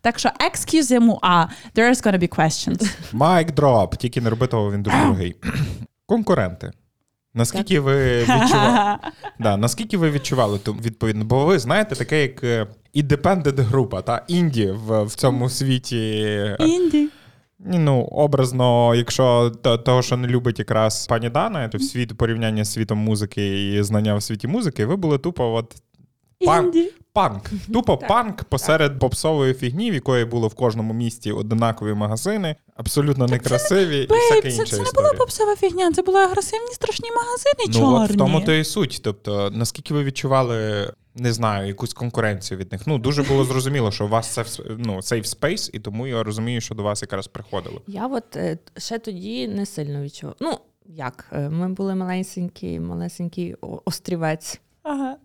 Так 0.01 0.19
що 0.19 0.29
excuse-moi, 0.29 1.47
there's 1.75 2.03
gonna 2.07 2.19
be 2.19 2.39
questions. 2.39 2.97
Майк 3.13 3.51
дроп, 3.51 3.97
тільки 3.97 4.21
не 4.21 4.31
роби 4.31 4.47
того, 4.47 4.73
він 4.73 4.83
дуже 4.83 4.97
дорогий. 5.03 5.37
Конкуренти. 6.07 6.71
Наскільки 7.35 7.81
ви 7.81 8.21
відчували? 8.21 8.99
Да, 9.39 9.57
наскільки 9.57 9.97
ви 9.99 10.11
відчували 10.11 10.59
ту 10.59 10.73
відповідно? 10.73 11.25
Бо 11.25 11.45
ви 11.45 11.59
знаєте, 11.59 11.95
таке 11.95 12.23
як 12.23 12.69
індепендент 12.93 13.61
група, 13.61 14.03
та 14.03 14.25
інді 14.29 14.71
в, 14.71 15.03
в 15.03 15.15
цьому 15.15 15.49
світі. 15.49 16.33
Інді. 16.61 17.09
Ну, 17.59 18.01
образно, 18.03 18.95
якщо 18.95 19.51
того, 19.85 20.03
що 20.03 20.17
не 20.17 20.29
любить 20.29 20.59
якраз 20.59 21.07
пані 21.07 21.31
Дана, 21.31 21.69
то 21.69 21.79
в 21.79 21.83
світ 21.83 22.19
порівняння 22.19 22.65
з 22.65 22.73
світом 22.73 22.99
музики 22.99 23.75
і 23.75 23.83
знання 23.83 24.15
в 24.15 24.23
світі 24.23 24.49
музики, 24.49 24.87
ви 24.87 24.97
були 24.97 25.19
тупо 25.19 25.55
от 25.55 25.75
Пан-. 26.47 26.89
Панк. 27.17 27.51
Тупо 27.73 27.99
панк 27.99 28.45
посеред 28.45 28.99
попсової 28.99 29.55
фігні, 29.55 29.91
в 29.91 29.95
якої 29.95 30.25
було 30.25 30.49
в 30.49 30.55
кожному 30.55 30.95
місті 30.95 31.33
однакові 31.33 31.95
магазини, 31.95 32.57
абсолютно 32.77 33.27
некрасиві 33.27 33.99
і 33.99 34.07
всяке 34.07 34.43
Бейб, 34.43 34.55
це, 34.55 34.61
інша 34.61 34.77
це 34.77 34.83
не 34.83 34.91
була 34.95 35.13
попсова 35.13 35.57
фігня, 35.57 35.93
це 35.93 36.03
були 36.03 36.21
агресивні 36.21 36.73
страшні 36.73 37.11
магазини 37.11 37.81
Ну, 37.81 38.05
от 38.05 38.11
в 38.11 38.17
тому 38.17 38.41
то 38.41 38.53
і 38.53 38.65
суть. 38.65 39.01
Тобто, 39.05 39.51
наскільки 39.55 39.95
ви 39.95 40.05
відчували, 40.05 40.93
не 41.15 41.33
знаю, 41.33 41.69
якусь 41.69 41.95
конкуренцію 41.95 42.59
від 42.59 42.73
них. 42.73 42.87
Ну, 42.87 42.99
дуже 42.99 43.23
було 43.23 43.45
зрозуміло, 43.45 43.93
що 43.93 44.05
у 44.05 44.09
вас 44.09 44.35
це 44.35 44.45
ну, 44.79 44.97
safe 44.97 45.39
space, 45.39 45.71
і 45.73 45.79
тому 45.79 46.07
я 46.07 46.23
розумію, 46.23 46.61
що 46.61 46.75
до 46.75 46.83
вас 46.83 47.03
якраз 47.03 47.27
приходили. 47.27 47.81
Я 47.87 48.07
от 48.07 48.37
е, 48.37 48.59
ще 48.77 48.99
тоді 48.99 49.49
не 49.49 49.67
сильно 49.67 50.03
відчула. 50.03 50.35
Ну, 50.41 50.59
як? 50.87 51.27
е, 51.33 51.49
Ми 51.51 51.69
були 51.69 51.95
малесенький, 51.95 52.81
малесенький 52.81 53.57
острівець 53.85 54.61
Ага. 54.83 55.17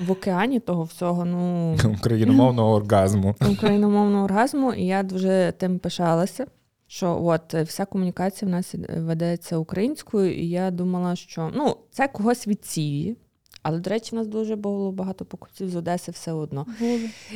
В 0.00 0.10
океані 0.10 0.60
того 0.60 0.82
всього. 0.82 1.24
Ну, 1.24 1.76
Україномовного 1.98 2.72
оргазму. 2.74 3.34
україномовного 3.52 4.24
оргазму, 4.24 4.72
і 4.72 4.86
я 4.86 5.02
дуже 5.02 5.52
тим 5.58 5.78
пишалася. 5.78 6.46
Що 6.90 7.24
от 7.24 7.54
е, 7.54 7.62
вся 7.62 7.84
комунікація 7.84 8.48
в 8.48 8.52
нас 8.52 8.74
ведеться 8.96 9.56
українською, 9.58 10.34
і 10.34 10.48
я 10.48 10.70
думала, 10.70 11.16
що 11.16 11.50
ну 11.54 11.76
це 11.90 12.08
когось 12.08 12.48
відсіє. 12.48 13.14
Але, 13.62 13.78
до 13.80 13.90
речі, 13.90 14.16
в 14.16 14.18
нас 14.18 14.26
дуже 14.26 14.56
було 14.56 14.92
багато 14.92 15.24
покупців 15.24 15.68
з 15.70 15.76
Одеси 15.76 16.12
все 16.12 16.32
одно. 16.32 16.66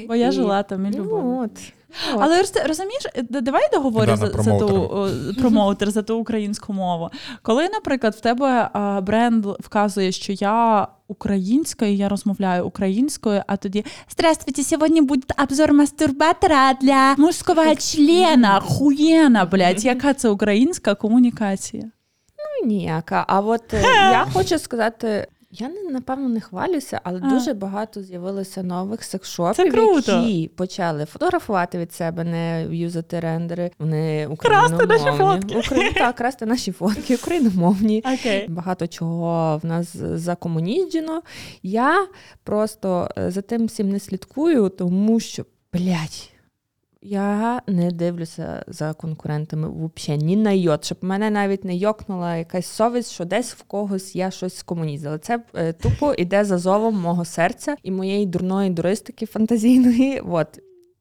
Бо 0.09 0.15
я 0.15 0.29
І- 0.29 0.33
жила 0.33 0.63
там 0.63 0.87
і 0.87 0.91
Ну, 0.91 1.41
от, 1.45 1.73
от. 2.15 2.21
Але 2.23 2.43
роз- 2.43 2.69
розумієш, 2.69 3.07
е, 3.15 3.23
давай 3.23 3.63
договорю 3.73 4.17
за, 4.17 4.27
за 4.43 4.59
ту 4.59 5.09
промоутер 5.41 5.91
за 5.91 6.03
ту 6.03 6.19
українську 6.19 6.73
мову. 6.73 7.11
Коли, 7.43 7.69
наприклад, 7.69 8.15
в 8.15 8.21
тебе 8.21 8.71
бренд 9.03 9.47
вказує, 9.61 10.13
що 10.13 10.33
я 10.33 10.89
українська 11.09 11.87
і 11.87 11.97
я 11.97 12.09
розмовляю 12.09 12.67
українською, 12.67 13.43
а 13.47 13.57
тоді 13.57 13.85
Здравствуйте, 14.11 14.63
сьогодні 14.63 15.01
буде 15.03 15.23
обзор 15.43 15.73
мастурбатора 15.73 16.75
для 16.75 17.15
мужського 17.19 17.75
члена. 17.75 18.61
Хуєна, 18.61 19.45
блядь, 19.45 19.85
яка 19.85 20.15
це 20.15 20.29
українська 20.29 20.95
комунікація? 20.95 21.83
Ну, 22.39 22.69
ніяка. 22.69 23.25
А 23.29 23.41
от 23.41 23.75
е, 23.75 23.83
я 24.13 24.27
хочу 24.35 24.59
сказати. 24.59 25.27
Я 25.55 25.69
не 25.69 25.83
напевно 25.91 26.29
не 26.29 26.41
хвалюся, 26.41 27.01
але 27.05 27.21
А. 27.25 27.29
дуже 27.31 27.55
багато 27.55 28.03
з'явилося 28.03 28.63
нових 28.63 29.05
секшопів, 29.05 29.75
які 29.77 30.49
почали 30.49 31.05
фотографувати 31.05 31.79
від 31.79 31.93
себе, 31.93 32.25
не 32.25 32.67
юзати 32.71 33.21
рендери. 33.21 33.71
Вони 33.79 34.29
Красти 34.39 34.87
наші 34.87 35.03
україномовні. 35.03 35.55
фотки. 35.55 35.59
Украї... 35.75 35.93
Так, 35.93 36.17
красти 36.17 36.47
наші 36.47 36.73
фотки, 36.73 37.15
україномовні. 37.17 38.03
Окей. 38.15 38.47
Багато 38.49 38.87
чого 38.87 39.61
в 39.63 39.67
нас 39.67 39.97
закомуніджено. 39.97 41.23
Я 41.63 42.07
просто 42.45 43.09
е, 43.19 43.31
за 43.31 43.41
тим 43.43 43.67
всім 43.67 43.91
не 43.91 44.01
слідкую, 44.01 44.69
тому 44.69 45.21
що, 45.21 45.45
блядь, 45.73 46.31
я 47.03 47.63
не 47.67 47.91
дивлюся 47.91 48.65
за 48.67 48.95
конкурентами 48.95 49.91
взагалі 49.97 50.23
ні 50.23 50.37
на 50.37 50.53
йот, 50.53 50.85
щоб 50.85 50.99
мене 51.01 51.31
навіть 51.31 51.65
не 51.65 51.77
йокнула 51.77 52.37
якась 52.37 52.67
совість, 52.67 53.13
що 53.13 53.25
десь 53.25 53.53
в 53.53 53.63
когось 53.63 54.17
я 54.17 54.31
щось 54.31 54.57
скомунізила. 54.57 55.19
Це 55.19 55.43
е, 55.55 55.73
тупо 55.73 56.15
іде 56.15 56.45
за 56.45 56.59
зовом 56.59 57.01
мого 57.01 57.25
серця 57.25 57.77
і 57.83 57.91
моєї 57.91 58.27
дурної 58.27 58.71
дуристики 58.71 59.27
фантазійної. 59.27 60.21
От. 60.21 60.59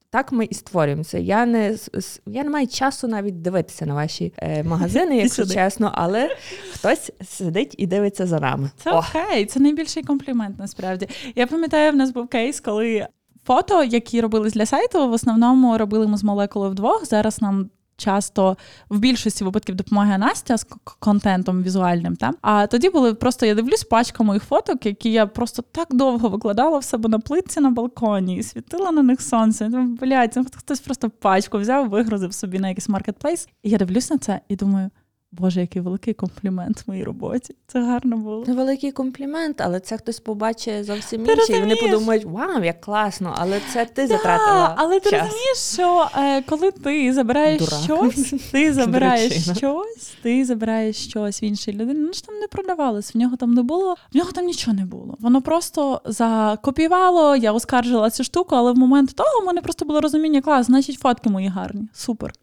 Так 0.10 0.32
ми 0.32 0.46
і 0.46 0.54
створюємося. 0.54 1.18
Я 1.18 1.46
не 1.46 1.78
я 2.26 2.44
не 2.44 2.50
маю 2.50 2.68
часу 2.68 3.08
навіть 3.08 3.42
дивитися 3.42 3.86
на 3.86 3.94
ваші 3.94 4.34
е, 4.38 4.64
магазини, 4.64 5.18
якщо 5.24 5.46
чесно, 5.46 5.92
але 5.94 6.36
хтось 6.74 7.12
сидить 7.28 7.76
і 7.78 7.88
дивиться 7.88 8.28
за 8.28 8.40
нами. 8.40 8.72
Це 8.84 8.92
О, 8.92 8.98
окей, 8.98 9.46
це 9.46 9.60
найбільший 9.60 10.04
комплімент 10.04 10.60
насправді. 10.60 11.08
Я 11.36 11.48
пам'ятаю, 11.48 11.92
в 11.92 11.96
нас 11.96 12.12
був 12.12 12.28
кейс, 12.28 12.60
коли 12.60 13.08
фото, 13.44 13.84
які 13.84 14.22
робились 14.22 14.54
для 14.54 14.66
сайту, 14.66 15.10
в 15.10 15.12
основному 15.12 15.78
робили 15.78 16.08
ми 16.08 16.18
з 16.18 16.24
молекулою 16.24 16.72
вдвох. 16.72 17.06
Зараз 17.06 17.42
нам. 17.42 17.70
Часто 17.98 18.58
в 18.90 19.00
більшості 19.00 19.44
випадків 19.44 19.76
допомагає 19.76 20.18
Настя 20.18 20.58
з 20.58 20.66
контентом 21.00 21.64
візуальним. 21.64 22.16
Та? 22.16 22.32
А 22.42 22.68
тоді 22.68 22.90
були 22.90 23.14
просто 23.14 23.46
я 23.46 23.56
дивлюсь 23.56 23.84
пачка 23.84 24.24
моїх 24.24 24.44
фоток, 24.44 24.86
які 24.86 25.12
я 25.12 25.26
просто 25.26 25.64
так 25.72 25.88
довго 25.92 26.30
викладала 26.30 26.78
в 26.78 26.84
себе 26.84 27.10
на 27.10 27.20
плитці 27.20 27.60
на 27.60 27.70
балконі 27.70 28.38
і 28.38 28.44
світила 28.44 28.92
на 28.92 29.04
них 29.04 29.22
сонце. 29.22 29.64
Я 29.64 29.70
думаю, 29.70 30.30
хтось 30.58 30.80
просто 30.80 31.10
пачку 31.10 31.58
взяв, 31.58 31.90
вигрузив 31.90 32.34
собі 32.34 32.60
на 32.60 32.70
якийсь 32.70 32.90
маркетплейс. 32.90 33.48
І 33.64 33.70
я 33.70 33.78
дивлюсь 33.78 34.10
на 34.10 34.18
це 34.18 34.42
і 34.48 34.56
думаю, 34.56 34.90
боже, 35.32 35.62
який 35.62 35.82
великий 35.82 36.14
комплімент 36.14 36.84
моїй 36.88 37.04
роботі. 37.04 37.56
Це 37.68 37.82
гарно 37.82 38.18
було. 38.18 38.44
невеликий 38.48 38.92
комплімент, 38.92 39.62
але 39.62 39.80
це 39.80 39.98
хтось 39.98 40.20
побачить 40.20 40.86
зовсім 40.86 41.26
інше. 41.26 41.54
І 41.54 41.60
вони 41.60 41.76
подумають, 41.76 42.26
вау, 42.26 42.64
як 42.64 42.82
класно, 42.82 43.36
але 43.38 43.60
це 43.74 43.86
ти 43.86 44.02
Да, 44.02 44.08
затратила. 44.08 44.76
але 44.78 45.00
ти 45.00 45.10
час. 45.10 45.22
розумієш, 45.22 45.58
що 45.74 46.08
е, 46.18 46.42
коли 46.42 46.72
ти 46.72 47.14
забираєш 47.14 47.62
Дурак. 47.62 47.84
щось, 47.84 48.34
ти 48.52 48.74
забираєш 48.74 49.44
щось, 49.58 50.14
ти 50.24 50.46
забираєш 50.46 50.96
щось 50.96 51.44
в 51.44 51.44
іншій 51.44 51.74
людини. 51.74 52.00
Ну 52.00 52.14
ж 52.14 52.26
там 52.26 52.36
не 52.40 52.48
продавалось, 52.48 53.16
в 53.16 53.18
нього 53.18 53.36
там 53.38 53.54
не 53.54 53.64
було, 53.64 53.96
в 54.14 54.18
нього 54.18 54.32
там 54.32 54.46
нічого 54.46 54.78
не 54.78 54.86
було. 54.86 55.16
Воно 55.20 55.42
просто 55.42 56.02
закопіювало, 56.06 57.36
я 57.36 57.52
оскаржила 57.52 58.10
цю 58.10 58.24
штуку, 58.24 58.56
але 58.56 58.72
в 58.72 58.78
момент 58.78 59.16
того 59.16 59.42
в 59.42 59.46
мене 59.46 59.62
просто 59.62 59.86
було 59.86 60.02
розуміння, 60.02 60.42
клас, 60.42 60.66
значить, 60.66 61.00
фотки 61.00 61.30
мої 61.30 61.48
гарні. 61.48 61.88
Супер. 61.94 62.34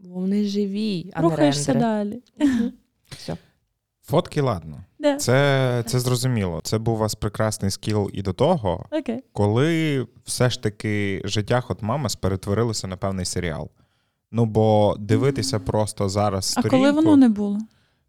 Бо 0.00 0.20
Вони 0.20 0.44
живі, 0.44 1.10
а 1.14 1.22
не 1.22 1.28
Рухаєшся 1.28 1.72
рендери. 1.72 2.20
далі. 2.38 2.52
Все. 3.16 3.36
Фотки, 4.02 4.40
ладно. 4.40 4.84
Yeah. 5.00 5.16
Це, 5.16 5.84
це 5.86 6.00
зрозуміло. 6.00 6.60
Це 6.64 6.78
був 6.78 6.94
у 6.94 6.98
вас 6.98 7.14
прекрасний 7.14 7.70
скіл 7.70 8.10
і 8.12 8.22
до 8.22 8.32
того, 8.32 8.86
okay. 8.90 9.18
коли 9.32 10.06
все 10.24 10.50
ж 10.50 10.62
таки 10.62 11.22
життя 11.24 11.60
хот 11.60 11.82
Мамас 11.82 12.16
перетворилося 12.16 12.86
на 12.86 12.96
певний 12.96 13.24
серіал. 13.24 13.70
Ну, 14.32 14.44
бо 14.44 14.96
дивитися 14.98 15.58
просто 15.58 16.08
зараз 16.08 16.54
А 16.56 16.60
сторінку... 16.60 16.76
коли 16.76 16.92
воно 16.92 17.16
не 17.16 17.28
було? 17.28 17.58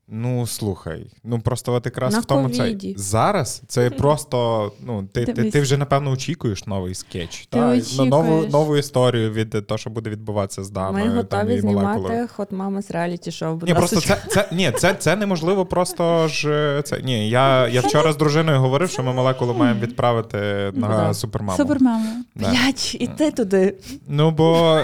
Ну, 0.08 0.48
слухай, 0.48 1.08
ну 1.24 1.40
просто 1.40 1.74
от 1.74 1.86
якраз 1.86 2.14
На 2.14 2.20
в 2.20 2.26
тому 2.26 2.50
це 2.50 2.76
зараз 2.96 3.62
це 3.68 3.90
просто. 3.98 4.72
Ну, 4.86 5.08
ти, 5.14 5.26
ти, 5.26 5.52
ти 5.52 5.62
вже 5.62 5.78
напевно 5.78 6.12
очікуєш 6.12 6.68
новий 6.68 6.96
скетч. 6.96 7.40
Ти 7.40 7.60
та, 7.60 7.80
ну, 7.98 8.06
нову, 8.06 8.46
нову 8.46 8.78
історію 8.78 9.32
від 9.32 9.68
того, 9.68 9.78
що 9.78 9.90
буде 9.90 10.10
відбуватися 10.10 10.64
з 10.64 10.70
дамою. 10.70 11.06
Ми 11.06 11.24
там, 11.24 11.40
готові 11.40 11.56
і 11.56 11.60
знімати 11.60 12.28
хот 12.36 12.52
мама 12.52 12.82
з 12.82 12.92
реаліті 12.92 13.32
шоу. 13.32 13.60
Ні, 13.62 13.74
просто 13.74 14.02
це, 14.02 14.18
це, 14.28 14.50
ні, 14.52 14.72
це, 14.72 14.94
це 14.94 15.16
неможливо 15.16 15.66
просто 15.66 16.28
ж. 16.28 16.82
Це, 16.86 17.02
ні, 17.02 17.30
я, 17.30 17.68
я 17.68 17.82
вчора 17.82 18.14
з 18.14 18.18
дружиною 18.18 18.60
говорив, 18.60 18.90
що 18.90 19.04
ми 19.04 19.14
молекулу 19.14 19.54
маємо 19.54 19.80
відправити 19.80 20.38
на 20.74 20.88
да. 20.88 21.14
супермаму. 21.14 21.58
Супермама. 21.58 22.24
Да. 22.36 22.50
Блять, 22.50 22.96
іди 23.00 23.32
туди. 23.32 23.76
Ну, 24.08 24.32
бо 24.32 24.80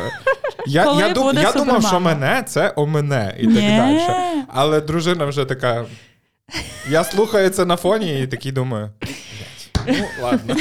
я, 0.68 0.84
Коли 0.84 1.02
я, 1.02 1.14
дум, 1.14 1.32
я 1.36 1.52
думав, 1.52 1.84
що 1.84 2.00
мене 2.00 2.44
це 2.48 2.74
о 2.76 2.86
мене 2.86 3.36
і 3.40 3.48
так 3.48 3.56
далі. 3.56 4.00
Але 4.48 4.82
дружина 4.82 5.07
вже 5.14 5.46
така. 5.46 5.86
Я 6.90 7.04
слухаю 7.04 7.50
це 7.50 7.66
на 7.66 7.76
фоні 7.76 8.22
і 8.22 8.28
такий 8.28 8.52
думаю. 8.52 8.90
Ну, 9.88 10.06
ладно. 10.22 10.56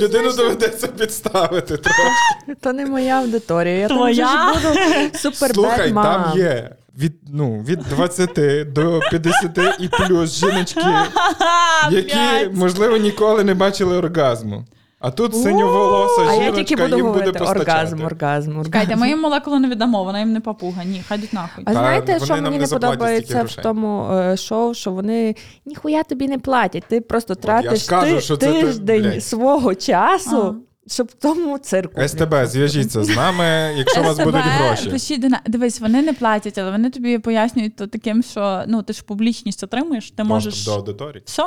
Людину 0.00 0.32
доведеться 0.32 0.86
підставити 0.86 1.76
трохи. 1.76 2.00
То 2.60 2.72
не 2.72 2.86
моя 2.86 3.20
аудиторія. 3.20 3.74
Я 3.74 3.88
Твоя? 3.88 4.26
там 4.26 4.56
вже 4.56 4.64
ж 4.64 4.74
буду 4.74 5.18
супер 5.18 5.54
Слухай, 5.54 5.92
там 5.92 6.32
є 6.36 6.70
від, 6.98 7.12
ну, 7.28 7.60
від 7.62 7.78
20 7.78 8.72
до 8.72 9.00
50 9.10 9.58
і 9.80 9.88
плюс 9.88 10.38
жіночки, 10.40 10.80
які, 11.90 12.48
можливо, 12.52 12.96
ніколи 12.96 13.44
не 13.44 13.54
бачили 13.54 13.96
оргазму. 13.96 14.64
А 15.06 15.10
тут 15.10 15.36
синьоволоса 15.36 16.20
А 16.20 16.24
жіночка 16.24 16.44
я 16.44 16.52
тільки 16.52 16.76
буду 16.82 16.96
їм 16.96 17.06
говорити 17.06 17.38
оргазм, 17.38 18.02
оргазм, 18.04 18.04
оргазм. 18.04 18.64
Чекайте, 18.64 18.96
ми 18.96 19.08
їм 19.08 19.20
молекулу 19.20 19.58
не 19.58 19.68
віддамо, 19.68 20.04
вона 20.04 20.18
їм 20.18 20.32
не 20.32 20.40
папуга. 20.40 20.84
Ні, 20.84 21.02
хай 21.08 21.28
нахуй. 21.32 21.64
А 21.66 21.72
Та 21.72 21.72
знаєте, 21.72 22.12
вони 22.12 22.24
що 22.24 22.34
нам 22.34 22.44
мені 22.44 22.56
не 22.56 22.60
не 22.60 22.66
заплатять 22.66 22.98
подобається 22.98 23.24
стільки 23.26 23.38
в 23.38 23.46
грошей. 23.46 23.62
тому 23.62 24.10
е, 24.12 24.36
шоу, 24.36 24.74
що 24.74 24.90
вони 24.90 25.34
ніхуя 25.66 26.02
тобі 26.02 26.28
не 26.28 26.38
платять. 26.38 26.84
Ти 26.88 27.00
просто 27.00 27.32
я 27.32 27.34
ж 27.34 27.42
тратиш 27.42 27.82
кажу, 27.88 28.14
ти- 28.14 28.20
що 28.20 28.36
це 28.36 28.52
ти, 28.52 28.62
тиждень 28.62 29.02
блядь. 29.02 29.24
свого 29.24 29.74
часу, 29.74 30.56
щоб 30.86 31.06
в 31.06 31.14
тому 31.14 31.58
цирку. 31.58 32.08
СТБ, 32.08 32.34
зв'яжіться 32.46 33.04
з 33.04 33.16
нами, 33.16 33.74
якщо 33.76 34.00
у 34.00 34.04
вас 34.04 34.14
СТБ, 34.16 34.24
будуть 34.24 34.42
гроші. 34.42 34.90
пишіть 34.90 35.20
до 35.20 35.28
на- 35.28 35.40
Дивись, 35.46 35.80
вони 35.80 36.02
не 36.02 36.12
платять, 36.12 36.58
але 36.58 36.70
вони 36.70 36.90
тобі 36.90 37.18
пояснюють 37.18 37.76
то 37.76 37.86
таким, 37.86 38.22
що 38.22 38.62
ну 38.66 38.82
ти 38.82 38.92
ж 38.92 39.02
публічність 39.04 39.64
отримуєш, 39.64 40.10
ти 40.10 40.24
можеш. 40.24 40.64
До 40.64 40.74
аудиторії. 40.74 41.22
Все? 41.26 41.44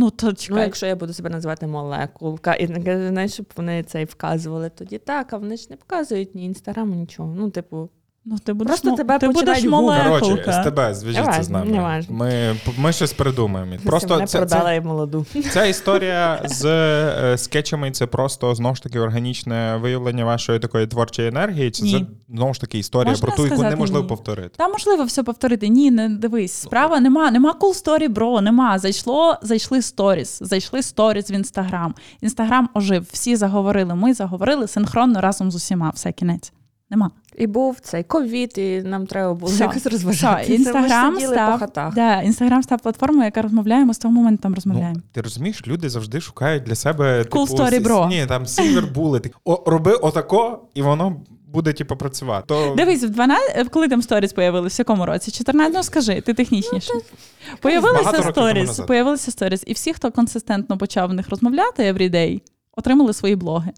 Ну 0.00 0.10
то 0.10 0.32
Ну, 0.50 0.58
якщо 0.58 0.86
я 0.86 0.96
буду 0.96 1.12
себе 1.12 1.30
називати 1.30 1.66
молекулка, 1.66 2.54
і 2.54 2.66
знаєш, 2.66 3.32
щоб 3.32 3.46
вони 3.56 3.82
це 3.82 4.02
і 4.02 4.04
вказували, 4.04 4.70
тоді 4.70 4.98
так, 4.98 5.32
а 5.32 5.36
вони 5.36 5.56
ж 5.56 5.66
не 5.70 5.76
показують 5.76 6.34
ні 6.34 6.44
інстаграму, 6.44 6.94
нічого. 6.94 7.34
Ну, 7.36 7.50
типу, 7.50 7.88
Ну, 8.30 8.38
ти 8.44 8.52
будеш, 8.52 8.68
Просто 8.70 8.90
мо- 8.90 8.96
тебе 8.96 9.18
ти 9.18 9.28
будеш 9.28 9.64
гуглити. 9.64 10.04
Коротше, 10.04 10.30
молекулка. 10.30 10.62
СТБ, 10.62 10.94
зв'яжіться 10.94 11.42
з 11.42 11.50
нами. 11.50 12.04
Ми, 12.08 12.56
ми 12.78 12.92
щось 12.92 13.12
придумаємо. 13.12 13.72
Просто 13.84 14.08
мене 14.14 14.26
це, 14.26 14.38
продала 14.38 14.64
це, 14.70 14.76
і 14.76 14.80
молоду. 14.80 15.26
ця 15.52 15.64
історія 15.64 16.42
з 16.44 16.64
е, 16.64 17.38
скетчами 17.38 17.90
це 17.90 18.06
просто 18.06 18.54
знову 18.54 18.74
ж 18.74 18.82
таки 18.82 19.00
органічне 19.00 19.78
виявлення 19.82 20.24
вашої 20.24 20.58
такої 20.58 20.86
творчої 20.86 21.28
енергії. 21.28 21.70
Чи 21.70 21.82
Ні. 21.82 21.92
це 21.92 22.06
знову 22.34 22.54
ж 22.54 22.60
таки 22.60 22.78
історія 22.78 23.10
Можна 23.12 23.26
про 23.26 23.36
ту, 23.36 23.42
яку 23.42 23.54
сказати 23.54 23.74
неможливо 23.74 24.02
ні. 24.02 24.08
повторити? 24.08 24.50
Та 24.56 24.68
можливо 24.68 25.04
все 25.04 25.22
повторити. 25.22 25.68
Ні, 25.68 25.90
не 25.90 26.08
дивись. 26.08 26.52
Справа 26.52 27.00
нема, 27.00 27.30
нема 27.30 27.54
cool 27.60 27.84
story, 27.84 28.08
бро, 28.08 28.40
нема. 28.40 28.78
Зайшло, 28.78 29.36
зайшли 29.42 29.82
сторіс, 29.82 30.38
зайшли 30.42 30.82
сторіс 30.82 31.30
в 31.30 31.32
інстаграм. 31.32 31.94
Інстаграм 32.20 32.68
ожив, 32.74 33.06
всі 33.12 33.36
заговорили. 33.36 33.94
Ми 33.94 34.14
заговорили 34.14 34.68
синхронно 34.68 35.20
разом 35.20 35.50
з 35.50 35.54
усіма. 35.54 35.90
Все 35.94 36.12
кінець. 36.12 36.52
Нема. 36.90 37.10
І 37.38 37.46
був 37.46 37.80
цей 37.80 38.04
ковід, 38.04 38.58
і 38.58 38.82
нам 38.82 39.06
треба 39.06 39.34
було 39.34 39.52
Все, 39.52 39.64
якось 39.64 39.86
розважатися. 39.86 40.44
Все, 40.44 40.54
інстаграм 40.54 41.20
став, 41.20 41.92
да, 41.94 42.22
інстаграм 42.22 42.62
став 42.62 42.80
платформою, 42.80 43.24
яка 43.24 43.42
розмовляє, 43.42 43.84
ми 43.84 43.94
з 43.94 43.98
того 43.98 44.14
моменту 44.14 44.42
там 44.42 44.54
розмовляємо. 44.54 44.94
Ну, 44.96 45.02
ти 45.12 45.20
розумієш, 45.20 45.62
люди 45.66 45.88
завжди 45.88 46.20
шукають 46.20 46.62
для 46.62 46.74
себе 46.74 47.22
Cool 47.22 47.24
типу, 47.24 47.62
story, 47.62 47.82
bro. 47.82 48.08
Ні, 48.08 48.26
там 48.26 48.44
silver 48.44 48.92
bullet. 48.92 49.32
О, 49.44 49.62
роби 49.66 49.92
отако, 49.92 50.60
і 50.74 50.82
воно 50.82 51.16
буде 51.52 51.72
типу, 51.72 51.96
працювати. 51.96 52.44
То... 52.46 52.74
Дивись, 52.76 53.04
в 53.04 53.08
12, 53.08 53.68
коли 53.68 53.88
там 53.88 54.02
сторіс 54.02 54.32
появились, 54.32 54.78
в 54.78 54.80
якому 54.80 55.06
році? 55.06 55.30
14, 55.30 55.74
ну 55.74 55.82
скажи, 55.82 56.20
ти 56.20 56.34
технічніше. 56.34 56.92
Багато 56.92 57.58
Появилися 57.60 58.22
сторіс, 58.22 58.80
появилися 58.80 59.30
сторіс, 59.30 59.64
і 59.66 59.72
всі, 59.72 59.92
хто 59.92 60.10
консистентно 60.10 60.78
почав 60.78 61.08
в 61.08 61.12
них 61.12 61.28
розмовляти 61.28 61.92
everyday, 61.92 62.40
отримали 62.76 63.12
свої 63.12 63.36
блоги. 63.36 63.72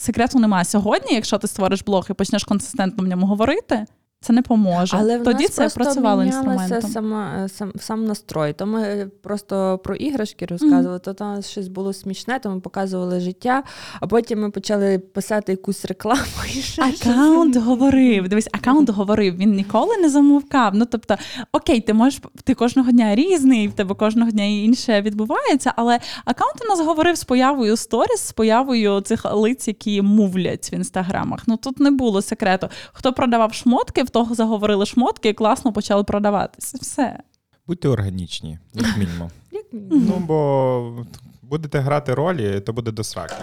Секрету 0.00 0.38
немає. 0.38 0.64
Сьогодні, 0.64 1.14
якщо 1.14 1.38
ти 1.38 1.46
створиш 1.46 1.82
блог 1.82 2.06
і 2.10 2.12
почнеш 2.12 2.44
консистентно 2.44 3.04
в 3.04 3.06
ньому 3.06 3.26
говорити, 3.26 3.86
це 4.20 4.32
не 4.32 4.42
поможе. 4.42 4.96
Але 5.00 5.18
в 5.18 5.24
Тоді 5.24 5.42
нас 5.44 5.52
це 5.52 5.68
працювало 5.68 6.24
інструментом. 6.24 6.82
сама, 6.82 7.32
е, 7.44 7.48
сам, 7.48 7.72
сам 7.80 8.04
настрой. 8.04 8.52
То 8.52 8.66
ми 8.66 9.10
просто 9.22 9.78
про 9.84 9.94
іграшки 9.94 10.46
розказували, 10.46 10.98
то 10.98 11.14
там 11.14 11.42
щось 11.42 11.68
було 11.68 11.92
смішне, 11.92 12.38
то 12.38 12.50
ми 12.50 12.60
показували 12.60 13.20
життя, 13.20 13.62
а 14.00 14.06
потім 14.06 14.40
ми 14.40 14.50
почали 14.50 14.98
писати 14.98 15.52
якусь 15.52 15.84
рекламу. 15.84 16.22
І 16.46 16.48
ще 16.48 16.92
щось. 16.92 17.06
Аккаунт 17.06 17.56
говорив. 17.64 18.28
Дивись, 18.28 18.48
аккаунт 18.52 18.90
говорив. 18.90 19.36
Він 19.36 19.52
ніколи 19.54 19.96
не 19.96 20.08
замовкав. 20.08 20.74
Ну 20.74 20.84
тобто, 20.84 21.16
окей, 21.52 21.80
ти 21.80 21.94
можеш 21.94 22.20
ти 22.44 22.54
кожного 22.54 22.90
дня 22.90 23.14
різний, 23.14 23.68
в 23.68 23.72
тебе 23.72 23.94
кожного 23.94 24.30
дня 24.30 24.44
інше 24.44 25.00
відбувається, 25.02 25.72
але 25.76 26.00
аккаунт 26.24 26.56
у 26.64 26.68
нас 26.68 26.80
говорив 26.80 27.16
з 27.16 27.24
появою 27.24 27.76
сторіс, 27.76 28.20
з 28.20 28.32
появою 28.32 29.00
цих 29.00 29.34
лиць, 29.34 29.68
які 29.68 30.02
мувлять 30.02 30.72
в 30.72 30.74
інстаграмах. 30.74 31.42
Ну 31.46 31.56
тут 31.56 31.80
не 31.80 31.90
було 31.90 32.22
секрету. 32.22 32.68
Хто 32.92 33.12
продавав 33.12 33.54
шмотки, 33.54 34.04
в 34.08 34.10
того 34.10 34.34
заговорили 34.34 34.86
шмотки 34.86 35.28
і 35.28 35.32
класно 35.32 35.72
почали 35.72 36.04
продаватися. 36.04 36.78
Все. 36.80 37.18
Будьте 37.66 37.88
органічні, 37.88 38.58
як 38.74 38.96
мінімум. 38.98 39.30
Як 39.52 39.72
мінімум. 39.72 40.06
ну, 40.08 40.22
бо 40.26 41.06
будете 41.42 41.78
грати 41.78 42.14
ролі, 42.14 42.60
то 42.60 42.72
буде 42.72 42.90
до 42.90 43.04
сраки. 43.04 43.34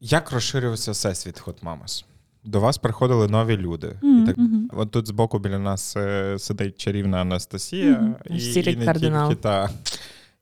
Як 0.00 0.32
розширювався 0.32 0.90
всесвіт 0.92 1.42
Hot 1.46 1.60
Mamas? 1.62 2.04
До 2.44 2.60
вас 2.60 2.78
приходили 2.78 3.28
нові 3.28 3.56
люди. 3.56 3.96
Мгм, 4.02 4.22
І 4.22 4.26
так, 4.26 4.38
мгм. 4.38 4.70
От 4.72 4.90
тут 4.90 5.08
збоку 5.08 5.38
біля 5.38 5.58
нас 5.58 5.96
е, 5.96 6.36
сидить 6.38 6.78
чарівна 6.80 7.20
Анастасія. 7.20 7.98
Мгм. 7.98 8.16
І, 8.30 8.60
і 8.60 8.76
не 8.76 8.84
кардинал. 8.84 9.28
тільки 9.28 9.42
та. 9.42 9.70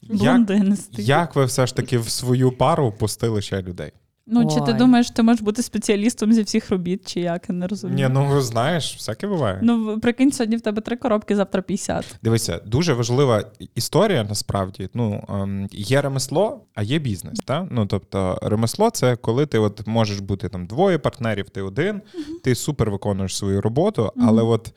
Як, 0.02 0.50
як 0.92 1.36
ви 1.36 1.44
все 1.44 1.66
ж 1.66 1.76
таки 1.76 1.98
в 1.98 2.08
свою 2.08 2.52
пару 2.52 2.92
пустили 2.92 3.42
ще 3.42 3.62
людей? 3.62 3.92
Ну, 4.26 4.48
чи 4.48 4.54
ти 4.60 4.72
Ой. 4.72 4.74
думаєш, 4.74 5.10
ти 5.10 5.22
можеш 5.22 5.42
бути 5.42 5.62
спеціалістом 5.62 6.32
зі 6.32 6.42
всіх 6.42 6.70
робіт, 6.70 7.08
чи 7.08 7.20
як? 7.20 7.44
Я 7.48 7.54
не 7.54 7.66
розумію. 7.66 8.08
Ні, 8.08 8.14
ну 8.14 8.40
знаєш, 8.40 8.94
всяке 8.96 9.26
буває. 9.26 9.58
Ну, 9.62 10.00
прикинь, 10.00 10.32
сьогодні 10.32 10.56
в 10.56 10.60
тебе 10.60 10.80
три 10.80 10.96
коробки, 10.96 11.36
завтра 11.36 11.62
50. 11.62 12.16
Дивися, 12.22 12.60
дуже 12.66 12.92
важлива 12.92 13.44
історія 13.74 14.24
насправді. 14.24 14.88
Ну 14.94 15.24
ем, 15.28 15.68
є 15.72 16.00
ремесло, 16.00 16.60
а 16.74 16.82
є 16.82 16.98
бізнес. 16.98 17.38
Та? 17.44 17.68
Ну 17.70 17.86
тобто, 17.86 18.38
ремесло 18.42 18.90
це 18.90 19.16
коли 19.16 19.46
ти 19.46 19.58
от 19.58 19.86
можеш 19.86 20.18
бути 20.18 20.48
там 20.48 20.66
двоє 20.66 20.98
партнерів, 20.98 21.50
ти 21.50 21.62
один, 21.62 22.00
ти 22.42 22.54
супер 22.54 22.90
виконуєш 22.90 23.36
свою 23.36 23.60
роботу, 23.60 24.12
Мгм. 24.16 24.28
але 24.28 24.42
от 24.42 24.72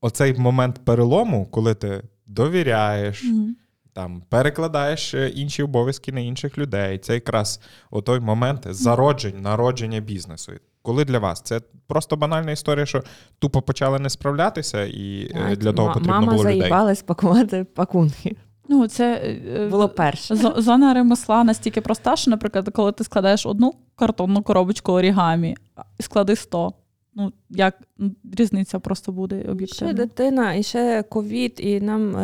оцей 0.00 0.34
момент 0.38 0.80
перелому, 0.84 1.46
коли 1.50 1.74
ти 1.74 2.02
довіряєш, 2.26 3.24
Мгм. 3.24 3.56
Там 3.96 4.22
перекладаєш 4.28 5.14
е, 5.14 5.28
інші 5.28 5.62
обов'язки 5.62 6.12
на 6.12 6.20
інших 6.20 6.58
людей. 6.58 6.98
Це 6.98 7.14
якраз 7.14 7.60
отой 7.90 8.20
момент 8.20 8.66
зароджень, 8.70 9.40
народження 9.40 10.00
бізнесу. 10.00 10.52
Коли 10.82 11.04
для 11.04 11.18
вас 11.18 11.40
це 11.40 11.60
просто 11.86 12.16
банальна 12.16 12.52
історія, 12.52 12.86
що 12.86 13.02
тупо 13.38 13.62
почали 13.62 13.98
не 13.98 14.10
справлятися, 14.10 14.84
і 14.84 15.24
е, 15.24 15.28
Знаєте, 15.32 15.62
для 15.62 15.72
того 15.72 15.88
потрібно 15.88 16.12
Мама 16.12 16.32
було 16.32 16.44
людей. 16.44 16.60
заїбалась 16.60 17.02
пакувати 17.02 17.64
пакунки. 17.74 18.36
Ну, 18.68 18.88
це 18.88 19.14
е, 19.56 19.68
Було 19.70 19.88
перше. 19.88 20.34
зо- 20.34 20.60
зона 20.60 20.94
ремесла 20.94 21.44
настільки 21.44 21.80
проста, 21.80 22.16
що, 22.16 22.30
наприклад, 22.30 22.70
коли 22.74 22.92
ти 22.92 23.04
складаєш 23.04 23.46
одну 23.46 23.74
картонну 23.94 24.42
коробочку 24.42 24.92
орігамі 24.92 25.56
склади 26.00 26.36
100. 26.36 26.72
Ну, 27.14 27.32
як 27.50 27.74
ну, 27.98 28.10
різниця 28.36 28.78
просто 28.78 29.12
буде 29.12 29.66
Ще 29.66 29.92
дитина, 29.92 30.54
і 30.54 30.62
ще 30.62 31.02
ковід, 31.02 31.54
і 31.58 31.80
нам 31.80 32.16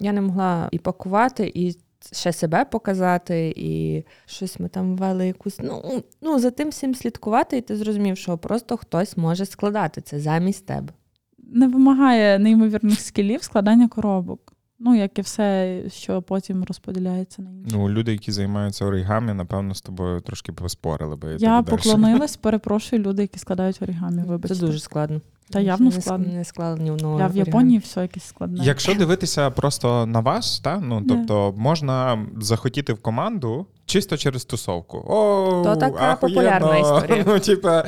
я 0.00 0.12
не 0.12 0.20
могла 0.20 0.68
і 0.72 0.78
пакувати, 0.78 1.52
і 1.54 1.76
ще 2.12 2.32
себе 2.32 2.64
показати, 2.64 3.54
і 3.56 4.04
щось 4.26 4.60
ми 4.60 4.68
там 4.68 4.96
ввели 4.96 5.26
якусь. 5.26 5.58
Ну, 5.62 6.02
ну 6.22 6.38
за 6.38 6.50
тим 6.50 6.68
всім 6.68 6.94
слідкувати, 6.94 7.56
і 7.56 7.60
ти 7.60 7.76
зрозумів, 7.76 8.16
що 8.16 8.38
просто 8.38 8.76
хтось 8.76 9.16
може 9.16 9.46
складати 9.46 10.00
це 10.00 10.20
замість 10.20 10.66
тебе. 10.66 10.92
Не 11.38 11.68
вимагає 11.68 12.38
неймовірних 12.38 13.00
скілів 13.00 13.42
складання 13.42 13.88
коробок. 13.88 14.52
Ну, 14.78 14.94
як 14.94 15.18
і 15.18 15.22
все, 15.22 15.82
що 15.88 16.22
потім 16.22 16.64
розподіляється 16.64 17.42
на 17.42 17.50
інші. 17.50 17.76
Ну, 17.76 17.88
люди, 17.88 18.12
які 18.12 18.32
займаються 18.32 18.84
оригамі, 18.84 19.32
напевно, 19.32 19.74
з 19.74 19.82
тобою 19.82 20.20
трошки 20.20 20.52
поспорили 20.52 21.16
би. 21.16 21.36
Я 21.38 21.62
поклонилась, 21.62 22.36
перепрошую, 22.36 23.02
люди, 23.02 23.22
які 23.22 23.38
складають 23.38 23.82
орігамі. 23.82 24.22
Вибачте. 24.22 24.54
Це 24.54 24.60
дуже 24.60 24.78
складно. 24.78 25.20
Та 25.50 25.60
явно 25.60 25.90
не, 25.90 26.00
складно. 26.00 26.32
Не 26.32 26.44
складно 26.44 26.96
ні. 26.96 27.18
Я 27.18 27.26
в. 27.26 27.36
Японії 27.36 27.78
все 27.78 28.02
якесь 28.02 28.24
складне. 28.24 28.64
Якщо 28.64 28.94
дивитися 28.94 29.50
просто 29.50 30.06
на 30.06 30.20
вас, 30.20 30.60
та 30.60 30.78
ну 30.78 31.04
тобто 31.08 31.54
можна 31.56 32.26
захотіти 32.36 32.92
в 32.92 33.02
команду 33.02 33.66
чисто 33.86 34.16
через 34.16 34.44
тусовку. 34.44 35.04
О, 35.08 35.62
То 35.64 35.76
така 35.76 35.94
ахуєнно. 36.04 36.16
популярна 36.20 36.76
історія. 36.78 37.24
Ну, 37.26 37.38
типа, 37.38 37.84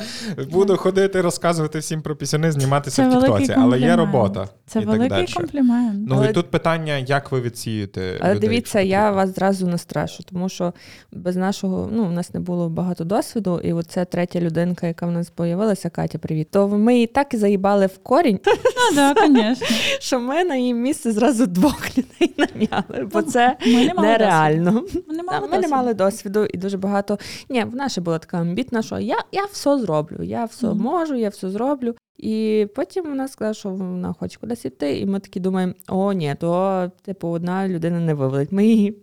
буду 0.51 0.77
ходити, 0.77 1.21
розказувати 1.21 1.79
всім 1.79 2.01
про 2.01 2.15
пісюни, 2.15 2.51
зніматися 2.51 2.95
Це 2.95 3.17
в 3.17 3.21
Тіктоці, 3.21 3.53
але 3.57 3.79
є 3.79 3.95
робота. 3.95 4.47
Це 4.67 4.79
і 4.79 4.81
так 4.81 4.91
великий 4.91 5.09
далі. 5.09 5.27
комплімент. 5.33 6.05
Ну 6.09 6.15
Але- 6.17 6.29
і 6.29 6.33
тут 6.33 6.51
питання, 6.51 6.97
як 6.97 7.31
ви 7.31 7.41
відсієте. 7.41 8.17
Але 8.21 8.35
людей, 8.35 8.49
дивіться, 8.49 8.79
я 8.81 9.11
вас 9.11 9.35
зразу 9.35 9.67
настрашу, 9.67 10.23
тому 10.23 10.49
що 10.49 10.73
без 11.11 11.35
нашого, 11.35 11.89
ну, 11.91 12.03
у 12.03 12.11
нас 12.11 12.33
не 12.33 12.39
було 12.39 12.69
багато 12.69 13.03
досвіду, 13.03 13.59
і 13.63 13.73
оце 13.73 14.05
третя 14.05 14.39
людинка, 14.39 14.87
яка 14.87 15.05
в 15.05 15.11
нас 15.11 15.29
появилася, 15.29 15.89
Катя, 15.89 16.17
привіт. 16.17 16.51
То 16.51 16.67
ми 16.67 16.93
її 16.93 17.07
так 17.07 17.33
і 17.33 17.37
заїбали 17.37 17.85
в 17.85 17.97
корінь, 17.97 18.39
Ну, 18.95 19.13
звісно. 19.27 19.67
що 19.99 20.19
ми 20.19 20.43
на 20.43 20.55
її 20.55 20.73
місце 20.73 21.11
зразу 21.11 21.45
двох 21.45 21.97
людей 21.97 22.35
наняли, 22.37 23.05
бо 23.13 23.21
це 23.21 23.57
не 23.65 23.93
мали 23.93 24.07
нереально. 24.07 24.83
Ми 25.51 25.57
не 25.59 25.67
мали 25.67 25.87
не. 25.87 25.88
Мали 25.89 26.11
досвіду 26.11 26.45
і 26.45 26.57
дуже 26.57 26.77
багато. 26.77 27.17
Ні, 27.49 27.63
вона 27.63 27.89
ще 27.89 28.01
була 28.01 28.19
така 28.19 28.37
амбітна, 28.37 28.81
що 28.81 28.99
я, 28.99 29.17
я 29.31 29.45
все 29.45 29.79
зроблю, 29.79 30.23
я 30.23 30.45
все 30.45 30.67
Мгм. 30.67 30.77
можу, 30.77 31.15
я 31.15 31.29
все 31.29 31.49
зроблю. 31.49 31.95
І 32.17 32.67
потім 32.75 33.05
вона 33.05 33.27
сказала, 33.27 33.53
що 33.53 33.69
вона 33.69 34.13
хоче 34.13 34.39
кудись 34.39 34.65
іти, 34.65 34.99
і 34.99 35.05
ми 35.05 35.19
такі 35.19 35.39
думаємо: 35.39 35.73
о, 35.87 36.13
ні, 36.13 36.35
то 36.39 36.91
типу 37.01 37.27
одна 37.27 37.67
людина 37.67 37.99
не 37.99 38.13
вивелить. 38.13 38.51
Ми 38.51 38.65
її 38.65 38.97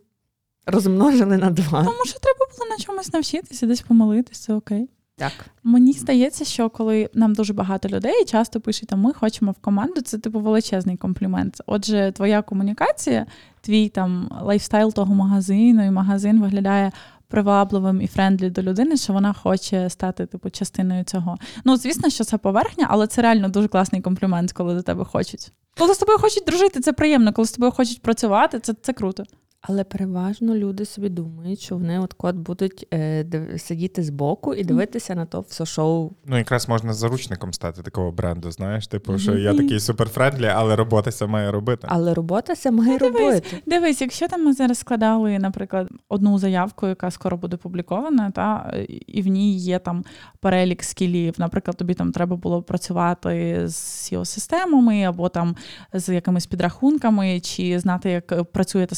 розмножили 0.66 1.36
на 1.36 1.50
два. 1.50 1.84
Тому 1.84 2.04
що 2.04 2.18
треба 2.18 2.38
було 2.58 2.70
на 2.70 2.84
чомусь 2.84 3.12
навчитися, 3.12 3.66
десь 3.66 3.80
помолитися, 3.80 4.54
окей. 4.54 4.88
Так. 5.18 5.32
Мені 5.62 5.92
здається, 5.92 6.44
що 6.44 6.70
коли 6.70 7.10
нам 7.14 7.34
дуже 7.34 7.52
багато 7.52 7.88
людей 7.88 8.24
часто 8.24 8.60
пишуть, 8.60 8.92
а 8.92 8.96
ми 8.96 9.12
хочемо 9.12 9.52
в 9.52 9.54
команду, 9.54 10.00
це 10.00 10.18
типу 10.18 10.40
величезний 10.40 10.96
комплімент. 10.96 11.62
Отже, 11.66 12.12
твоя 12.16 12.42
комунікація, 12.42 13.26
твій 13.60 13.88
там 13.88 14.30
lifestyle 14.42 14.92
того 14.92 15.14
магазину, 15.14 15.86
і 15.86 15.90
магазин 15.90 16.40
виглядає 16.40 16.92
привабливим 17.28 18.00
і 18.00 18.06
friendly 18.06 18.50
до 18.50 18.62
людини, 18.62 18.96
що 18.96 19.12
вона 19.12 19.32
хоче 19.32 19.90
стати 19.90 20.26
типу 20.26 20.50
частиною 20.50 21.04
цього. 21.04 21.36
Ну, 21.64 21.76
звісно, 21.76 22.10
що 22.10 22.24
це 22.24 22.38
поверхня, 22.38 22.86
але 22.90 23.06
це 23.06 23.22
реально 23.22 23.48
дуже 23.48 23.68
класний 23.68 24.02
комплімент, 24.02 24.52
коли 24.52 24.74
до 24.74 24.82
тебе 24.82 25.04
хочуть. 25.04 25.52
Коли 25.78 25.94
з 25.94 25.98
тобою 25.98 26.18
хочуть 26.18 26.44
дружити, 26.46 26.80
це 26.80 26.92
приємно. 26.92 27.32
Коли 27.32 27.48
з 27.48 27.52
тобою 27.52 27.72
хочуть 27.72 28.02
працювати, 28.02 28.60
це, 28.60 28.74
це 28.82 28.92
круто. 28.92 29.24
Але 29.68 29.84
переважно 29.84 30.54
люди 30.54 30.84
собі 30.84 31.08
думають, 31.08 31.60
що 31.60 31.74
вони 31.74 31.98
от 31.98 32.14
от 32.18 32.36
будуть 32.36 32.86
е, 32.94 33.24
див- 33.24 33.58
сидіти 33.58 34.02
збоку 34.02 34.54
і 34.54 34.64
дивитися 34.64 35.14
на 35.14 35.26
то 35.26 35.40
все 35.40 35.66
шоу. 35.66 36.10
Ну, 36.26 36.38
якраз 36.38 36.68
можна 36.68 36.92
заручником 36.92 37.52
стати 37.52 37.82
такого 37.82 38.12
бренду, 38.12 38.50
знаєш, 38.50 38.86
типу, 38.86 39.18
що 39.18 39.38
я 39.38 39.54
такий 39.54 39.80
супер 39.80 40.04
friendly, 40.04 40.46
але 40.46 40.76
робота 40.76 41.10
ся 41.12 41.26
має 41.26 41.50
робити. 41.50 41.86
Але 41.90 42.14
робота 42.14 42.54
це 42.54 42.70
має 42.70 42.98
дивись, 42.98 43.20
робити. 43.20 43.62
Дивись, 43.66 44.00
якщо 44.00 44.28
там 44.28 44.44
ми 44.44 44.52
зараз 44.52 44.78
складали, 44.78 45.38
наприклад, 45.38 45.88
одну 46.08 46.38
заявку, 46.38 46.86
яка 46.86 47.10
скоро 47.10 47.36
буде 47.36 47.56
публікована, 47.56 48.30
та 48.30 48.74
і 49.06 49.22
в 49.22 49.26
ній 49.26 49.56
є 49.56 49.78
там 49.78 50.04
перелік 50.40 50.82
скілів. 50.82 51.34
Наприклад, 51.38 51.76
тобі 51.76 51.94
там 51.94 52.12
треба 52.12 52.36
було 52.36 52.62
працювати 52.62 53.62
з 53.68 53.74
SEO-системами 54.12 55.02
або 55.04 55.28
там 55.28 55.56
з 55.92 56.14
якимись 56.14 56.46
підрахунками, 56.46 57.40
чи 57.40 57.78
знати, 57.78 58.10
як 58.10 58.52
працює 58.52 58.86
те 58.86 58.94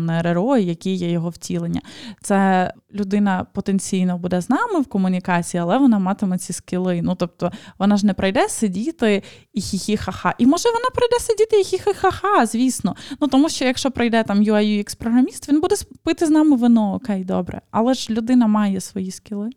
програмне 0.00 0.22
РРО, 0.22 0.56
які 0.56 0.94
є 0.94 1.10
його 1.10 1.28
втілення. 1.30 1.80
Це 2.22 2.72
людина 2.94 3.46
потенційно 3.52 4.18
буде 4.18 4.40
з 4.40 4.50
нами 4.50 4.80
в 4.80 4.86
комунікації, 4.86 5.60
але 5.60 5.78
вона 5.78 5.98
матиме 5.98 6.38
ці 6.38 6.52
скіли. 6.52 7.00
Ну 7.02 7.14
тобто 7.14 7.52
вона 7.78 7.96
ж 7.96 8.06
не 8.06 8.14
прийде 8.14 8.48
сидіти 8.48 9.22
і 9.52 9.60
хі-хі-ха-ха. 9.60 10.34
І 10.38 10.46
може 10.46 10.68
вона 10.68 10.90
прийде 10.94 11.18
сидіти 11.20 11.60
і 11.60 11.64
хі-хі-ха-ха, 11.64 12.46
звісно. 12.46 12.96
Ну 13.20 13.28
тому 13.28 13.48
що 13.48 13.64
якщо 13.64 13.90
прийде 13.90 14.22
там 14.22 14.38
UI 14.40 14.78
UX 14.78 14.98
програміст, 14.98 15.48
він 15.48 15.60
буде 15.60 15.76
пити 16.02 16.26
з 16.26 16.30
нами 16.30 16.56
вино, 16.56 16.94
окей, 16.94 17.24
добре. 17.24 17.60
Але 17.70 17.94
ж 17.94 18.12
людина 18.12 18.46
має 18.46 18.80
свої 18.80 19.10
скіли. 19.10 19.50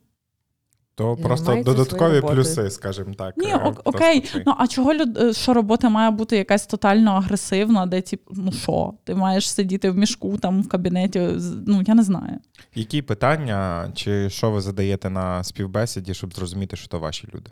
То 0.96 1.18
І 1.20 1.24
просто 1.24 1.64
додаткові 1.64 2.22
плюси, 2.22 2.70
скажімо 2.70 3.14
так. 3.14 3.38
Ні, 3.38 3.48
е, 3.48 3.58
ок- 3.58 3.82
окей. 3.84 4.30
Ну 4.46 4.56
а 4.58 4.68
чого 4.68 4.94
люд... 4.94 5.18
е, 5.18 5.34
що 5.34 5.54
робота 5.54 5.90
має 5.90 6.12
бути 6.12 6.38
якась 6.38 6.68
тотально 6.68 7.12
агресивна, 7.12 7.86
де 7.86 8.02
тип, 8.02 8.22
ну 8.32 8.52
що, 8.52 8.94
ти 9.04 9.16
маєш 9.16 9.50
сидіти 9.50 9.90
в 9.90 9.98
мішку 9.98 10.38
там 10.38 10.62
в 10.62 10.68
кабінеті? 10.68 11.20
Ну 11.68 11.82
я 11.88 11.96
не 11.96 12.04
знаю. 12.04 12.40
Які 12.76 13.02
питання 13.02 13.92
чи 13.96 14.30
що 14.30 14.52
ви 14.52 14.62
задаєте 14.62 15.10
на 15.10 15.44
співбесіді, 15.44 16.14
щоб 16.14 16.34
зрозуміти, 16.34 16.76
що 16.76 16.88
то 16.88 17.00
ваші 17.00 17.28
люди? 17.36 17.52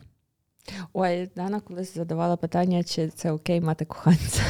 Ой, 0.92 1.30
Дана 1.36 1.60
колись 1.60 1.94
задавала 1.94 2.36
питання, 2.36 2.84
чи 2.84 3.08
це 3.08 3.32
окей 3.32 3.60
мати 3.60 3.84
коханця. 3.84 4.42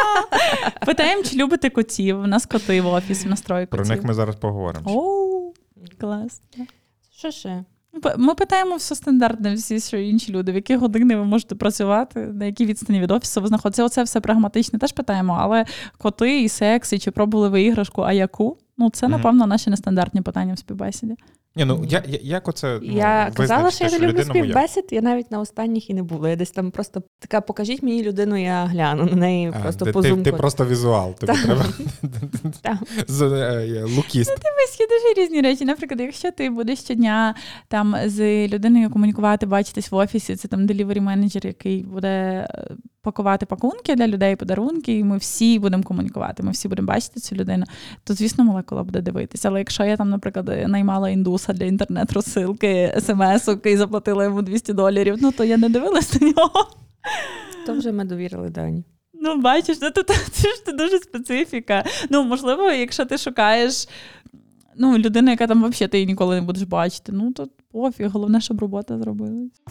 Питаємо, 0.86 1.22
чи 1.22 1.36
любите 1.36 1.70
котів? 1.70 2.20
У 2.20 2.26
нас 2.26 2.46
коти 2.46 2.80
в 2.80 2.86
офісі 2.86 3.28
настрої 3.28 3.66
Про 3.66 3.84
них 3.84 4.04
ми 4.04 4.14
зараз 4.14 4.36
поговоримо. 4.36 4.90
Оу, 4.94 5.54
клас. 5.98 6.42
Що 7.12 7.30
ще? 7.30 7.64
П- 8.02 8.14
Ми 8.18 8.34
питаємо 8.34 8.76
все 8.76 8.94
стандартне, 8.94 9.54
всі 9.54 9.80
що 9.80 9.96
інші 9.96 10.32
люди, 10.32 10.52
в 10.52 10.54
які 10.54 10.76
години 10.76 11.16
ви 11.16 11.24
можете 11.24 11.54
працювати, 11.54 12.20
на 12.20 12.44
якій 12.44 12.66
відстані 12.66 13.00
від 13.00 13.10
офісу 13.10 13.40
ви 13.40 13.48
знаходитеся. 13.48 13.84
Оце 13.84 14.02
все 14.02 14.20
прагматичне 14.20 14.78
теж 14.78 14.92
питаємо, 14.92 15.36
але 15.40 15.64
коти 15.98 16.42
і 16.42 16.48
секс, 16.48 16.92
і 16.92 16.98
чи 16.98 17.10
пробували 17.10 17.48
ви 17.48 17.62
іграшку, 17.62 18.02
а 18.02 18.12
яку? 18.12 18.56
Ну, 18.80 18.90
це, 18.90 19.08
напевно, 19.08 19.46
наші 19.46 19.70
нестандартні 19.70 20.22
питання 20.22 20.54
в 20.54 20.58
співбесіді. 20.58 21.16
Ні, 21.56 21.64
ну 21.64 21.84
я, 21.88 22.02
я, 22.08 22.18
як 22.22 22.48
оце 22.48 22.78
ну, 22.82 22.92
я 22.92 23.32
казала, 23.34 23.70
що 23.70 23.84
я 23.84 23.90
не 23.90 23.98
люблю 23.98 24.22
співбесід, 24.22 24.84
я 24.90 25.02
навіть 25.02 25.30
на 25.30 25.40
останніх 25.40 25.90
і 25.90 25.94
не 25.94 26.02
була. 26.02 26.28
Я 26.28 26.36
десь 26.36 26.50
там 26.50 26.70
просто 26.70 27.02
така, 27.18 27.40
покажіть 27.40 27.82
мені 27.82 28.02
людину, 28.02 28.42
я 28.42 28.64
гляну 28.64 29.04
на 29.04 29.16
неї 29.16 29.52
А, 29.56 29.62
просто 29.62 29.84
ти, 29.84 29.92
по 29.92 30.02
ти, 30.02 30.08
зумку. 30.08 30.24
ти 30.24 30.32
просто 30.32 30.66
візуал. 30.66 31.14
Тобі 31.14 31.32
треба 31.32 31.64
Так. 32.62 32.76
з 33.08 33.22
е, 33.22 33.84
лукіст. 33.96 34.30
Дивись, 34.30 34.80
є 34.80 34.86
дуже 34.86 35.22
різні 35.22 35.40
речі. 35.40 35.64
Наприклад, 35.64 36.00
якщо 36.00 36.30
ти 36.30 36.50
будеш 36.50 36.78
щодня 36.78 37.34
там 37.68 37.96
з 38.06 38.48
людиною 38.48 38.90
комунікувати, 38.90 39.46
бачитись 39.46 39.90
в 39.90 39.94
офісі, 39.94 40.36
це 40.36 40.48
там 40.48 40.66
делівері 40.66 41.00
менеджер, 41.00 41.46
який 41.46 41.82
буде 41.82 42.08
е, 42.08 42.76
пакувати 43.02 43.46
пакунки 43.46 43.94
для 43.94 44.06
людей, 44.06 44.36
подарунки, 44.36 44.98
і 44.98 45.04
ми 45.04 45.16
всі 45.16 45.58
будемо 45.58 45.82
комунікувати, 45.82 46.42
ми 46.42 46.50
всі 46.50 46.68
будемо 46.68 46.88
бачити 46.88 47.20
цю 47.20 47.36
людину, 47.36 47.64
то 48.04 48.14
звісно 48.14 48.44
молекула 48.70 48.84
буде 48.84 49.00
дивитися. 49.00 49.48
Але 49.48 49.58
якщо 49.58 49.84
я 49.84 49.96
там, 49.96 50.10
наприклад, 50.10 50.68
наймала 50.68 51.10
індуса 51.10 51.52
для 51.52 51.64
інтернет-розсилки, 51.64 52.94
смс-ок 53.00 53.66
і 53.66 53.76
заплатила 53.76 54.24
йому 54.24 54.42
200 54.42 54.72
доларів, 54.72 55.16
ну 55.20 55.32
то 55.32 55.44
я 55.44 55.56
не 55.56 55.68
дивилась 55.68 56.20
на 56.20 56.26
нього. 56.26 56.70
То 57.66 57.74
вже 57.74 57.92
ми 57.92 58.04
довірили 58.04 58.50
Дані. 58.50 58.84
Ну, 59.14 59.40
бачиш, 59.40 59.78
ну, 59.82 59.90
це 59.90 60.48
ж 60.48 60.64
це 60.64 60.72
дуже 60.72 60.98
специфіка. 60.98 61.84
Ну, 62.10 62.24
можливо, 62.24 62.70
якщо 62.70 63.04
ти 63.04 63.18
шукаєш 63.18 63.88
ну, 64.76 64.98
людину, 64.98 65.30
яка 65.30 65.46
там 65.46 65.64
взагалі 65.64 65.90
ти 65.90 65.98
її 65.98 66.06
ніколи 66.06 66.34
не 66.34 66.42
будеш 66.42 66.62
бачити, 66.62 67.12
ну 67.12 67.32
то 67.32 67.48
пофіг, 67.72 68.10
головне, 68.10 68.40
щоб 68.40 68.60
робота 68.60 68.98
зробилась. 68.98 69.62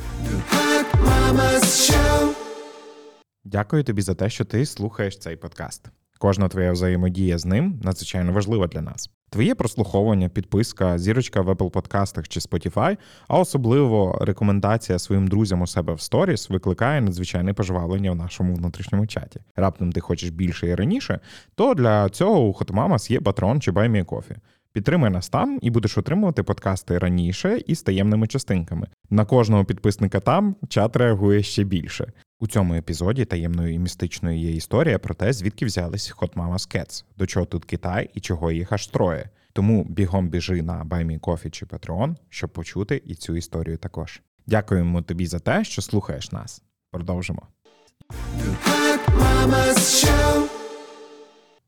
Дякую 3.44 3.84
тобі 3.84 4.02
за 4.02 4.16
те, 4.16 4.30
що 4.30 4.46
ти 4.46 4.66
слухаєш 4.66 5.18
цей 5.18 5.36
подкаст. 5.36 5.86
Кожна 6.22 6.48
твоя 6.48 6.72
взаємодія 6.72 7.38
з 7.38 7.46
ним 7.46 7.80
надзвичайно 7.84 8.34
важлива 8.34 8.68
для 8.68 8.82
нас. 8.82 9.10
Твоє 9.30 9.56
прослуховування, 9.56 10.30
підписка, 10.30 10.98
зірочка 10.98 11.42
в 11.42 11.50
Apple 11.50 11.70
подкастах 11.70 12.28
чи 12.28 12.40
Spotify, 12.40 12.98
а 13.28 13.40
особливо 13.40 14.18
рекомендація 14.22 15.00
своїм 15.00 15.28
друзям 15.28 15.62
у 15.62 15.68
себе 15.68 15.94
в 15.94 16.02
сторіс 16.02 16.50
викликає 16.50 17.02
надзвичайне 17.02 17.54
пожвавлення 17.54 18.12
в 18.12 18.16
нашому 18.16 18.56
внутрішньому 18.56 19.08
чаті. 19.08 19.40
Раптом 19.56 19.92
ти 19.92 20.00
хочеш 20.00 20.30
більше 20.30 20.68
і 20.68 20.76
раніше, 20.76 21.20
то 21.56 21.74
для 21.74 22.10
цього 22.10 22.42
у 22.42 22.54
Hotmamas 22.54 23.12
є 23.12 23.20
Patreon 23.20 23.60
чи 23.60 23.72
BuyMeCoffee. 23.72 24.36
Підтримай 24.74 25.12
нас 25.12 25.30
там 25.30 25.60
і 25.62 25.70
будеш 25.70 25.98
отримувати 25.98 26.44
подкасти 26.44 26.98
раніше 26.98 27.62
і 27.68 27.76
з 27.76 27.82
таємними 27.82 28.28
частинками. 28.28 28.88
На 29.10 29.26
кожного 29.26 29.66
підписника 29.66 30.20
там 30.20 30.56
чат 30.70 30.96
реагує 30.96 31.44
ще 31.44 31.64
більше. 31.64 32.12
У 32.42 32.48
цьому 32.48 32.76
епізоді 32.76 33.26
таємною 33.26 33.74
і 33.74 33.80
містичною 33.80 34.38
є 34.40 34.52
історія 34.52 35.00
про 35.00 35.16
те, 35.16 35.34
звідки 35.34 35.66
взялись 35.66 36.16
Hot 36.16 36.34
Mama's 36.34 36.76
Cats, 36.76 37.04
до 37.18 37.26
чого 37.26 37.46
тут 37.46 37.66
Китай 37.66 38.10
і 38.14 38.20
чого 38.20 38.52
їх 38.52 38.72
аж 38.72 38.88
троє. 38.88 39.30
Тому 39.54 39.84
бігом 39.84 40.30
біжи 40.30 40.62
на 40.62 40.86
BuyMeCoffee 40.86 41.50
чи 41.50 41.66
Patreon, 41.66 42.16
щоб 42.30 42.50
почути 42.50 43.02
і 43.06 43.16
цю 43.16 43.36
історію 43.36 43.78
також. 43.78 44.22
Дякуємо 44.48 45.02
тобі 45.02 45.28
за 45.28 45.40
те, 45.40 45.64
що 45.64 45.82
слухаєш 45.82 46.32
нас. 46.32 46.64
Продовжимо. 46.92 47.42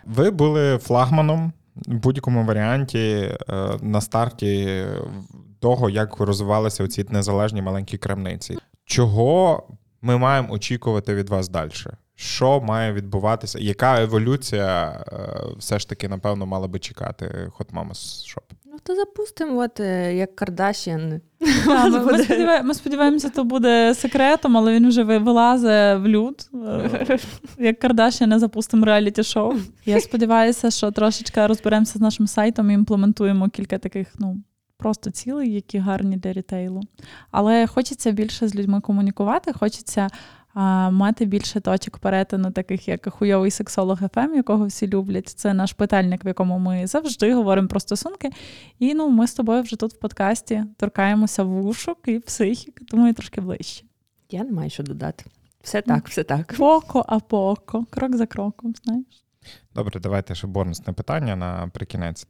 Ви 0.05 0.31
були 0.31 0.77
флагманом 0.77 1.53
в 1.75 1.93
будь-якому 1.93 2.45
варіанті 2.45 2.99
е, 2.99 3.37
на 3.81 4.01
старті 4.01 4.85
того, 5.59 5.89
як 5.89 6.19
розвивалися 6.19 6.83
оці 6.83 7.05
незалежні 7.09 7.61
маленькі 7.61 7.97
крамниці. 7.97 8.57
Чого 8.85 9.63
ми 10.01 10.17
маємо 10.17 10.53
очікувати 10.53 11.15
від 11.15 11.29
вас 11.29 11.49
далі? 11.49 11.71
Що 12.15 12.61
має 12.61 12.93
відбуватися? 12.93 13.59
Яка 13.59 14.01
еволюція 14.01 15.03
е, 15.13 15.17
все 15.57 15.79
ж 15.79 15.89
таки, 15.89 16.09
напевно, 16.09 16.45
мала 16.45 16.67
би 16.67 16.79
чекати 16.79 17.51
Hot 17.59 17.73
Mama's 17.73 18.27
Shop? 18.27 18.43
Ну 18.65 18.77
то 18.83 18.95
запустимо, 18.95 19.59
от 19.59 19.79
е, 19.79 20.15
як 20.15 20.35
Кардашін. 20.35 21.21
Ми, 21.67 21.89
ми, 21.89 21.99
буде. 21.99 22.23
сподіваємося, 22.23 22.63
ми 22.63 22.73
сподіваємося, 22.73 23.29
то 23.29 23.43
буде 23.43 23.95
секретом, 23.95 24.57
але 24.57 24.73
він 24.73 24.87
вже 24.87 25.03
вилазить 25.03 26.01
в 26.01 26.07
люд. 26.07 26.49
Е, 27.09 27.19
Як 27.57 27.79
Кардаші 27.79 28.25
не 28.25 28.39
запустимо 28.39 28.85
реаліті-шоу. 28.85 29.53
Я 29.85 29.99
сподіваюся, 29.99 30.71
що 30.71 30.91
трошечки 30.91 31.47
розберемося 31.47 31.99
з 31.99 32.01
нашим 32.01 32.27
сайтом 32.27 32.71
і 32.71 32.73
імплементуємо 32.73 33.49
кілька 33.49 33.77
таких, 33.77 34.07
ну. 34.19 34.37
Просто 34.81 35.11
цілей, 35.11 35.53
які 35.53 35.77
гарні 35.77 36.17
для 36.17 36.33
рітейлу. 36.33 36.81
Але 37.31 37.67
хочеться 37.67 38.11
більше 38.11 38.47
з 38.47 38.55
людьми 38.55 38.81
комунікувати, 38.81 39.53
хочеться 39.53 40.09
а, 40.53 40.89
мати 40.89 41.25
більше 41.25 41.59
точок 41.59 41.97
перетину, 41.97 42.51
таких 42.51 42.87
як 42.87 43.13
хуйовий 43.13 43.51
сексолог 43.51 43.99
ФМ, 44.13 44.35
якого 44.35 44.65
всі 44.65 44.87
люблять. 44.87 45.27
Це 45.27 45.53
наш 45.53 45.73
питальник, 45.73 46.25
в 46.25 46.27
якому 46.27 46.59
ми 46.59 46.87
завжди 46.87 47.33
говоримо 47.33 47.67
про 47.67 47.79
стосунки. 47.79 48.29
І 48.79 48.93
ну, 48.93 49.09
ми 49.09 49.27
з 49.27 49.33
тобою 49.33 49.61
вже 49.61 49.75
тут 49.75 49.93
в 49.93 49.97
подкасті 49.97 50.63
торкаємося 50.77 51.43
вушок 51.43 51.97
і 52.05 52.19
психіки, 52.19 52.85
тому 52.85 53.07
і 53.07 53.13
трошки 53.13 53.41
ближче. 53.41 53.83
Я 54.31 54.43
не 54.43 54.51
маю 54.51 54.69
що 54.69 54.83
додати. 54.83 55.25
Все 55.63 55.81
так, 55.81 56.07
все 56.07 56.23
так. 56.23 56.55
Поко, 56.57 57.05
а 57.07 57.19
поко, 57.19 57.85
крок 57.89 58.15
за 58.15 58.25
кроком, 58.25 58.73
знаєш. 58.83 59.25
Добре, 59.75 59.99
давайте 59.99 60.35
ще 60.35 60.47
бонусне 60.47 60.93
питання 60.93 61.35
наприкінець. 61.35 62.27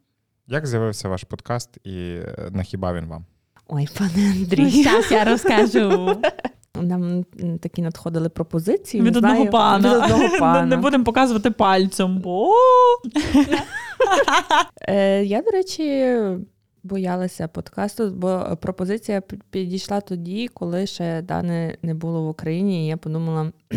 Як 0.47 0.67
з'явився 0.67 1.09
ваш 1.09 1.23
подкаст 1.23 1.77
і 1.83 1.91
е, 1.97 2.49
на 2.51 2.63
хіба 2.63 2.93
він 2.93 3.05
вам? 3.05 3.25
Ой, 3.67 3.87
пане 3.97 4.31
Андрій. 4.31 4.83
зараз 4.83 5.11
я 5.11 5.23
розкажу. 5.23 6.21
Нам 6.81 7.23
такі 7.61 7.81
надходили 7.81 8.29
пропозиції. 8.29 9.03
Від 9.03 9.15
одного 9.15 9.45
пана. 9.45 9.89
Від 9.89 10.03
одного 10.03 10.23
Не- 10.33 10.39
пана. 10.39 10.65
Не 10.65 10.77
будемо 10.77 11.03
показувати 11.03 11.51
пальцем, 11.51 12.17
бо 12.19 12.53
Е, 14.87 15.23
я, 15.23 15.41
до 15.41 15.51
речі, 15.51 16.15
боялася 16.83 17.47
подкасту, 17.47 18.09
бо 18.11 18.57
пропозиція 18.61 19.21
підійшла 19.49 20.01
тоді, 20.01 20.47
коли 20.47 20.87
ще 20.87 21.21
Дани 21.21 21.77
не 21.81 21.93
було 21.93 22.23
в 22.23 22.27
Україні, 22.29 22.83
і 22.85 22.87
я 22.87 22.97
подумала, 22.97 23.51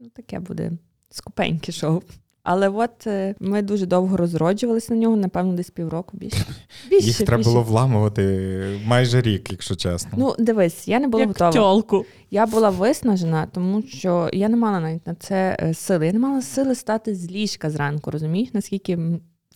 ну 0.00 0.08
таке 0.14 0.40
буде 0.40 0.72
скупеньке 1.10 1.72
шоу. 1.72 2.02
Але 2.50 2.68
от 2.68 3.06
е, 3.06 3.34
ми 3.40 3.62
дуже 3.62 3.86
довго 3.86 4.16
розроджувалися 4.16 4.94
на 4.94 5.00
нього, 5.00 5.16
напевно, 5.16 5.52
десь 5.52 5.70
півроку 5.70 6.16
більше. 6.16 6.44
більше 6.90 7.06
Їх 7.06 7.16
треба 7.16 7.36
більше. 7.36 7.50
було 7.50 7.62
вламувати 7.62 8.80
майже 8.86 9.20
рік, 9.20 9.52
якщо 9.52 9.76
чесно. 9.76 10.10
Ну, 10.16 10.34
дивись, 10.38 10.88
я 10.88 11.00
не 11.00 11.08
була 11.08 11.20
як 11.20 11.28
готова. 11.28 11.52
тьолку. 11.52 12.04
Я 12.30 12.46
була 12.46 12.70
виснажена, 12.70 13.46
тому 13.52 13.82
що 13.82 14.30
я 14.32 14.48
не 14.48 14.56
мала 14.56 14.80
навіть 14.80 15.06
на 15.06 15.14
це 15.14 15.56
е, 15.60 15.74
сили. 15.74 16.06
Я 16.06 16.12
не 16.12 16.18
мала 16.18 16.42
сили 16.42 16.74
стати 16.74 17.14
з 17.14 17.30
ліжка 17.30 17.70
зранку, 17.70 18.10
розумієш, 18.10 18.48
наскільки 18.52 18.98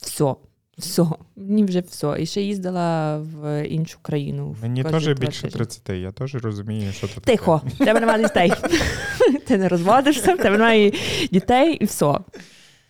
все. 0.00 0.34
Все, 0.78 1.06
мені 1.36 1.64
вже 1.64 1.80
все. 1.80 2.16
І 2.18 2.26
ще 2.26 2.42
їздила 2.42 3.18
в 3.18 3.64
іншу 3.68 3.98
країну. 4.02 4.50
в 4.50 4.62
Мені 4.62 4.84
теж 4.84 5.08
більше 5.08 5.42
тижні. 5.42 5.50
30, 5.50 5.88
я 5.88 6.12
теж 6.12 6.34
розумію, 6.34 6.92
що 6.92 7.08
це. 7.08 7.20
Тихо, 7.20 7.60
в 7.66 7.84
тебе 7.84 8.00
немає 8.00 8.22
дітей. 8.22 8.52
Ти 9.46 9.58
не 9.58 9.68
розводишся, 9.68 10.34
в 10.34 10.36
тебе 10.38 10.58
немає 10.58 10.92
дітей 11.32 11.74
і 11.74 11.84
все. 11.84 12.18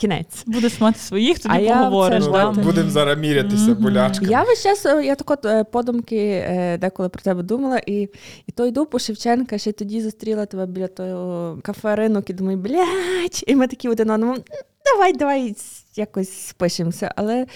Кінець. 0.03 0.43
Будеш 0.47 0.81
мати 0.81 0.99
своїх, 0.99 1.39
тоді 1.39 1.67
А 1.69 1.75
поговориш. 1.75 2.25
да? 2.27 2.51
Будемо 2.51 2.91
зараз 2.91 3.19
мірятися 3.19 3.75
болячками. 3.75 4.31
Я 4.31 4.43
весь 4.43 4.63
час, 4.63 4.87
е, 4.87 5.05
я 5.05 5.15
так 5.15 5.31
от 5.31 5.71
подумки 5.71 6.17
е, 6.17 6.79
деколи 6.79 7.09
про 7.09 7.23
тебе 7.23 7.43
думала, 7.43 7.81
і, 7.87 8.09
і 8.47 8.53
то 8.55 8.67
йду 8.67 8.87
по 8.87 8.99
Шевченка, 8.99 9.59
ще 9.59 9.73
тоді 9.73 10.01
зустріла 10.01 10.47
тебе 10.47 10.67
біля 10.67 10.89
того 10.89 11.59
кафе 11.63 11.97
ринок 11.97 12.31
і 12.31 12.33
думаю, 12.33 12.59
блядь, 12.59 13.45
і 13.47 13.57
ми 13.57 13.67
такі 13.67 13.89
один 13.89 14.11
одному. 14.11 14.37
Давай, 14.85 15.13
давай 15.13 15.55
якось 15.99 16.47
спишемося. 16.47 17.13
Але, 17.17 17.47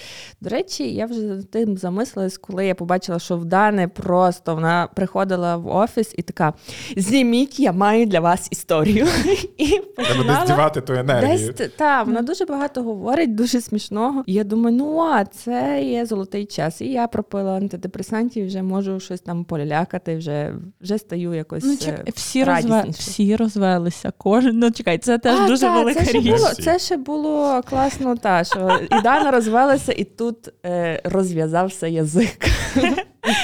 до 0.40 0.50
речі, 0.50 0.94
я 0.94 1.06
вже 1.06 1.42
тим 1.52 1.76
замислилась, 1.76 2.38
коли 2.38 2.66
я 2.66 2.74
побачила, 2.74 3.18
що 3.18 3.36
в 3.36 3.44
Дани 3.44 3.88
просто 3.88 4.54
вона 4.54 4.88
приходила 4.94 5.56
в 5.56 5.68
офіс 5.68 6.14
і 6.18 6.22
така: 6.22 6.52
зніміть, 6.96 7.60
я 7.60 7.72
маю 7.72 8.06
для 8.06 8.20
вас 8.20 8.48
історію. 8.50 9.06
І 9.58 9.66
Треба 9.66 9.82
десь 9.96 10.16
починала 10.16 10.46
дівати 10.46 10.80
ту 10.80 10.92
енергію. 10.92 11.52
Десь 11.52 11.70
та 11.76 12.02
вона 12.02 12.22
дуже 12.22 12.44
багато 12.44 12.82
говорить, 12.82 13.34
дуже 13.34 13.60
смішного. 13.60 14.22
І 14.26 14.32
я 14.32 14.44
думаю, 14.44 14.76
ну 14.76 15.00
а 15.00 15.24
це 15.24 15.82
є 15.82 16.06
золотий 16.06 16.46
час. 16.46 16.80
І 16.80 16.86
я 16.86 17.06
пропила 17.06 17.52
антидепресантів, 17.52 18.46
вже 18.46 18.62
можу 18.62 19.00
щось 19.00 19.20
там 19.20 19.44
полялякати, 19.44 20.16
вже, 20.16 20.54
вже 20.80 20.98
стаю 20.98 21.34
якось. 21.34 21.64
Ну, 21.64 21.72
е, 21.72 21.76
чек, 21.76 22.16
всі, 22.16 22.44
розве... 22.44 22.84
всі 22.90 23.36
розвелися. 23.36 24.12
Кожен, 24.18 24.58
ну 24.58 24.70
чекай, 24.70 24.98
це 24.98 25.18
теж 25.18 25.40
а, 25.40 25.46
дуже 25.46 25.60
та, 25.60 25.78
велика 25.78 26.00
це 26.00 26.06
ще 26.06 26.18
річ. 26.18 26.26
було, 26.26 26.48
це 26.48 26.78
ще 26.78 26.96
було 26.96 27.62
класно, 27.62 28.16
та 28.26 28.44
що 28.44 28.80
Ідана 28.98 29.30
розвелася, 29.30 29.92
і 29.92 30.04
тут 30.04 30.36
е, 30.64 31.00
розв'язався 31.04 31.86
язик. 31.86 32.38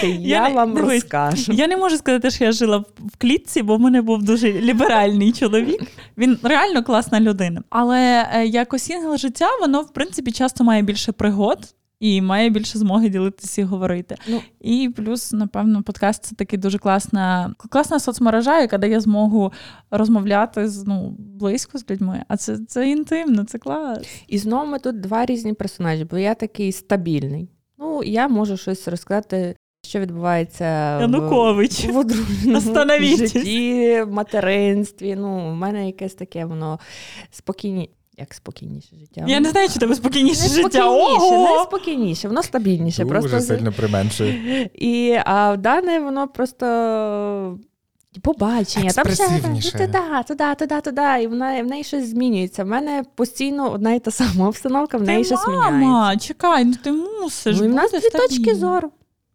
Я, 0.02 0.08
Я 0.20 0.48
не- 0.48 0.54
вам 0.54 0.74
дивись, 0.74 0.92
розкажу. 0.92 1.52
Я 1.52 1.66
не 1.66 1.76
можу 1.76 1.96
сказати, 1.96 2.30
що 2.30 2.44
я 2.44 2.52
жила 2.52 2.78
в- 2.78 3.16
клітці, 3.18 3.62
бо 3.62 3.76
в 3.76 3.80
мене 3.80 4.02
був 4.02 4.22
дуже 4.22 4.52
ліберальний 4.52 5.32
чоловік. 5.32 5.82
Він 6.18 6.38
реально 6.42 6.82
класна 6.84 7.20
людина. 7.20 7.62
Але 7.70 8.28
е, 8.34 8.46
як 8.46 8.72
осінгл 8.74 9.16
життя, 9.16 9.48
воно 9.60 9.80
в 9.82 9.92
принципі 9.92 10.32
часто 10.32 10.64
має 10.64 10.82
більше 10.82 11.12
пригод. 11.12 11.58
І 12.02 12.20
має 12.22 12.50
більше 12.50 12.78
змоги 12.78 13.08
ділитися 13.08 13.60
і 13.60 13.64
говорити. 13.64 14.16
Ну. 14.28 14.40
І 14.60 14.90
плюс, 14.96 15.32
напевно, 15.32 15.82
подкаст 15.82 16.24
це 16.24 16.34
таки 16.34 16.56
дуже 16.56 16.78
класна, 16.78 17.54
класна 17.70 18.00
соцмережа, 18.00 18.60
яка 18.60 18.78
дає 18.78 19.00
змогу 19.00 19.52
розмовляти 19.90 20.68
з 20.68 20.86
ну 20.86 21.16
близько 21.18 21.78
з 21.78 21.90
людьми. 21.90 22.24
А 22.28 22.36
це, 22.36 22.58
це 22.68 22.88
інтимно, 22.90 23.44
це 23.44 23.58
клас. 23.58 23.98
І 24.28 24.38
знову 24.38 24.66
ми 24.66 24.78
тут 24.78 25.00
два 25.00 25.26
різні 25.26 25.52
персонажі, 25.52 26.04
бо 26.04 26.18
я 26.18 26.34
такий 26.34 26.72
стабільний. 26.72 27.48
Ну, 27.78 28.02
я 28.02 28.28
можу 28.28 28.56
щось 28.56 28.88
розказати, 28.88 29.56
що 29.86 30.00
відбувається 30.00 30.98
в- 30.98 31.00
Янукович. 31.00 31.84
в 31.84 32.56
Остановіть. 32.56 33.18
житті, 33.18 34.02
в 34.06 34.12
материнстві. 34.12 35.16
Ну, 35.16 35.50
в 35.50 35.54
мене 35.54 35.86
якесь 35.86 36.14
таке 36.14 36.44
воно 36.44 36.78
спокійні. 37.30 37.90
Як 38.22 38.34
спокійніше 38.34 38.96
життя? 39.00 39.24
Я 39.26 39.40
не 39.40 39.50
знаю, 39.50 39.68
чи 39.68 39.78
тебе 39.78 39.94
спокійніше 39.94 40.42
не 40.42 40.48
життя. 40.48 40.68
спокійніше, 40.68 41.38
не 41.38 41.62
спокійніше, 41.62 42.28
воно 42.28 42.42
стабільніше. 42.42 43.04
Дуже 43.04 43.20
просто 43.20 43.40
сильно 43.40 43.72
применшує. 43.72 44.70
І 44.74 45.18
а 45.24 45.52
в 45.52 45.58
дане 45.58 46.00
воно 46.00 46.28
просто. 46.28 47.58
Побачення, 48.22 48.90
там 48.90 49.12
ще 49.60 49.72
туди, 49.72 49.98
туди, 50.28 50.54
туди, 50.58 50.80
туди, 50.80 51.22
і 51.22 51.26
вона 51.26 51.62
в 51.62 51.66
неї 51.66 51.84
щось 51.84 52.08
змінюється. 52.08 52.64
В 52.64 52.66
мене 52.66 53.04
постійно 53.14 53.72
одна 53.72 53.92
і 53.92 54.00
та 54.00 54.10
сама 54.10 54.48
обстановка, 54.48 54.98
в 54.98 55.02
неї 55.02 55.18
Ти 55.18 55.24
щось 55.24 55.46
міняється. 55.48 55.70
мама, 55.72 56.16
чекай, 56.16 56.64
ну 56.64 56.74
ти 56.84 56.92
мусиш. 56.92 57.56
Ну, 57.58 57.64
і 57.64 57.68
в 57.68 57.74
нас 57.74 57.90
дві 57.90 58.10
точки 58.10 58.54
зору. 58.54 58.90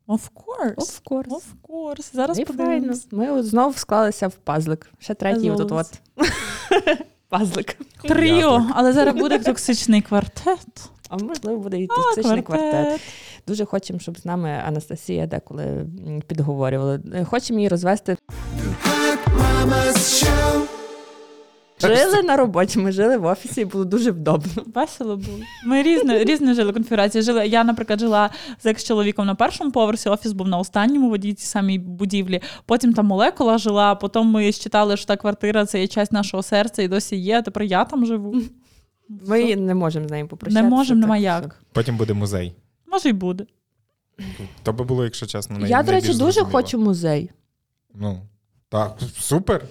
Of 0.07 0.19
course. 0.35 0.75
Of 0.75 1.01
course. 1.05 1.27
Of 1.27 1.43
course. 1.69 2.15
Зараз 2.15 2.39
подивимось. 2.39 3.07
Ми 3.11 3.31
от 3.31 3.45
знов 3.45 3.77
склалися 3.77 4.27
в 4.27 4.33
пазлик. 4.33 4.89
Ще 4.99 5.13
третій 5.13 5.51
As 5.51 5.61
от 5.61 5.71
от. 5.71 6.27
Пазлик. 7.29 7.77
Тріо, 8.01 8.65
але 8.75 8.93
зараз 8.93 9.15
буде 9.15 9.39
токсичний 9.39 10.01
квартет. 10.01 10.59
А 11.09 11.17
можливо, 11.17 11.57
буде 11.57 11.77
і 11.79 11.87
токсичний 11.87 12.41
квартет. 12.41 13.01
Дуже 13.47 13.65
хочемо, 13.65 13.99
щоб 13.99 14.19
з 14.19 14.25
нами 14.25 14.61
Анастасія 14.67 15.27
деколи 15.27 15.85
підговорювала. 16.27 16.99
Хочемо 17.25 17.59
її 17.59 17.69
розвести. 17.69 18.17
Жили 21.81 22.23
на 22.23 22.35
роботі, 22.37 22.79
ми 22.79 22.91
жили 22.91 23.17
в 23.17 23.25
офісі, 23.25 23.61
і 23.61 23.65
було 23.65 23.85
дуже 23.85 24.11
вдобно. 24.11 24.51
Весело 24.75 25.17
було. 25.17 25.37
Ми 25.65 25.83
різно, 25.83 26.17
різно 26.17 26.53
жили 26.53 26.73
конфігурації. 26.73 27.21
Жили. 27.21 27.47
Я, 27.47 27.63
наприклад, 27.63 27.99
жила 27.99 28.29
з 28.63 28.65
екс-чоловіком 28.65 29.25
на 29.25 29.35
першому 29.35 29.71
поверсі, 29.71 30.09
офіс 30.09 30.31
був 30.31 30.47
на 30.47 30.57
останньому 30.57 31.09
в 31.09 31.11
одній 31.11 31.33
цій 31.33 31.45
самій 31.45 31.79
будівлі. 31.79 32.41
Потім 32.65 32.93
там 32.93 33.05
молекула 33.05 33.57
жила, 33.57 33.95
потім 33.95 34.25
ми 34.25 34.51
считали, 34.51 34.97
що 34.97 35.05
та 35.05 35.17
квартира 35.17 35.65
це 35.65 35.79
є 35.81 35.87
часть 35.87 36.11
нашого 36.11 36.43
серця 36.43 36.83
і 36.83 36.87
досі 36.87 37.15
є. 37.15 37.37
а 37.37 37.41
Тепер 37.41 37.63
я 37.63 37.85
там 37.85 38.05
живу. 38.05 38.35
Ми 39.27 39.55
не 39.55 39.75
можемо 39.75 40.07
з 40.07 40.11
нею 40.11 40.27
попрощатися. 40.27 40.63
не 40.69 40.69
можемо, 40.75 41.01
нема 41.01 41.17
як. 41.17 41.55
Потім 41.73 41.97
буде 41.97 42.13
музей. 42.13 42.53
Може, 42.91 43.09
й 43.09 43.13
буде. 43.13 43.45
То 44.63 44.73
би 44.73 44.83
було, 44.83 45.03
якщо 45.03 45.25
чесно, 45.25 45.57
най- 45.57 45.69
Я, 45.69 45.83
до 45.83 45.91
речі, 45.91 46.01
найбільш 46.07 46.17
дуже 46.19 46.31
зрозуміло. 46.31 46.51
хочу 46.51 46.79
музей. 46.79 47.31
Ну, 47.95 48.21
так, 48.69 48.97
супер. 49.19 49.61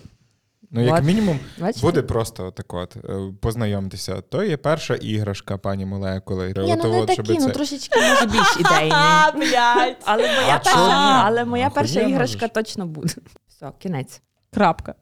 Ну, 0.70 0.84
як 0.84 1.04
мінімум, 1.04 1.38
Бачите? 1.60 1.86
буде 1.86 2.02
просто 2.02 2.50
так 2.50 2.74
от, 2.74 2.96
е, 2.96 3.32
познайомтеся. 3.40 4.20
То 4.20 4.42
є 4.44 4.56
перша 4.56 4.94
іграшка 4.94 5.58
пані 5.58 5.86
молекули. 5.86 6.54
Ні, 6.56 6.72
От- 6.72 6.80
ну 6.84 6.90
не 6.92 7.00
от, 7.00 7.06
такі, 7.06 7.32
ну 7.32 7.40
це- 7.46 7.50
трошечки 7.50 8.00
може 8.00 8.26
більш 8.26 8.56
ідейний. 8.60 8.90
блядь. 9.34 9.96
Але 10.04 10.22
моя 10.22 10.56
А 10.56 10.58
перша, 10.58 11.22
але 11.26 11.44
моя 11.44 11.70
перша 11.70 12.00
іграшка 12.00 12.48
точно 12.48 12.86
буде. 12.86 13.14
Все, 13.48 13.72
кінець. 13.78 14.20
Крапка. 14.54 14.94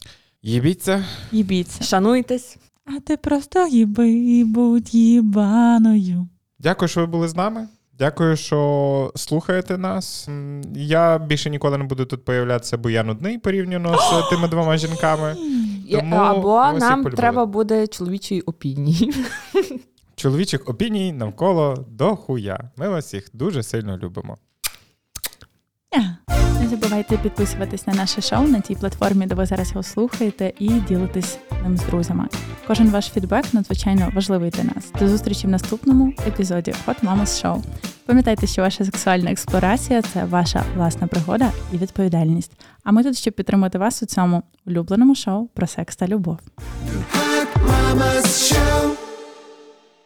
Їбіться. 0.43 1.05
Їбіться. 1.33 1.85
Шануйтесь. 1.85 2.57
А 2.87 3.01
ти 3.01 3.17
просто 3.17 3.67
їби, 3.67 4.43
будь 4.47 4.95
їбаною. 4.95 6.29
Дякую, 6.59 6.89
що 6.89 7.01
ви 7.01 7.07
були 7.07 7.29
з 7.29 7.35
нами. 7.37 7.69
Дякую, 7.99 8.37
що 8.37 9.13
слухаєте 9.15 9.79
нас. 9.79 10.29
Я 10.75 11.19
більше 11.19 11.51
ніколи 11.51 11.79
не 11.79 11.85
буду 11.85 12.05
тут 12.05 12.25
появлятися, 12.25 12.77
бо 12.79 12.91
я 12.91 13.03
нудний 13.03 13.39
порівняно 13.39 13.97
з 13.99 14.29
тими 14.31 14.49
двома 14.49 14.77
жінками. 14.77 15.37
Тому 15.91 16.17
Або 16.17 16.73
нам 16.79 17.05
треба 17.05 17.47
буде 17.47 17.87
чоловічої 17.87 18.41
опінії. 18.41 19.15
Чоловічих 20.17 20.69
опіній 20.69 21.13
навколо 21.13 21.85
до 21.89 22.17
хуя. 22.17 22.71
Ми 22.77 22.89
вас 22.89 23.05
всіх 23.07 23.31
дуже 23.33 23.63
сильно 23.63 23.99
любимо. 23.99 24.37
Не 26.61 26.69
забувайте 26.69 27.17
підписуватись 27.17 27.87
на 27.87 27.95
наше 27.95 28.21
шоу 28.21 28.49
на 28.49 28.61
тій 28.61 28.75
платформі, 28.75 29.27
де 29.27 29.35
ви 29.35 29.47
зараз 29.47 29.71
його 29.71 29.83
слухаєте, 29.83 30.53
і 30.59 30.69
ділитись 30.69 31.39
ним 31.63 31.77
з 31.77 31.83
друзями. 31.83 32.29
Кожен 32.67 32.91
ваш 32.91 33.11
фідбек 33.11 33.55
надзвичайно 33.55 34.11
важливий 34.15 34.51
для 34.51 34.65
нас. 34.65 34.93
До 35.01 35.09
зустрічі 35.09 35.47
в 35.47 35.51
наступному 35.51 36.13
епізоді 36.27 36.75
Hot 36.87 37.01
Mamas 37.01 37.45
Show. 37.45 37.63
Пам'ятайте, 38.07 38.47
що 38.47 38.63
ваша 38.63 38.85
сексуальна 38.85 39.31
експлорація 39.31 40.03
це 40.03 40.25
ваша 40.25 40.65
власна 40.77 41.07
пригода 41.07 41.53
і 41.73 41.79
відповідальність. 41.79 42.53
А 42.85 42.93
ми 42.93 43.05
тут, 43.05 43.17
щоб 43.17 43.35
підтримати 43.35 43.79
вас 43.79 44.03
у 44.03 44.07
цьому 44.07 44.43
улюбленому 44.67 45.15
шоу 45.15 45.49
про 45.55 45.67
секс 45.67 45.97
та 45.97 46.07
любов. 46.07 46.39
Hot 47.13 47.47
Mama's 47.67 48.25
Show. 48.25 49.14